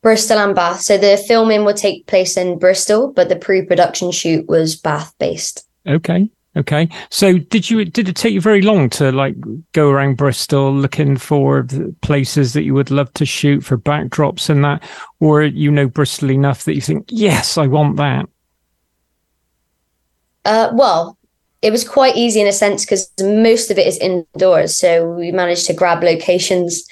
Bristol 0.00 0.38
and 0.38 0.54
Bath. 0.54 0.80
So 0.80 0.96
the 0.96 1.22
filming 1.28 1.66
will 1.66 1.74
take 1.74 2.06
place 2.06 2.38
in 2.38 2.58
Bristol, 2.58 3.12
but 3.12 3.28
the 3.28 3.36
pre 3.36 3.62
production 3.62 4.10
shoot 4.10 4.48
was 4.48 4.74
Bath 4.74 5.14
based. 5.18 5.68
Okay. 5.86 6.30
Okay. 6.54 6.88
So 7.10 7.38
did 7.38 7.70
you 7.70 7.84
did 7.84 8.08
it 8.08 8.16
take 8.16 8.34
you 8.34 8.40
very 8.40 8.60
long 8.60 8.90
to 8.90 9.10
like 9.10 9.36
go 9.72 9.88
around 9.88 10.16
Bristol 10.16 10.72
looking 10.72 11.16
for 11.16 11.66
places 12.02 12.52
that 12.52 12.64
you 12.64 12.74
would 12.74 12.90
love 12.90 13.12
to 13.14 13.24
shoot 13.24 13.64
for 13.64 13.78
backdrops 13.78 14.50
and 14.50 14.62
that, 14.64 14.82
or 15.20 15.42
you 15.42 15.70
know 15.70 15.88
Bristol 15.88 16.30
enough 16.30 16.64
that 16.64 16.74
you 16.74 16.82
think, 16.82 17.06
yes, 17.08 17.56
I 17.56 17.66
want 17.66 17.96
that. 17.96 18.28
Uh, 20.44 20.70
well, 20.74 21.16
it 21.62 21.70
was 21.70 21.88
quite 21.88 22.16
easy 22.16 22.40
in 22.40 22.46
a 22.46 22.52
sense 22.52 22.84
because 22.84 23.10
most 23.20 23.70
of 23.70 23.78
it 23.78 23.86
is 23.86 23.96
indoors. 23.98 24.76
So 24.76 25.08
we 25.08 25.32
managed 25.32 25.66
to 25.66 25.72
grab 25.72 26.02
locations, 26.02 26.86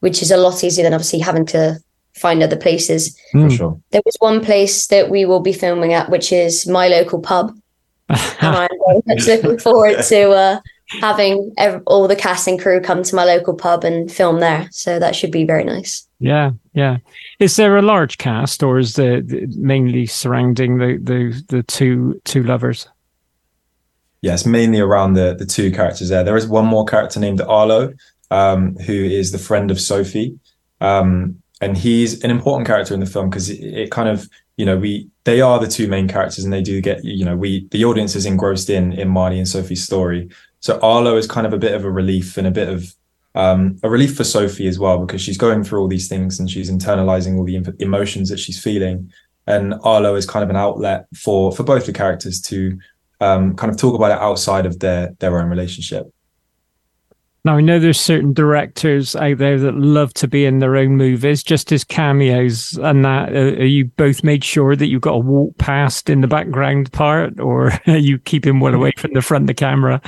which 0.00 0.22
is 0.22 0.30
a 0.30 0.36
lot 0.36 0.64
easier 0.64 0.84
than 0.84 0.94
obviously 0.94 1.18
having 1.18 1.44
to 1.46 1.78
find 2.14 2.42
other 2.42 2.56
places. 2.56 3.18
For 3.32 3.50
sure. 3.50 3.80
There 3.90 4.02
was 4.04 4.16
one 4.20 4.44
place 4.44 4.86
that 4.86 5.10
we 5.10 5.24
will 5.24 5.40
be 5.40 5.52
filming 5.52 5.92
at, 5.92 6.08
which 6.08 6.32
is 6.32 6.66
my 6.66 6.88
local 6.88 7.20
pub. 7.20 7.52
and 8.40 8.56
I'm 8.56 8.68
very 8.86 9.02
much 9.06 9.26
looking 9.26 9.58
forward 9.58 10.02
to 10.04 10.30
uh, 10.30 10.60
having 11.00 11.52
ev- 11.56 11.82
all 11.86 12.06
the 12.06 12.16
cast 12.16 12.46
and 12.46 12.60
crew 12.60 12.80
come 12.80 13.02
to 13.02 13.14
my 13.14 13.24
local 13.24 13.54
pub 13.54 13.84
and 13.84 14.12
film 14.12 14.40
there. 14.40 14.68
So 14.70 14.98
that 14.98 15.16
should 15.16 15.30
be 15.30 15.44
very 15.44 15.64
nice. 15.64 16.06
Yeah, 16.18 16.52
yeah. 16.74 16.98
Is 17.38 17.56
there 17.56 17.76
a 17.76 17.82
large 17.82 18.18
cast, 18.18 18.62
or 18.62 18.78
is 18.78 18.94
the, 18.94 19.22
the 19.24 19.46
mainly 19.56 20.06
surrounding 20.06 20.78
the, 20.78 20.98
the 21.02 21.42
the 21.48 21.62
two 21.62 22.20
two 22.24 22.42
lovers? 22.42 22.86
Yes, 24.20 24.44
mainly 24.44 24.80
around 24.80 25.14
the 25.14 25.34
the 25.34 25.46
two 25.46 25.72
characters 25.72 26.10
there. 26.10 26.22
There 26.22 26.36
is 26.36 26.46
one 26.46 26.66
more 26.66 26.84
character 26.84 27.18
named 27.18 27.40
Arlo, 27.40 27.92
um, 28.30 28.76
who 28.76 28.92
is 28.92 29.32
the 29.32 29.38
friend 29.38 29.70
of 29.70 29.80
Sophie, 29.80 30.38
um, 30.80 31.42
and 31.60 31.76
he's 31.76 32.22
an 32.22 32.30
important 32.30 32.66
character 32.66 32.92
in 32.92 33.00
the 33.00 33.06
film 33.06 33.30
because 33.30 33.48
it, 33.48 33.60
it 33.60 33.90
kind 33.90 34.08
of 34.08 34.28
you 34.56 34.66
know 34.66 34.76
we 34.76 35.08
they 35.24 35.40
are 35.40 35.58
the 35.58 35.68
two 35.68 35.88
main 35.88 36.08
characters 36.08 36.44
and 36.44 36.52
they 36.52 36.62
do 36.62 36.80
get 36.80 37.04
you 37.04 37.24
know 37.24 37.36
we 37.36 37.66
the 37.70 37.84
audience 37.84 38.14
is 38.14 38.26
engrossed 38.26 38.70
in 38.70 38.92
in 38.92 39.08
Marnie 39.08 39.38
and 39.38 39.48
Sophie's 39.48 39.84
story. 39.84 40.28
So 40.60 40.78
Arlo 40.80 41.16
is 41.16 41.26
kind 41.26 41.46
of 41.46 41.52
a 41.52 41.58
bit 41.58 41.74
of 41.74 41.84
a 41.84 41.90
relief 41.90 42.36
and 42.36 42.46
a 42.46 42.50
bit 42.50 42.68
of 42.68 42.94
um, 43.34 43.78
a 43.82 43.90
relief 43.90 44.16
for 44.16 44.24
Sophie 44.24 44.68
as 44.68 44.78
well 44.78 44.98
because 44.98 45.22
she's 45.22 45.38
going 45.38 45.64
through 45.64 45.80
all 45.80 45.88
these 45.88 46.08
things 46.08 46.38
and 46.38 46.50
she's 46.50 46.70
internalizing 46.70 47.36
all 47.36 47.44
the 47.44 47.56
em- 47.56 47.76
emotions 47.78 48.28
that 48.28 48.38
she's 48.38 48.62
feeling. 48.62 49.10
And 49.46 49.74
Arlo 49.82 50.14
is 50.14 50.26
kind 50.26 50.44
of 50.44 50.50
an 50.50 50.56
outlet 50.56 51.06
for 51.16 51.50
for 51.52 51.62
both 51.62 51.86
the 51.86 51.92
characters 51.92 52.40
to 52.42 52.78
um, 53.20 53.56
kind 53.56 53.72
of 53.72 53.78
talk 53.78 53.94
about 53.94 54.10
it 54.10 54.18
outside 54.18 54.66
of 54.66 54.78
their 54.80 55.14
their 55.18 55.38
own 55.38 55.48
relationship. 55.48 56.12
Now 57.44 57.56
I 57.56 57.60
know 57.60 57.80
there's 57.80 58.00
certain 58.00 58.32
directors 58.32 59.16
out 59.16 59.38
there 59.38 59.58
that 59.58 59.74
love 59.74 60.14
to 60.14 60.28
be 60.28 60.44
in 60.44 60.60
their 60.60 60.76
own 60.76 60.96
movies, 60.96 61.42
just 61.42 61.72
as 61.72 61.82
cameos 61.82 62.78
and 62.80 63.04
that. 63.04 63.34
Uh, 63.34 63.64
you 63.64 63.86
both 63.86 64.22
made 64.22 64.44
sure 64.44 64.76
that 64.76 64.86
you've 64.86 65.00
got 65.00 65.14
a 65.14 65.18
walk 65.18 65.58
past 65.58 66.08
in 66.08 66.20
the 66.20 66.28
background 66.28 66.92
part, 66.92 67.40
or 67.40 67.72
are 67.88 67.96
you 67.96 68.18
keeping 68.18 68.60
well 68.60 68.74
away 68.74 68.92
from 68.96 69.12
the 69.14 69.22
front 69.22 69.42
of 69.42 69.46
the 69.48 69.54
camera? 69.54 70.00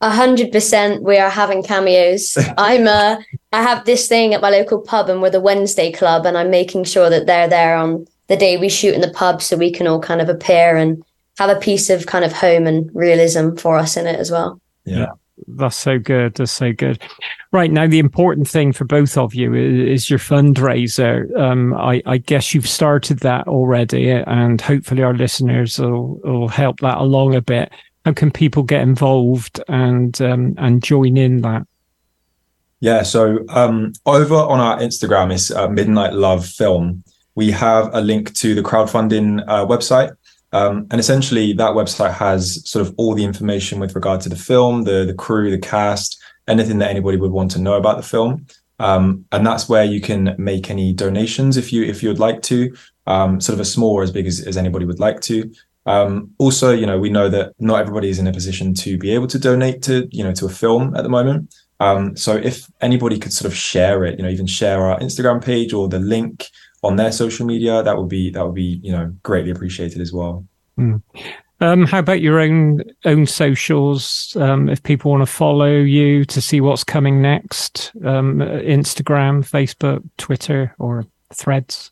A 0.00 0.10
hundred 0.10 0.52
percent, 0.52 1.02
we 1.02 1.18
are 1.18 1.28
having 1.28 1.62
cameos. 1.62 2.38
I'm 2.58 2.88
uh, 2.88 3.20
I 3.52 3.62
have 3.62 3.84
this 3.84 4.08
thing 4.08 4.32
at 4.32 4.40
my 4.40 4.48
local 4.48 4.80
pub, 4.80 5.10
and 5.10 5.20
we're 5.20 5.30
the 5.30 5.40
Wednesday 5.40 5.92
Club, 5.92 6.24
and 6.24 6.38
I'm 6.38 6.50
making 6.50 6.84
sure 6.84 7.10
that 7.10 7.26
they're 7.26 7.48
there 7.48 7.76
on 7.76 8.06
the 8.28 8.36
day 8.36 8.56
we 8.56 8.70
shoot 8.70 8.94
in 8.94 9.02
the 9.02 9.12
pub, 9.12 9.42
so 9.42 9.58
we 9.58 9.70
can 9.70 9.86
all 9.86 10.00
kind 10.00 10.22
of 10.22 10.30
appear 10.30 10.78
and 10.78 11.04
have 11.38 11.50
a 11.50 11.60
piece 11.60 11.90
of 11.90 12.06
kind 12.06 12.24
of 12.24 12.32
home 12.32 12.66
and 12.66 12.90
realism 12.94 13.54
for 13.56 13.76
us 13.76 13.98
in 13.98 14.06
it 14.06 14.18
as 14.18 14.30
well. 14.30 14.58
Yeah. 14.86 15.08
That's 15.48 15.76
so 15.76 15.98
good. 15.98 16.34
That's 16.34 16.52
so 16.52 16.72
good. 16.72 17.02
Right 17.52 17.70
now, 17.70 17.86
the 17.86 17.98
important 17.98 18.48
thing 18.48 18.72
for 18.72 18.84
both 18.84 19.18
of 19.18 19.34
you 19.34 19.54
is, 19.54 20.02
is 20.02 20.10
your 20.10 20.18
fundraiser. 20.18 21.34
Um, 21.36 21.74
I, 21.74 22.02
I, 22.06 22.18
guess 22.18 22.54
you've 22.54 22.68
started 22.68 23.20
that 23.20 23.48
already, 23.48 24.10
and 24.10 24.60
hopefully 24.60 25.02
our 25.02 25.14
listeners 25.14 25.78
will, 25.78 26.20
will 26.22 26.48
help 26.48 26.80
that 26.80 26.98
along 26.98 27.34
a 27.34 27.40
bit. 27.40 27.72
How 28.04 28.12
can 28.12 28.30
people 28.30 28.62
get 28.62 28.82
involved 28.82 29.60
and 29.68 30.20
um, 30.20 30.54
and 30.58 30.82
join 30.82 31.16
in 31.16 31.40
that? 31.40 31.66
Yeah, 32.80 33.02
so 33.02 33.44
um, 33.48 33.92
over 34.06 34.34
on 34.34 34.60
our 34.60 34.78
Instagram 34.78 35.32
is 35.32 35.50
uh, 35.50 35.68
Midnight 35.68 36.12
Love 36.12 36.46
Film. 36.46 37.02
We 37.34 37.50
have 37.50 37.92
a 37.92 38.00
link 38.00 38.34
to 38.34 38.54
the 38.54 38.62
crowdfunding 38.62 39.42
uh, 39.48 39.66
website 39.66 40.14
um, 40.54 40.86
and 40.92 41.00
essentially, 41.00 41.52
that 41.54 41.72
website 41.72 42.14
has 42.14 42.66
sort 42.68 42.86
of 42.86 42.94
all 42.96 43.16
the 43.16 43.24
information 43.24 43.80
with 43.80 43.96
regard 43.96 44.20
to 44.20 44.28
the 44.28 44.36
film, 44.36 44.84
the 44.84 45.04
the 45.04 45.12
crew, 45.12 45.50
the 45.50 45.58
cast, 45.58 46.22
anything 46.46 46.78
that 46.78 46.90
anybody 46.90 47.16
would 47.16 47.32
want 47.32 47.50
to 47.50 47.60
know 47.60 47.74
about 47.74 47.96
the 47.96 48.04
film. 48.04 48.46
Um, 48.78 49.24
and 49.32 49.44
that's 49.44 49.68
where 49.68 49.84
you 49.84 50.00
can 50.00 50.36
make 50.38 50.70
any 50.70 50.92
donations 50.92 51.56
if 51.56 51.72
you 51.72 51.82
if 51.82 52.04
you 52.04 52.08
would 52.08 52.20
like 52.20 52.40
to, 52.42 52.72
um, 53.08 53.40
sort 53.40 53.54
of 53.54 53.60
as 53.60 53.72
small 53.72 53.94
or 53.94 54.04
as 54.04 54.12
big 54.12 54.28
as, 54.28 54.46
as 54.46 54.56
anybody 54.56 54.84
would 54.84 55.00
like 55.00 55.20
to. 55.22 55.52
Um, 55.86 56.30
also, 56.38 56.72
you 56.72 56.86
know, 56.86 57.00
we 57.00 57.10
know 57.10 57.28
that 57.28 57.52
not 57.58 57.80
everybody 57.80 58.08
is 58.08 58.20
in 58.20 58.28
a 58.28 58.32
position 58.32 58.74
to 58.74 58.96
be 58.96 59.10
able 59.10 59.26
to 59.26 59.40
donate 59.40 59.82
to 59.82 60.08
you 60.12 60.22
know 60.22 60.32
to 60.34 60.46
a 60.46 60.50
film 60.50 60.94
at 60.94 61.02
the 61.02 61.08
moment. 61.08 61.52
Um, 61.80 62.16
so 62.16 62.36
if 62.36 62.70
anybody 62.80 63.18
could 63.18 63.32
sort 63.32 63.50
of 63.50 63.58
share 63.58 64.04
it, 64.04 64.18
you 64.18 64.24
know, 64.24 64.30
even 64.30 64.46
share 64.46 64.86
our 64.86 65.00
Instagram 65.00 65.44
page 65.44 65.72
or 65.72 65.88
the 65.88 65.98
link 65.98 66.48
on 66.84 66.96
their 66.96 67.12
social 67.12 67.46
media, 67.46 67.82
that 67.82 67.96
would 67.96 68.08
be 68.08 68.30
that 68.30 68.44
would 68.44 68.54
be 68.54 68.80
you 68.82 68.92
know 68.92 69.12
greatly 69.22 69.50
appreciated 69.50 70.00
as 70.00 70.12
well. 70.12 70.44
Mm. 70.78 71.02
Um, 71.60 71.86
how 71.86 72.00
about 72.00 72.20
your 72.20 72.40
own 72.40 72.82
own 73.04 73.26
socials? 73.26 74.36
Um, 74.38 74.68
if 74.68 74.82
people 74.82 75.10
want 75.10 75.22
to 75.22 75.32
follow 75.32 75.72
you 75.72 76.24
to 76.26 76.40
see 76.40 76.60
what's 76.60 76.84
coming 76.84 77.22
next, 77.22 77.92
um, 78.04 78.38
Instagram, 78.38 79.48
Facebook, 79.48 80.02
Twitter, 80.18 80.74
or 80.78 81.06
Threads. 81.32 81.90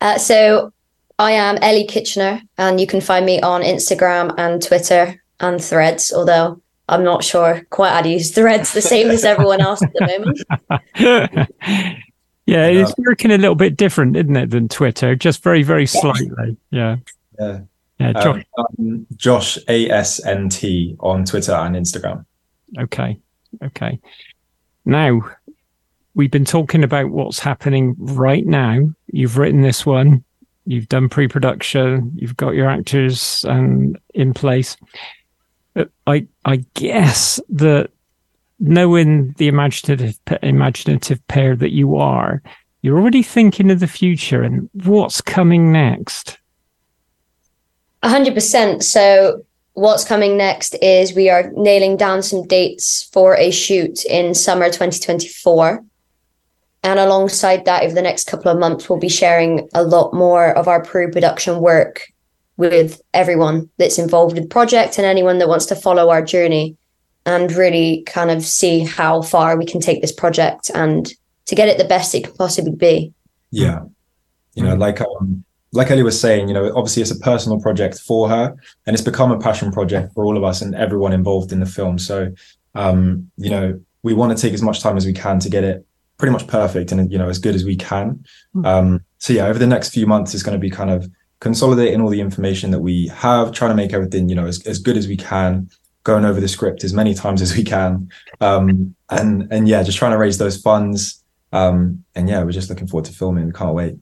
Uh, 0.00 0.18
so 0.18 0.72
I 1.18 1.32
am 1.32 1.58
Ellie 1.58 1.86
Kitchener, 1.86 2.42
and 2.56 2.80
you 2.80 2.86
can 2.86 3.00
find 3.00 3.26
me 3.26 3.40
on 3.40 3.62
Instagram 3.62 4.34
and 4.38 4.62
Twitter 4.62 5.22
and 5.40 5.62
Threads. 5.62 6.12
Although 6.12 6.60
I'm 6.88 7.04
not 7.04 7.22
sure 7.22 7.62
quite 7.70 7.90
how 7.90 8.02
to 8.02 8.08
use 8.08 8.30
Threads 8.30 8.72
the 8.72 8.82
same 8.82 9.10
as 9.10 9.24
everyone 9.24 9.60
else 9.60 9.82
at 9.82 9.92
the 9.92 10.34
moment. 10.96 11.98
Yeah, 12.48 12.66
it's 12.66 12.94
working 12.96 13.30
a 13.30 13.36
little 13.36 13.54
bit 13.54 13.76
different, 13.76 14.16
isn't 14.16 14.36
it, 14.36 14.50
than 14.50 14.68
Twitter? 14.68 15.14
Just 15.14 15.42
very, 15.42 15.62
very 15.62 15.86
slightly. 15.86 16.56
Yeah. 16.70 16.96
Yeah. 17.38 17.60
Yeah, 18.00 18.12
Josh. 18.12 18.44
Um, 18.56 18.66
um, 18.78 19.06
Josh 19.16 19.58
ASNT 19.68 20.96
on 21.00 21.24
Twitter 21.24 21.52
and 21.52 21.76
Instagram. 21.76 22.24
Okay. 22.78 23.18
Okay. 23.62 23.98
Now, 24.86 25.20
we've 26.14 26.30
been 26.30 26.44
talking 26.46 26.84
about 26.84 27.10
what's 27.10 27.38
happening 27.38 27.96
right 27.98 28.46
now. 28.46 28.88
You've 29.08 29.36
written 29.36 29.60
this 29.60 29.84
one, 29.84 30.24
you've 30.64 30.88
done 30.88 31.10
pre 31.10 31.28
production, 31.28 32.12
you've 32.14 32.36
got 32.36 32.54
your 32.54 32.68
actors 32.68 33.44
um, 33.46 33.94
in 34.14 34.32
place. 34.32 34.76
I, 36.06 36.26
I 36.44 36.64
guess 36.74 37.40
that 37.50 37.90
knowing 38.60 39.32
the 39.38 39.48
imaginative 39.48 40.18
imaginative 40.42 41.26
pair 41.28 41.54
that 41.56 41.72
you 41.72 41.96
are, 41.96 42.42
you're 42.82 42.98
already 42.98 43.22
thinking 43.22 43.70
of 43.70 43.80
the 43.80 43.86
future 43.86 44.42
and 44.42 44.68
what's 44.72 45.20
coming 45.20 45.72
next. 45.72 46.38
A 48.02 48.08
hundred 48.08 48.34
percent. 48.34 48.84
So 48.84 49.44
what's 49.74 50.04
coming 50.04 50.36
next 50.36 50.74
is 50.82 51.14
we 51.14 51.30
are 51.30 51.50
nailing 51.54 51.96
down 51.96 52.22
some 52.22 52.46
dates 52.46 53.08
for 53.12 53.36
a 53.36 53.50
shoot 53.50 54.04
in 54.04 54.34
summer 54.34 54.66
2024. 54.66 55.84
And 56.84 56.98
alongside 57.00 57.64
that, 57.64 57.82
over 57.82 57.94
the 57.94 58.02
next 58.02 58.28
couple 58.28 58.50
of 58.52 58.58
months, 58.58 58.88
we'll 58.88 59.00
be 59.00 59.08
sharing 59.08 59.68
a 59.74 59.82
lot 59.82 60.14
more 60.14 60.56
of 60.56 60.68
our 60.68 60.82
pre-production 60.82 61.60
work 61.60 62.02
with 62.56 63.00
everyone 63.14 63.68
that's 63.78 63.98
involved 63.98 64.36
in 64.36 64.44
the 64.44 64.48
project 64.48 64.98
and 64.98 65.06
anyone 65.06 65.38
that 65.38 65.48
wants 65.48 65.66
to 65.66 65.76
follow 65.76 66.10
our 66.10 66.22
journey 66.22 66.76
and 67.28 67.52
really 67.52 68.02
kind 68.06 68.30
of 68.30 68.42
see 68.42 68.80
how 68.80 69.20
far 69.20 69.58
we 69.58 69.66
can 69.66 69.80
take 69.80 70.00
this 70.00 70.12
project 70.12 70.70
and 70.74 71.12
to 71.44 71.54
get 71.54 71.68
it 71.68 71.76
the 71.76 71.84
best 71.84 72.14
it 72.14 72.24
can 72.24 72.32
possibly 72.34 72.74
be. 72.74 73.12
Yeah. 73.50 73.80
You 74.54 74.64
know, 74.64 74.74
like 74.74 75.00
um, 75.02 75.44
like 75.72 75.90
Ellie 75.90 76.02
was 76.02 76.18
saying, 76.18 76.48
you 76.48 76.54
know, 76.54 76.72
obviously 76.74 77.02
it's 77.02 77.10
a 77.10 77.18
personal 77.20 77.60
project 77.60 77.98
for 78.00 78.28
her 78.30 78.56
and 78.86 78.94
it's 78.94 79.04
become 79.04 79.30
a 79.30 79.38
passion 79.38 79.70
project 79.70 80.12
for 80.14 80.24
all 80.24 80.36
of 80.36 80.42
us 80.42 80.62
and 80.62 80.74
everyone 80.74 81.12
involved 81.12 81.52
in 81.52 81.60
the 81.60 81.66
film. 81.66 81.98
So 81.98 82.32
um, 82.74 83.30
you 83.36 83.50
know, 83.50 83.78
we 84.02 84.14
want 84.14 84.36
to 84.36 84.40
take 84.40 84.54
as 84.54 84.62
much 84.62 84.80
time 84.80 84.96
as 84.96 85.04
we 85.04 85.12
can 85.12 85.38
to 85.40 85.50
get 85.50 85.64
it 85.64 85.84
pretty 86.16 86.32
much 86.32 86.46
perfect 86.46 86.90
and 86.90 87.12
you 87.12 87.18
know 87.18 87.28
as 87.28 87.38
good 87.38 87.54
as 87.54 87.64
we 87.64 87.76
can. 87.76 88.24
Um, 88.64 89.04
so 89.18 89.34
yeah, 89.34 89.46
over 89.46 89.58
the 89.58 89.66
next 89.66 89.90
few 89.90 90.06
months 90.06 90.32
it's 90.32 90.42
going 90.42 90.58
to 90.58 90.60
be 90.60 90.70
kind 90.70 90.90
of 90.90 91.08
consolidating 91.40 92.00
all 92.00 92.08
the 92.08 92.20
information 92.20 92.70
that 92.72 92.80
we 92.80 93.06
have, 93.08 93.52
trying 93.52 93.70
to 93.70 93.76
make 93.76 93.92
everything, 93.92 94.28
you 94.28 94.34
know, 94.34 94.46
as, 94.46 94.64
as 94.66 94.78
good 94.78 94.96
as 94.96 95.06
we 95.06 95.16
can, 95.16 95.70
going 96.04 96.24
over 96.24 96.40
the 96.40 96.48
script 96.48 96.84
as 96.84 96.92
many 96.92 97.14
times 97.14 97.42
as 97.42 97.56
we 97.56 97.64
can. 97.64 98.10
Um, 98.40 98.94
and 99.10 99.50
and 99.52 99.68
yeah, 99.68 99.82
just 99.82 99.98
trying 99.98 100.12
to 100.12 100.18
raise 100.18 100.38
those 100.38 100.60
funds. 100.60 101.22
Um, 101.52 102.04
and 102.14 102.28
yeah, 102.28 102.42
we're 102.42 102.52
just 102.52 102.70
looking 102.70 102.86
forward 102.86 103.06
to 103.06 103.12
filming. 103.12 103.46
We 103.46 103.52
can't 103.52 103.74
wait. 103.74 103.96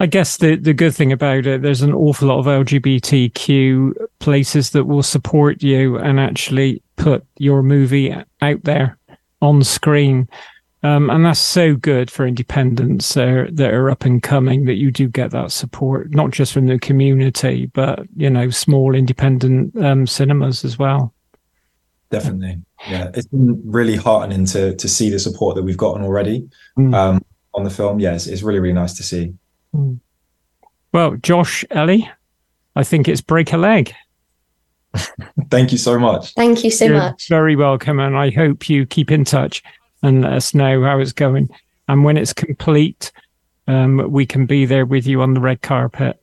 I 0.00 0.06
guess 0.06 0.38
the, 0.38 0.56
the 0.56 0.74
good 0.74 0.94
thing 0.94 1.12
about 1.12 1.46
it, 1.46 1.62
there's 1.62 1.82
an 1.82 1.94
awful 1.94 2.28
lot 2.28 2.40
of 2.40 2.46
LGBTQ 2.46 3.92
places 4.18 4.70
that 4.70 4.84
will 4.84 5.02
support 5.02 5.62
you 5.62 5.96
and 5.98 6.18
actually 6.18 6.82
put 6.96 7.24
your 7.38 7.62
movie 7.62 8.14
out 8.42 8.64
there 8.64 8.98
on 9.40 9.62
screen. 9.62 10.28
Um, 10.84 11.08
and 11.08 11.24
that's 11.24 11.40
so 11.40 11.76
good 11.76 12.10
for 12.10 12.26
independents 12.26 13.16
uh, 13.16 13.46
that 13.50 13.72
are 13.72 13.90
up 13.90 14.04
and 14.04 14.22
coming 14.22 14.66
that 14.66 14.74
you 14.74 14.90
do 14.90 15.08
get 15.08 15.30
that 15.30 15.50
support, 15.50 16.10
not 16.10 16.30
just 16.30 16.52
from 16.52 16.66
the 16.66 16.78
community, 16.78 17.66
but, 17.72 18.00
you 18.14 18.28
know, 18.28 18.50
small 18.50 18.94
independent 18.94 19.74
um, 19.82 20.06
cinemas 20.06 20.62
as 20.62 20.78
well. 20.78 21.14
Definitely. 22.10 22.60
Yeah. 22.86 23.10
It's 23.14 23.26
been 23.26 23.62
really 23.64 23.96
heartening 23.96 24.44
to, 24.46 24.76
to 24.76 24.86
see 24.86 25.08
the 25.08 25.18
support 25.18 25.56
that 25.56 25.62
we've 25.62 25.76
gotten 25.76 26.04
already 26.04 26.46
Mm. 26.76 26.94
um, 26.94 27.24
on 27.54 27.64
the 27.64 27.70
film. 27.70 27.98
Yeah, 27.98 28.14
it's, 28.14 28.26
it's 28.26 28.42
really, 28.42 28.60
really 28.60 28.74
nice 28.74 28.92
to 28.94 29.02
see. 29.02 29.32
Mm. 29.74 30.00
Well, 30.92 31.16
Josh, 31.16 31.64
Ellie, 31.70 32.10
I 32.76 32.84
think 32.84 33.08
it's 33.08 33.22
break 33.22 33.54
a 33.54 33.56
leg. 33.56 33.94
Thank 35.50 35.72
you 35.72 35.78
so 35.78 35.98
much. 35.98 36.34
Thank 36.34 36.62
you 36.62 36.70
so 36.70 36.84
You're 36.84 36.98
much. 36.98 37.28
Very 37.28 37.56
welcome. 37.56 38.00
And 38.00 38.18
I 38.18 38.30
hope 38.30 38.68
you 38.68 38.84
keep 38.84 39.10
in 39.10 39.24
touch 39.24 39.62
and 40.04 40.22
let 40.22 40.34
us 40.34 40.54
know 40.54 40.82
how 40.82 41.00
it's 41.00 41.12
going. 41.12 41.48
And 41.88 42.04
when 42.04 42.16
it's 42.16 42.32
complete, 42.32 43.10
um, 43.66 44.08
we 44.10 44.24
can 44.26 44.46
be 44.46 44.66
there 44.66 44.86
with 44.86 45.04
you 45.06 45.22
on 45.22 45.34
the 45.34 45.40
red 45.40 45.62
carpet. 45.62 46.22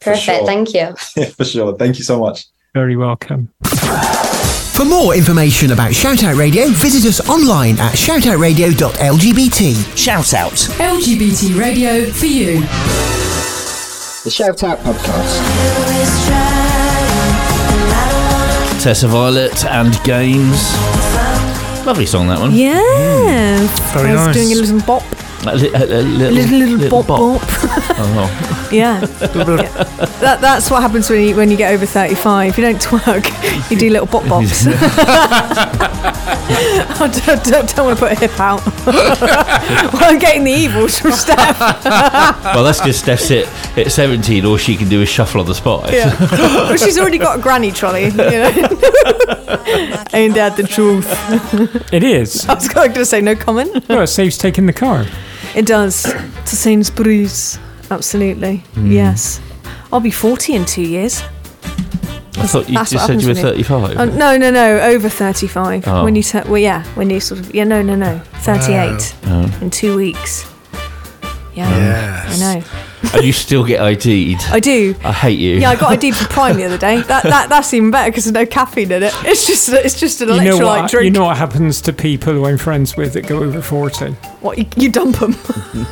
Perfect. 0.00 0.24
sure. 0.24 0.46
Thank 0.46 0.74
you. 0.74 0.94
for 1.36 1.44
sure. 1.44 1.76
Thank 1.76 1.98
you 1.98 2.04
so 2.04 2.20
much. 2.20 2.46
Very 2.74 2.94
welcome. 2.96 3.52
For 3.64 4.84
more 4.84 5.16
information 5.16 5.72
about 5.72 5.90
Shoutout 5.90 6.38
Radio, 6.38 6.68
visit 6.68 7.08
us 7.08 7.28
online 7.28 7.80
at 7.80 7.94
shoutoutradio.lgbt. 7.94 9.96
Shout 9.96 10.34
out. 10.34 10.52
LGBT 10.52 11.58
radio 11.58 12.04
for 12.12 12.26
you. 12.26 12.60
The 14.22 14.30
Shout 14.30 14.62
Out 14.62 14.78
Podcast. 14.80 15.42
Tessa 18.80 19.08
Violet 19.08 19.64
and 19.64 20.00
Games. 20.04 21.07
Lovely 21.88 22.04
song, 22.04 22.28
that 22.28 22.38
one. 22.38 22.52
Yeah. 22.54 22.74
Mm. 22.82 23.94
Very 23.94 24.10
I 24.10 24.12
was 24.12 24.26
nice. 24.26 24.34
doing 24.36 24.52
a 24.52 24.60
little 24.60 24.80
bop. 24.86 25.02
A, 25.46 25.56
li- 25.56 25.72
a- 25.72 25.84
a 25.84 26.02
little, 26.02 26.34
Little, 26.34 26.58
little, 26.58 26.90
bop, 27.02 27.06
bop. 27.06 27.40
Oh. 28.00 28.68
Yeah. 28.72 29.00
Yeah. 29.00 29.72
That, 30.20 30.38
that's 30.40 30.70
what 30.70 30.82
happens 30.82 31.08
when 31.10 31.22
you 31.26 31.36
when 31.36 31.50
you 31.50 31.56
get 31.56 31.72
over 31.72 31.86
35. 31.86 32.56
You 32.56 32.64
don't 32.64 32.80
twerk, 32.80 33.70
you 33.70 33.76
do 33.76 33.90
little 33.90 34.06
bop 34.06 34.22
bops. 34.24 34.66
I 34.66 36.06
oh, 37.00 37.22
don't, 37.26 37.44
don't, 37.44 37.76
don't 37.76 37.86
want 37.86 37.98
to 37.98 38.04
put 38.04 38.12
a 38.12 38.14
hip 38.14 38.38
out. 38.40 38.64
well, 38.86 40.10
I'm 40.10 40.18
getting 40.18 40.44
the 40.44 40.50
evils 40.50 40.98
from 40.98 41.12
Steph. 41.12 41.58
well, 41.84 42.64
that's 42.64 42.80
because 42.80 42.98
Steph's 42.98 43.28
hit, 43.28 43.48
hit 43.74 43.90
17, 43.92 44.44
all 44.44 44.56
she 44.56 44.76
can 44.76 44.88
do 44.88 45.02
is 45.02 45.08
shuffle 45.08 45.40
on 45.40 45.46
the 45.46 45.54
spot. 45.54 45.92
yeah. 45.92 46.16
Well, 46.18 46.76
she's 46.76 46.98
already 46.98 47.18
got 47.18 47.38
a 47.38 47.42
granny 47.42 47.70
trolley. 47.70 48.06
You 48.06 48.10
know? 48.12 48.48
Ain't 50.12 50.34
that 50.34 50.54
the 50.56 50.66
truth? 50.66 51.06
It 51.92 52.02
is. 52.02 52.48
I 52.48 52.54
was 52.54 52.68
going 52.68 52.92
to 52.94 53.04
say 53.04 53.20
no 53.20 53.36
comment. 53.36 53.88
No, 53.88 54.02
it 54.02 54.06
saves 54.08 54.38
taking 54.38 54.66
the 54.66 54.72
car. 54.72 55.06
It 55.54 55.66
does. 55.66 56.02
To 56.02 56.56
Sainsbury's. 56.56 57.58
Absolutely. 57.90 58.62
Mm. 58.74 58.92
Yes. 58.92 59.40
I'll 59.92 60.00
be 60.00 60.10
40 60.10 60.54
in 60.54 60.64
two 60.64 60.82
years. 60.82 61.22
I 62.40 62.46
thought 62.46 62.68
you 62.68 62.74
That's 62.74 62.90
just 62.92 63.08
what 63.08 63.20
said 63.20 63.22
you 63.22 63.28
were 63.28 63.34
happens 63.34 63.66
when 63.66 63.86
35. 63.94 63.96
Uh, 63.98 64.04
no, 64.16 64.36
no, 64.36 64.50
no. 64.50 64.78
Over 64.80 65.08
35. 65.08 65.88
Oh. 65.88 66.04
When 66.04 66.14
you 66.14 66.22
turn, 66.22 66.48
well, 66.48 66.58
yeah, 66.58 66.84
when 66.94 67.10
you 67.10 67.18
sort 67.20 67.40
of, 67.40 67.52
yeah, 67.54 67.64
no, 67.64 67.82
no, 67.82 67.96
no. 67.96 68.18
38 68.42 69.14
Oh. 69.26 69.58
in 69.60 69.70
two 69.70 69.96
weeks. 69.96 70.46
Yeah. 71.54 71.68
Yes. 71.68 72.40
I 72.40 72.54
know. 72.54 72.64
and 73.14 73.24
you 73.24 73.32
still 73.32 73.64
get 73.64 73.80
ID'd. 73.80 74.40
I 74.50 74.60
do. 74.60 74.94
I 75.02 75.12
hate 75.12 75.40
you. 75.40 75.56
Yeah, 75.56 75.70
I 75.70 75.76
got 75.76 75.92
ID'd 76.04 76.14
for 76.14 76.28
Prime 76.28 76.56
the 76.56 76.64
other 76.64 76.78
day. 76.78 77.00
That, 77.02 77.24
that 77.24 77.48
that's 77.48 77.74
even 77.74 77.90
better 77.90 78.10
because 78.12 78.24
there's 78.26 78.34
no 78.34 78.46
caffeine 78.46 78.92
in 78.92 79.02
it. 79.02 79.12
It's 79.24 79.44
just 79.46 79.68
it's 79.70 79.98
just 79.98 80.20
an 80.20 80.28
You 80.28 80.34
know, 80.36 80.58
electrolyte 80.58 80.82
what, 80.82 80.90
drink. 80.90 81.04
you 81.06 81.10
know 81.10 81.24
what 81.24 81.36
happens 81.36 81.80
to 81.82 81.92
people 81.92 82.32
who 82.34 82.44
I'm 82.46 82.58
friends 82.58 82.96
with 82.96 83.14
that 83.14 83.26
go 83.26 83.42
over 83.42 83.60
40? 83.60 84.12
What 84.40 84.58
you, 84.58 84.66
you 84.76 84.90
dump 84.92 85.16
them? 85.16 85.32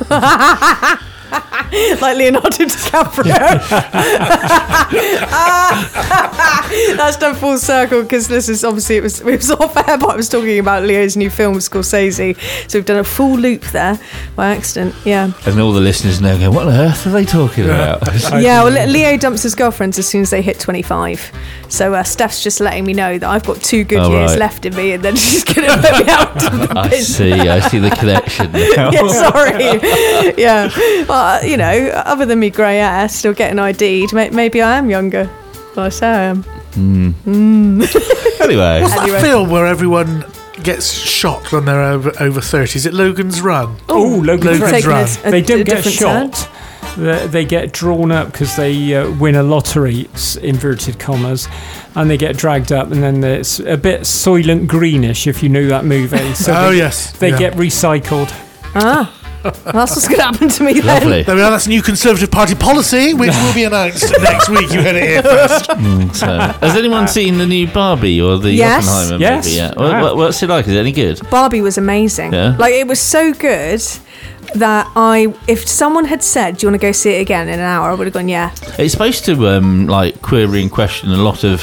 like 2.01 2.17
Leonardo 2.17 2.49
DiCaprio. 2.49 3.27
That's 6.97 7.17
done 7.17 7.35
full 7.35 7.57
circle 7.57 8.03
because 8.03 8.27
this 8.27 8.49
is 8.49 8.63
obviously 8.63 8.97
it 8.97 9.03
was 9.03 9.21
it 9.21 9.25
was 9.25 9.51
off 9.51 9.75
air, 9.77 9.97
but 9.97 10.09
I 10.11 10.15
was 10.15 10.29
talking 10.29 10.59
about 10.59 10.83
Leo's 10.83 11.15
new 11.17 11.29
film 11.29 11.55
Scorsese. 11.55 12.37
So 12.69 12.77
we've 12.79 12.85
done 12.85 12.99
a 12.99 13.03
full 13.03 13.37
loop 13.37 13.61
there 13.67 13.99
by 14.35 14.55
accident. 14.55 14.95
Yeah. 15.05 15.31
And 15.45 15.59
all 15.59 15.71
the 15.73 15.81
listeners 15.81 16.21
now 16.21 16.37
go, 16.37 16.51
what 16.51 16.67
on 16.67 16.73
earth 16.73 17.05
are 17.07 17.11
they 17.11 17.25
talking 17.25 17.65
about? 17.65 18.01
Yeah, 18.37 18.63
well, 18.63 18.87
Leo 18.87 19.17
dumps 19.17 19.43
his 19.43 19.55
girlfriends 19.55 19.97
as 19.97 20.07
soon 20.07 20.21
as 20.21 20.29
they 20.29 20.41
hit 20.41 20.59
25. 20.59 21.31
So 21.69 21.93
uh, 21.93 22.03
Steph's 22.03 22.43
just 22.43 22.59
letting 22.59 22.85
me 22.85 22.93
know 22.93 23.17
that 23.17 23.27
I've 23.29 23.45
got 23.45 23.61
two 23.61 23.83
good 23.83 23.99
Oh, 23.99 24.11
years 24.11 24.31
right. 24.31 24.39
left 24.39 24.65
in 24.65 24.75
me, 24.75 24.91
and 24.93 25.03
then 25.03 25.15
she's 25.15 25.43
going 25.43 25.67
to 25.67 25.75
let 25.77 26.05
me 26.05 26.11
out 26.11 26.53
of 26.53 26.59
the 26.69 26.79
I 26.79 26.89
business. 26.89 27.17
see, 27.17 27.31
I 27.33 27.59
see 27.67 27.79
the 27.79 27.89
connection 27.91 28.51
yeah, 28.53 29.07
sorry. 29.07 29.63
yeah. 30.41 30.69
Well, 31.07 31.16
you 31.43 31.57
know, 31.57 31.89
other 32.05 32.25
than 32.25 32.39
me 32.39 32.49
grey 32.49 32.79
ass 32.79 33.15
still 33.15 33.33
getting 33.33 33.59
ID'd, 33.59 34.13
may- 34.13 34.29
maybe 34.29 34.61
I 34.61 34.77
am 34.77 34.89
younger. 34.89 35.29
Well, 35.75 35.85
I 35.85 35.89
say 35.89 36.07
I 36.07 36.23
am. 36.23 36.43
Mm. 36.73 37.13
Mm. 37.25 38.13
Anyway. 38.47 38.81
What's 38.81 38.93
Anyway. 38.95 39.11
that 39.11 39.21
film 39.21 39.49
where 39.49 39.65
everyone 39.65 40.23
gets 40.63 40.91
shot 40.93 41.51
when 41.51 41.65
they're 41.65 41.81
over, 41.83 42.11
over 42.19 42.39
30? 42.39 42.77
Is 42.77 42.85
it 42.85 42.93
Logan's 42.93 43.41
Run? 43.41 43.75
Oh, 43.89 44.21
Logan's, 44.23 44.61
Logan's 44.61 44.85
Run. 44.85 45.05
Run. 45.05 45.31
they 45.31 45.41
don't 45.41 45.65
get 45.65 45.83
shot. 45.83 46.49
They, 46.97 47.27
they 47.27 47.45
get 47.45 47.73
drawn 47.73 48.11
up 48.11 48.31
because 48.31 48.55
they 48.55 48.95
uh, 48.95 49.11
win 49.17 49.35
a 49.35 49.43
lottery, 49.43 50.07
s- 50.13 50.35
inverted 50.37 50.97
commas, 50.99 51.47
and 51.95 52.09
they 52.09 52.17
get 52.17 52.37
dragged 52.37 52.71
up, 52.71 52.91
and 52.91 53.03
then 53.03 53.23
it's 53.23 53.59
a 53.59 53.75
bit 53.77 54.01
Soylent 54.01 54.67
Greenish, 54.67 55.27
if 55.27 55.43
you 55.43 55.49
know 55.49 55.67
that 55.67 55.83
movie. 55.85 56.33
So 56.35 56.53
Oh, 56.55 56.69
they, 56.71 56.77
yes, 56.77 57.11
They 57.17 57.29
yeah. 57.31 57.37
get 57.39 57.53
recycled. 57.53 58.29
Ah. 58.75 59.13
Well, 59.65 59.73
that's 59.73 59.95
what's 59.95 60.07
going 60.07 60.19
to 60.19 60.25
happen 60.25 60.49
to 60.49 60.63
me 60.63 60.81
Lovely. 60.81 61.09
then. 61.23 61.25
There 61.25 61.35
we 61.35 61.41
are. 61.41 61.51
That's 61.51 61.67
new 61.67 61.81
Conservative 61.81 62.29
Party 62.31 62.55
policy, 62.55 63.13
which 63.13 63.31
will 63.31 63.53
be 63.53 63.63
announced 63.63 64.13
next 64.21 64.49
week. 64.49 64.71
You 64.71 64.81
heard 64.81 64.95
it 64.95 65.03
here 65.03 65.21
first. 65.23 65.69
Mm, 65.69 66.15
so, 66.15 66.25
has 66.65 66.75
anyone 66.75 67.07
seen 67.07 67.37
the 67.37 67.45
new 67.45 67.67
Barbie 67.67 68.21
or 68.21 68.37
the 68.37 68.51
Yes. 68.51 68.87
Oppenheimer 68.87 69.21
Yes. 69.21 69.45
movie 69.45 69.55
yet? 69.57 69.77
I 69.79 70.01
what- 70.01 70.17
what's 70.17 70.41
it 70.43 70.49
like? 70.49 70.67
Is 70.67 70.73
it 70.75 70.79
any 70.79 70.91
good? 70.91 71.19
Barbie 71.29 71.61
was 71.61 71.77
amazing. 71.77 72.33
Yeah. 72.33 72.55
Like 72.57 72.73
it 72.73 72.87
was 72.87 72.99
so 72.99 73.33
good 73.33 73.81
that 74.55 74.89
I, 74.95 75.33
if 75.47 75.67
someone 75.67 76.05
had 76.05 76.23
said, 76.23 76.57
"Do 76.57 76.65
you 76.65 76.71
want 76.71 76.81
to 76.81 76.87
go 76.87 76.91
see 76.93 77.11
it 77.17 77.21
again 77.21 77.47
in 77.49 77.55
an 77.59 77.65
hour?" 77.65 77.89
I 77.91 77.93
would 77.95 78.07
have 78.07 78.13
gone, 78.13 78.29
"Yeah." 78.29 78.51
It's 78.79 78.93
supposed 78.93 79.25
to 79.25 79.47
um, 79.49 79.87
like 79.87 80.21
query 80.21 80.61
and 80.61 80.71
question 80.71 81.11
a 81.11 81.17
lot 81.17 81.43
of, 81.43 81.59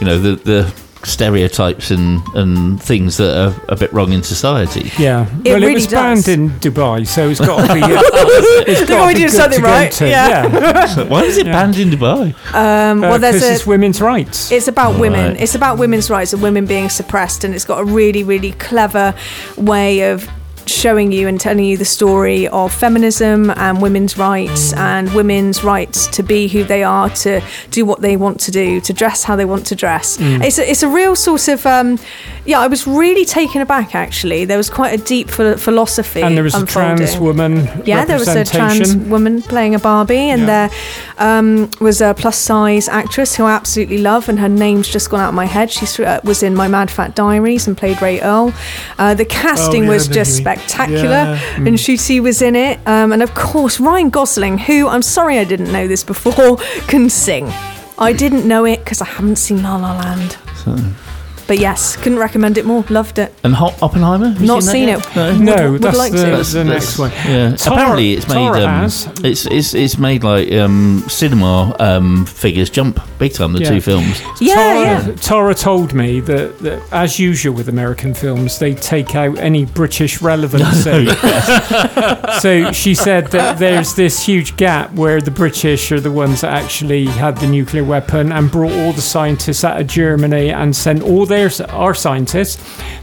you 0.00 0.06
know, 0.06 0.18
the 0.18 0.36
the 0.36 0.72
stereotypes 1.04 1.90
and 1.90 2.22
and 2.34 2.82
things 2.82 3.16
that 3.16 3.36
are 3.36 3.54
a 3.68 3.76
bit 3.76 3.92
wrong 3.92 4.12
in 4.12 4.22
society. 4.22 4.90
Yeah. 4.98 5.26
It 5.44 5.44
well, 5.44 5.54
really 5.54 5.72
it 5.72 5.74
was 5.74 5.86
does. 5.86 6.26
banned 6.26 6.28
in 6.28 6.50
Dubai, 6.60 7.06
so 7.06 7.28
it's 7.28 7.40
got 7.40 7.66
to 7.68 7.74
be. 7.74 7.80
it's 7.82 8.80
They've 8.80 8.88
gotta 8.88 9.02
already 9.02 9.24
be 9.24 9.26
done 9.26 9.30
good 9.30 9.36
something 9.36 9.60
to 9.60 9.66
go 9.66 9.68
right, 9.72 9.92
to. 9.92 10.08
yeah. 10.08 11.04
Why 11.08 11.22
is 11.22 11.38
it 11.38 11.46
banned 11.46 11.78
in 11.78 11.90
Dubai? 11.90 12.34
Um, 12.54 13.00
well, 13.00 13.18
there's 13.18 13.36
because 13.36 13.50
a. 13.50 13.54
it's 13.54 13.66
women's 13.66 14.00
rights. 14.00 14.52
It's 14.52 14.68
about 14.68 14.98
women. 14.98 15.32
Right. 15.32 15.40
It's 15.42 15.54
about 15.54 15.78
women's 15.78 16.10
rights 16.10 16.32
and 16.32 16.42
women 16.42 16.66
being 16.66 16.88
suppressed, 16.88 17.44
and 17.44 17.54
it's 17.54 17.64
got 17.64 17.80
a 17.80 17.84
really, 17.84 18.22
really 18.22 18.52
clever 18.52 19.14
way 19.56 20.10
of 20.10 20.28
showing 20.70 21.12
you 21.12 21.28
and 21.28 21.40
telling 21.40 21.64
you 21.64 21.76
the 21.76 21.84
story 21.84 22.48
of 22.48 22.72
feminism 22.72 23.50
and 23.50 23.82
women's 23.82 24.16
rights 24.16 24.72
and 24.74 25.12
women's 25.14 25.64
rights 25.64 26.06
to 26.08 26.22
be 26.22 26.48
who 26.48 26.64
they 26.64 26.82
are, 26.82 27.10
to 27.10 27.42
do 27.70 27.84
what 27.84 28.00
they 28.00 28.16
want 28.16 28.40
to 28.40 28.50
do, 28.50 28.80
to 28.80 28.92
dress 28.92 29.24
how 29.24 29.36
they 29.36 29.44
want 29.44 29.66
to 29.66 29.74
dress. 29.74 30.18
Mm. 30.18 30.44
It's 30.44 30.58
a, 30.58 30.70
it's 30.70 30.82
a 30.82 30.88
real 30.88 31.16
sort 31.16 31.48
of 31.48 31.66
um, 31.66 31.98
yeah. 32.44 32.60
I 32.60 32.66
was 32.66 32.86
really 32.86 33.24
taken 33.24 33.60
aback 33.60 33.94
actually. 33.94 34.44
There 34.44 34.56
was 34.56 34.70
quite 34.70 34.98
a 34.98 35.02
deep 35.02 35.28
ph- 35.28 35.58
philosophy. 35.58 36.22
and 36.22 36.36
there 36.36 36.44
was 36.44 36.54
a 36.54 36.66
trans 36.66 37.18
woman. 37.18 37.66
Yeah, 37.84 38.04
there 38.04 38.18
was 38.18 38.28
a 38.28 38.44
trans 38.44 38.96
woman 38.96 39.42
playing 39.42 39.74
a 39.74 39.78
Barbie, 39.78 40.30
and 40.30 40.48
there 40.48 40.70
um, 41.18 41.70
was 41.80 42.00
a 42.00 42.14
plus 42.14 42.38
size 42.38 42.88
actress 42.88 43.36
who 43.36 43.44
I 43.44 43.52
absolutely 43.52 43.98
love, 43.98 44.28
and 44.28 44.38
her 44.38 44.48
name's 44.48 44.88
just 44.88 45.10
gone 45.10 45.20
out 45.20 45.30
of 45.30 45.34
my 45.34 45.46
head. 45.46 45.70
She 45.70 46.04
uh, 46.04 46.20
was 46.24 46.42
in 46.42 46.54
My 46.54 46.68
Mad 46.68 46.90
Fat 46.90 47.14
Diaries 47.14 47.66
and 47.66 47.76
played 47.76 48.00
Rae 48.00 48.20
Earl. 48.20 48.52
Uh, 48.98 49.14
the 49.14 49.24
casting 49.24 49.84
yeah, 49.84 49.90
was 49.90 50.08
just 50.08 50.38
mean. 50.38 50.44
Spectacular, 50.66 51.10
Yeah. 51.10 51.56
and 51.56 51.68
Ncuti 51.68 52.20
was 52.20 52.42
in 52.42 52.56
it. 52.56 52.78
Um, 52.86 53.12
and 53.12 53.22
of 53.22 53.34
course, 53.34 53.80
Ryan 53.80 54.10
Gosling, 54.10 54.58
who 54.58 54.88
I'm 54.88 55.02
sorry 55.02 55.38
I 55.38 55.44
didn't 55.44 55.72
know 55.72 55.86
this 55.88 56.04
before, 56.04 56.56
can 56.88 57.10
sing. 57.10 57.52
I 57.98 58.12
didn't 58.12 58.46
know 58.46 58.64
it 58.64 58.78
because 58.84 59.00
I 59.02 59.06
haven't 59.06 59.36
seen 59.36 59.62
La 59.62 59.76
La 59.76 59.92
Land. 59.96 60.36
So- 60.64 60.76
But 61.50 61.58
yes, 61.58 61.96
couldn't 61.96 62.20
recommend 62.20 62.58
it 62.58 62.64
more. 62.64 62.84
Loved 62.90 63.18
it. 63.18 63.34
And 63.42 63.52
Ho- 63.56 63.74
Oppenheimer? 63.82 64.28
Have 64.28 64.40
you 64.40 64.46
Not 64.46 64.62
that 64.62 64.70
seen 64.70 64.86
yet? 64.86 65.04
it. 65.04 65.16
No, 65.16 65.56
No, 65.56 65.72
Would 65.72 65.82
that's 65.82 65.98
like 65.98 66.12
the, 66.12 66.44
to. 66.44 66.52
the 66.52 66.64
next 66.64 66.96
one. 66.96 67.10
Yeah, 67.10 67.56
Tara- 67.56 67.74
apparently 67.74 68.12
it's 68.12 68.28
made. 68.28 68.34
Tara 68.34 68.60
Um, 68.62 68.68
has. 68.82 69.08
it's 69.24 69.46
it's 69.46 69.74
it's 69.74 69.98
made 69.98 70.22
like 70.22 70.52
um, 70.52 71.02
cinema 71.08 71.74
um, 71.80 72.24
figures 72.26 72.70
jump 72.70 73.00
big 73.18 73.32
time. 73.34 73.52
The 73.52 73.62
Yeah. 73.62 73.70
two 73.70 73.80
films. 73.80 74.22
Yeah, 74.40 74.54
Tara, 75.02 75.16
Tara 75.16 75.54
told 75.56 75.92
me 75.92 76.20
that, 76.20 76.58
that, 76.60 76.80
as 76.92 77.18
usual 77.18 77.52
with 77.56 77.68
American 77.68 78.14
films, 78.14 78.58
they 78.60 78.74
take 78.74 79.16
out 79.16 79.36
any 79.38 79.64
British 79.66 80.22
relevancy. 80.22 81.06
so 82.40 82.70
she 82.72 82.94
said 82.94 83.26
that 83.32 83.58
there's 83.58 83.94
this 83.94 84.22
huge 84.24 84.56
gap 84.56 84.92
where 84.94 85.20
the 85.20 85.30
British 85.32 85.90
are 85.92 86.00
the 86.00 86.12
ones 86.12 86.42
that 86.42 86.52
actually 86.52 87.06
had 87.06 87.36
the 87.38 87.46
nuclear 87.48 87.82
weapon 87.84 88.30
and 88.32 88.50
brought 88.52 88.72
all 88.72 88.92
the 88.92 89.02
scientists 89.02 89.64
out 89.64 89.80
of 89.80 89.86
Germany 89.88 90.50
and 90.50 90.74
sent 90.76 91.02
all 91.02 91.26
their 91.26 91.39
our 91.48 91.94
scientists 91.94 92.58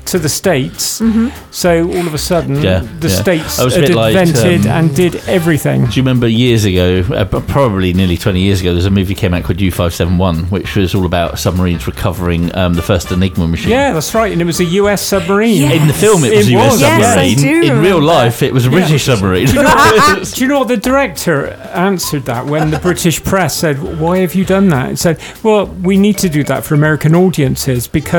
to 0.06 0.20
the 0.20 0.30
States. 0.30 1.02
Mhm. 1.02 1.32
So 1.52 1.86
all 1.90 2.08
of 2.08 2.14
a 2.14 2.18
sudden, 2.18 2.62
Yeah, 2.62 2.82
the 3.00 3.10
yeah. 3.10 3.16
States 3.22 3.60
I 3.60 3.66
was 3.66 3.76
a 3.76 3.80
had 3.82 3.88
bit 3.88 3.96
like, 3.96 4.16
invented 4.16 4.66
um, 4.66 4.72
and 4.72 4.96
did 4.96 5.16
everything. 5.28 5.86
Do 5.86 5.92
you 5.92 6.02
remember 6.02 6.28
years 6.28 6.64
ago, 6.66 7.04
uh, 7.14 7.26
probably 7.26 7.94
nearly 7.94 8.16
20 8.18 8.40
years 8.42 8.62
ago, 8.62 8.72
there's 8.74 8.86
a 8.86 8.90
movie 8.92 9.16
came 9.16 9.34
out 9.34 9.44
called 9.44 9.58
U571, 9.60 10.50
which 10.50 10.76
was 10.76 10.96
all 10.96 11.06
about 11.06 11.40
submarines 11.40 11.88
recovering 11.88 12.56
um, 12.56 12.74
the 12.76 12.82
first 12.82 13.12
Enigma 13.12 13.48
machine. 13.48 13.72
Yeah, 13.72 13.92
that's 13.94 14.14
right. 14.14 14.32
And 14.32 14.42
it 14.42 14.46
was 14.46 14.60
a 14.62 14.66
US 14.82 15.02
submarine. 15.02 15.72
In 15.72 15.88
the 15.88 15.94
film, 15.94 16.24
it 16.24 16.36
was 16.36 16.48
a 16.48 16.52
US 16.54 16.80
submarine. 16.80 17.64
In 17.66 17.80
real 17.82 18.02
life, 18.02 18.42
it 18.42 18.54
was 18.54 18.66
a 18.66 18.70
British 18.70 19.04
submarine. 19.06 19.48
Do 19.48 19.54
you, 19.56 19.64
know, 19.64 20.24
do 20.34 20.42
you 20.42 20.48
know 20.48 20.60
what 20.60 20.68
the 20.70 20.78
director 20.78 21.48
answered 21.74 22.24
that 22.26 22.46
when 22.46 22.72
the 22.72 22.80
British 22.80 23.24
press 23.24 23.58
said, 23.58 24.00
Why 24.00 24.20
have 24.20 24.36
you 24.36 24.46
done 24.46 24.70
that? 24.70 24.92
It 24.92 24.98
said, 25.00 25.20
Well, 25.44 25.66
we 25.68 25.98
need 25.98 26.18
to 26.20 26.30
do 26.30 26.44
that 26.46 26.64
for 26.64 26.76
American 26.76 27.14
audiences 27.14 27.88
because 27.88 28.17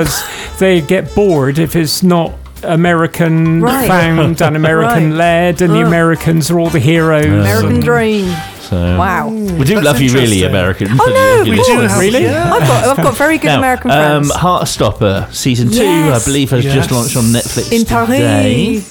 they 0.59 0.81
get 0.81 1.15
bored 1.15 1.59
if 1.59 1.75
it's 1.77 2.03
not 2.03 2.33
American 2.63 3.61
Right. 3.63 3.87
found 3.89 4.41
and 4.43 4.57
American 4.57 5.11
Right. 5.11 5.17
led, 5.19 5.63
and 5.63 5.73
the 5.73 5.83
Oh. 5.83 5.87
Americans 5.87 6.51
are 6.51 6.59
all 6.59 6.71
the 6.71 6.81
heroes. 6.81 7.25
American 7.25 7.75
and- 7.77 7.83
Dream. 7.85 8.35
So, 8.69 8.99
Wow. 8.99 9.29
We 9.29 9.65
do 9.65 9.75
That's 9.77 9.87
love 9.87 10.01
you, 10.01 10.11
really, 10.13 10.43
interesting. 10.43 10.51
American. 10.51 10.89
Oh, 11.01 11.07
no, 11.07 11.43
You 11.45 11.53
of 11.53 11.59
listen. 11.59 11.77
course. 11.79 11.99
Really? 11.99 12.25
Yeah. 12.25 12.53
I've 12.53 12.61
got- 12.69 12.85
I've 12.99 13.05
got 13.05 13.17
very 13.17 13.39
good 13.39 13.47
Now, 13.49 13.59
American 13.59 13.91
um, 13.91 14.25
friends. 14.25 14.33
Heartstopper 14.33 15.33
season 15.35 15.71
two, 15.71 15.83
Yes. 15.85 16.23
I 16.23 16.25
believe, 16.29 16.51
has 16.51 16.65
just 16.65 16.91
launched 16.91 17.17
on 17.17 17.25
Netflix 17.33 17.73
In 17.73 17.85
today. 17.87 18.83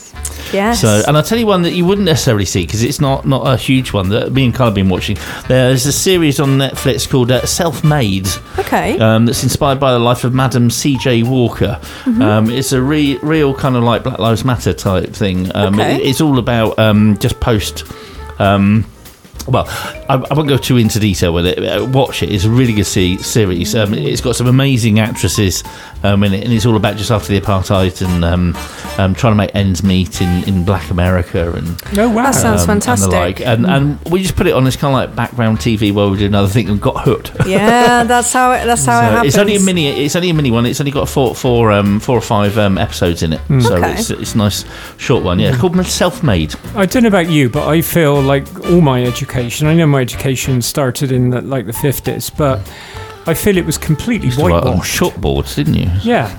Yes. 0.53 0.81
So, 0.81 1.03
and 1.07 1.17
I'll 1.17 1.23
tell 1.23 1.37
you 1.37 1.47
one 1.47 1.61
that 1.63 1.73
you 1.73 1.85
wouldn't 1.85 2.05
necessarily 2.05 2.45
see 2.45 2.65
because 2.65 2.83
it's 2.83 2.99
not 2.99 3.25
not 3.25 3.45
a 3.47 3.57
huge 3.57 3.93
one 3.93 4.09
that 4.09 4.31
me 4.31 4.45
and 4.45 4.53
Carl 4.53 4.67
have 4.69 4.75
been 4.75 4.89
watching. 4.89 5.17
There's 5.47 5.85
a 5.85 5.91
series 5.91 6.39
on 6.39 6.57
Netflix 6.57 7.09
called 7.09 7.31
uh, 7.31 7.45
Self 7.45 7.83
Made. 7.83 8.27
Okay. 8.59 8.97
Um, 8.99 9.25
that's 9.25 9.43
inspired 9.43 9.79
by 9.79 9.91
the 9.93 9.99
life 9.99 10.23
of 10.23 10.33
Madam 10.33 10.69
C.J. 10.69 11.23
Walker. 11.23 11.79
Mhm. 12.03 12.21
Um, 12.21 12.49
it's 12.49 12.71
a 12.71 12.81
re- 12.81 13.17
real 13.21 13.53
kind 13.53 13.75
of 13.75 13.83
like 13.83 14.03
Black 14.03 14.19
Lives 14.19 14.43
Matter 14.45 14.73
type 14.73 15.13
thing. 15.13 15.53
Um, 15.55 15.75
Okay. 15.79 15.95
it- 15.95 16.01
it's 16.07 16.21
all 16.21 16.37
about 16.39 16.77
um, 16.79 17.17
just 17.19 17.39
post. 17.39 17.83
Um, 18.39 18.85
well, 19.47 19.65
I, 20.09 20.15
I 20.29 20.33
won't 20.33 20.49
go 20.49 20.57
too 20.57 20.75
into 20.75 20.99
detail 20.99 21.33
with 21.33 21.45
it. 21.47 21.57
Uh, 21.59 21.85
watch 21.85 22.21
it; 22.21 22.29
it's 22.33 22.43
a 22.43 22.49
really 22.49 22.73
good 22.73 22.85
se- 22.85 23.17
series. 23.19 23.75
Um, 23.75 23.93
it's 23.93 24.19
got 24.19 24.35
some 24.35 24.47
amazing 24.47 24.99
actresses 24.99 25.63
um, 26.03 26.23
in 26.23 26.33
it, 26.33 26.43
and 26.43 26.53
it's 26.53 26.65
all 26.65 26.75
about 26.75 26.97
just 26.97 27.11
after 27.11 27.27
the 27.29 27.39
apartheid 27.41 28.01
and 28.05 28.23
um, 28.25 28.55
um, 28.97 29.13
trying 29.15 29.31
to 29.33 29.35
make 29.35 29.51
ends 29.55 29.83
meet 29.83 30.21
in, 30.21 30.43
in 30.45 30.63
Black 30.63 30.89
America 30.91 31.51
and 31.53 31.67
Oh, 31.97 32.09
wow. 32.09 32.23
That 32.23 32.35
sounds 32.35 32.63
um, 32.63 32.69
and 32.71 32.81
the 32.81 32.85
fantastic. 32.85 33.11
like. 33.11 33.41
And, 33.41 33.65
and 33.65 33.99
we 34.05 34.21
just 34.21 34.35
put 34.35 34.47
it 34.47 34.53
on 34.53 34.63
this 34.63 34.75
kind 34.75 34.93
of 34.93 34.99
like 35.09 35.15
background 35.15 35.57
TV 35.59 35.91
while 35.93 36.09
we 36.11 36.17
did 36.17 36.27
another 36.27 36.47
thing 36.47 36.69
and 36.69 36.81
got 36.81 37.03
hooked. 37.03 37.31
Yeah, 37.47 38.03
that's 38.03 38.33
how 38.33 38.51
it. 38.51 38.65
That's 38.65 38.85
how 38.85 38.99
it 38.99 39.05
So 39.05 39.11
happens. 39.11 39.27
it's 39.33 39.37
only 39.37 39.55
a 39.55 39.59
mini. 39.61 39.87
It's 39.87 40.15
only 40.15 40.29
a 40.29 40.33
mini 40.33 40.51
one. 40.51 40.65
It's 40.65 40.79
only 40.81 40.91
got 40.91 41.07
four, 41.09 41.33
four, 41.33 41.71
um, 41.71 41.99
four 41.99 42.17
or 42.17 42.21
five 42.21 42.57
um, 42.57 42.77
episodes 42.77 43.23
in 43.23 43.33
it. 43.33 43.39
Mm. 43.47 43.63
So 43.63 43.77
Okay. 43.77 43.93
it's, 43.93 44.09
it's 44.11 44.33
a 44.35 44.37
nice 44.37 44.65
short 44.97 45.23
one. 45.23 45.39
Yeah, 45.39 45.49
it's 45.49 45.57
called 45.57 45.83
Self 45.85 46.23
Made. 46.23 46.53
I 46.75 46.85
don't 46.85 47.03
know 47.03 47.07
about 47.07 47.29
you, 47.29 47.49
but 47.49 47.67
I 47.67 47.81
feel 47.81 48.21
like 48.21 48.45
all 48.69 48.81
my 48.81 49.03
education. 49.03 49.65
I 49.67 49.73
know 49.73 49.87
my 49.87 50.01
education 50.01 50.61
started 50.61 51.11
in 51.11 51.29
the, 51.29 51.41
like 51.41 51.65
the 51.65 51.73
fifties, 51.73 52.29
but 52.29 52.59
I 53.27 53.33
feel 53.33 53.57
it 53.57 53.65
was 53.65 53.77
completely 53.77 54.27
Used 54.27 54.39
to 54.39 54.45
write 54.45 54.63
on 54.63 54.77
whitewashed. 54.77 54.99
chalkboards, 54.99 55.55
didn't 55.55 55.73
you? 55.75 55.89
Yeah, 56.01 56.31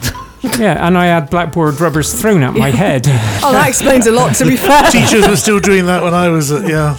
yeah, 0.58 0.86
and 0.86 0.96
I 0.96 1.06
had 1.06 1.28
blackboard 1.30 1.80
rubbers 1.80 2.14
thrown 2.18 2.42
at 2.42 2.54
my 2.54 2.70
head. 2.84 3.02
Oh, 3.42 3.52
that 3.52 3.68
explains 3.68 4.06
a 4.06 4.12
lot. 4.12 4.34
To 4.36 4.44
be 4.46 4.56
fair, 4.56 4.84
Teachers 4.90 5.26
were 5.28 5.36
still 5.36 5.58
doing 5.60 5.84
that 5.86 6.02
when 6.02 6.14
I 6.14 6.28
was, 6.28 6.50
at, 6.52 6.66
yeah. 6.66 6.96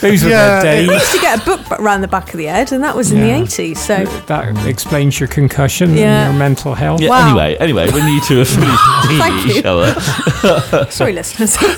Those 0.00 0.22
were 0.22 0.30
Yeah, 0.30 0.62
the 0.62 0.68
we 0.82 0.86
days. 0.86 0.90
used 0.90 1.12
to 1.12 1.20
get 1.20 1.42
a 1.42 1.44
book 1.44 1.70
around 1.80 2.00
the 2.02 2.08
back 2.08 2.32
of 2.32 2.38
the 2.38 2.44
head, 2.46 2.72
and 2.72 2.82
that 2.84 2.94
was 2.96 3.10
in 3.12 3.18
Yeah. 3.18 3.24
the 3.38 3.42
eighties. 3.42 3.80
So 3.80 4.04
That 4.26 4.66
explains 4.66 5.18
your 5.20 5.28
concussion 5.28 5.94
Yeah. 5.96 6.24
and 6.26 6.32
your 6.32 6.38
mental 6.38 6.74
health. 6.74 7.00
Yeah. 7.00 7.10
Wow. 7.10 7.28
Anyway, 7.28 7.56
anyway, 7.58 7.90
when 7.90 8.06
you 8.12 8.20
two 8.22 8.40
are 8.40 8.44
finished 8.44 8.70
Thank 9.18 9.34
dating 9.34 9.50
you. 9.50 9.56
each 9.58 9.64
other, 9.64 10.90
sorry, 10.90 11.12
listeners. 11.12 11.56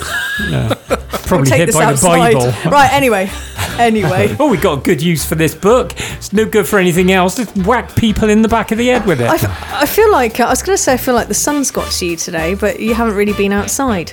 Yeah. 0.48 0.74
Probably 1.26 1.50
hit 1.50 1.72
by 1.72 1.84
the 1.86 1.90
outside. 1.92 2.34
Bible. 2.34 2.52
Right. 2.70 2.92
Anyway. 2.92 3.30
Anyway. 3.78 4.36
Oh, 4.40 4.48
we 4.50 4.56
got 4.56 4.84
good 4.84 5.00
use 5.02 5.24
for 5.24 5.34
this 5.36 5.54
book. 5.54 5.92
It's 5.96 6.32
no 6.32 6.44
good 6.44 6.66
for 6.66 6.78
anything 6.78 7.12
else. 7.12 7.36
Just 7.36 7.56
whack 7.66 7.94
people 7.94 8.28
in 8.30 8.42
the 8.42 8.48
back 8.48 8.72
of 8.72 8.78
the 8.78 8.88
head 8.88 9.06
with 9.06 9.20
it. 9.20 9.28
I, 9.30 9.34
f- 9.34 9.72
I 9.72 9.86
feel 9.86 10.10
like 10.10 10.40
uh, 10.40 10.44
I 10.44 10.50
was 10.50 10.62
going 10.62 10.76
to 10.76 10.82
say 10.82 10.94
I 10.94 10.96
feel 10.96 11.14
like 11.14 11.28
the 11.28 11.34
sun's 11.34 11.70
got 11.70 11.90
to 11.92 12.06
you 12.06 12.16
today, 12.16 12.54
but 12.54 12.80
you 12.80 12.94
haven't 12.94 13.14
really 13.14 13.32
been 13.34 13.52
outside. 13.52 14.12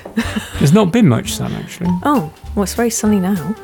There's 0.59 0.73
not 0.73 0.91
been 0.91 1.07
much 1.07 1.34
sun 1.34 1.53
actually. 1.53 1.89
Oh, 2.03 2.32
well, 2.55 2.63
it's 2.63 2.73
very 2.75 2.89
sunny 2.89 3.19
now. 3.19 3.55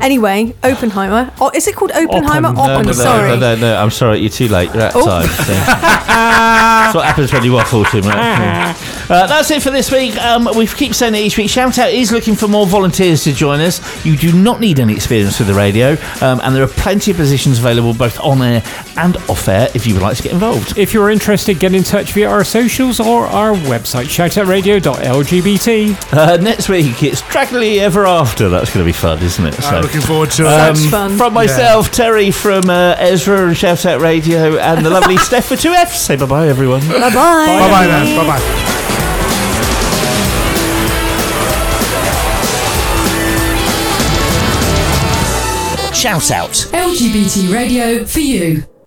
Anyway, 0.00 0.54
Oppenheimer. 0.62 1.32
Oh, 1.40 1.50
is 1.54 1.66
it 1.68 1.74
called 1.76 1.92
Oppenheimer? 1.92 2.48
Oppen. 2.50 2.56
Oppen. 2.56 2.68
no, 2.68 2.76
no, 2.76 2.82
no, 2.82 2.92
sorry. 2.92 3.28
no, 3.30 3.36
no, 3.36 3.56
no, 3.56 3.76
I'm 3.76 3.90
sorry, 3.90 4.18
you're 4.20 4.30
too 4.30 4.48
late. 4.48 4.72
You're 4.74 4.84
out 4.84 4.94
of 4.96 5.02
Oh. 5.02 5.06
time. 5.06 5.28
So. 5.28 5.52
That's 5.54 6.94
what 6.94 7.04
happens 7.06 7.32
when 7.32 7.44
you 7.44 7.52
waffle 7.52 7.84
too 7.84 8.02
much. 8.02 8.76
Uh, 9.08 9.26
that's 9.26 9.50
it 9.50 9.62
for 9.62 9.70
this 9.70 9.90
week. 9.90 10.14
Um, 10.18 10.46
we 10.54 10.66
keep 10.66 10.92
saying 10.92 11.14
it 11.14 11.20
each 11.20 11.38
week. 11.38 11.48
Shout 11.48 11.78
Out 11.78 11.88
is 11.90 12.12
looking 12.12 12.34
for 12.34 12.46
more 12.46 12.66
volunteers 12.66 13.24
to 13.24 13.32
join 13.32 13.58
us. 13.58 13.80
You 14.04 14.18
do 14.18 14.32
not 14.38 14.60
need 14.60 14.78
any 14.80 14.92
experience 14.92 15.38
with 15.38 15.48
the 15.48 15.54
radio, 15.54 15.92
um, 16.20 16.42
and 16.44 16.54
there 16.54 16.62
are 16.62 16.66
plenty 16.68 17.12
of 17.12 17.16
positions 17.16 17.58
available 17.58 17.94
both 17.94 18.20
on 18.20 18.42
air 18.42 18.62
and 18.98 19.16
off 19.30 19.48
air 19.48 19.70
if 19.74 19.86
you 19.86 19.94
would 19.94 20.02
like 20.02 20.18
to 20.18 20.22
get 20.22 20.32
involved. 20.32 20.76
If 20.76 20.92
you're 20.92 21.08
interested, 21.08 21.58
get 21.58 21.72
in 21.74 21.84
touch 21.84 22.12
via 22.12 22.28
our 22.28 22.44
socials 22.44 23.00
or 23.00 23.24
our 23.28 23.54
website, 23.54 24.08
shoutoutradio.lgbt. 24.08 26.12
Uh, 26.12 26.36
next 26.42 26.68
week 26.68 27.02
it's 27.02 27.22
Draggly 27.22 27.80
Ever 27.80 28.06
After. 28.06 28.50
That's 28.50 28.70
going 28.74 28.84
to 28.84 28.88
be 28.88 28.92
fun, 28.92 29.22
isn't 29.22 29.46
it? 29.46 29.58
I'm 29.72 29.87
looking 29.88 30.06
forward 30.06 30.30
to 30.32 30.42
it. 30.42 30.48
Um, 30.48 30.76
Such 30.76 30.90
fun. 30.90 31.16
From 31.16 31.32
myself, 31.32 31.90
Terry 31.90 32.30
from 32.30 32.68
uh, 32.68 32.94
Ezra 32.98 33.48
and 33.48 33.56
Shout 33.56 33.86
Out 33.86 34.02
Radio, 34.02 34.58
and 34.58 34.84
the 34.84 34.90
lovely 34.90 35.16
Steph 35.16 35.46
for 35.46 35.54
2F. 35.54 35.88
Say 35.88 36.16
bye 36.16 36.26
bye, 36.26 36.48
everyone. 36.48 36.80
Bye 36.88 36.98
bye. 37.00 37.10
Bye 37.10 37.70
bye 37.70 37.86
then. 37.86 38.16
Bye 38.16 38.26
bye. 38.26 38.74
Shout 45.94 46.30
out. 46.30 46.52
LGBT 46.72 47.52
radio 47.52 48.04
for 48.04 48.20
you. 48.20 48.77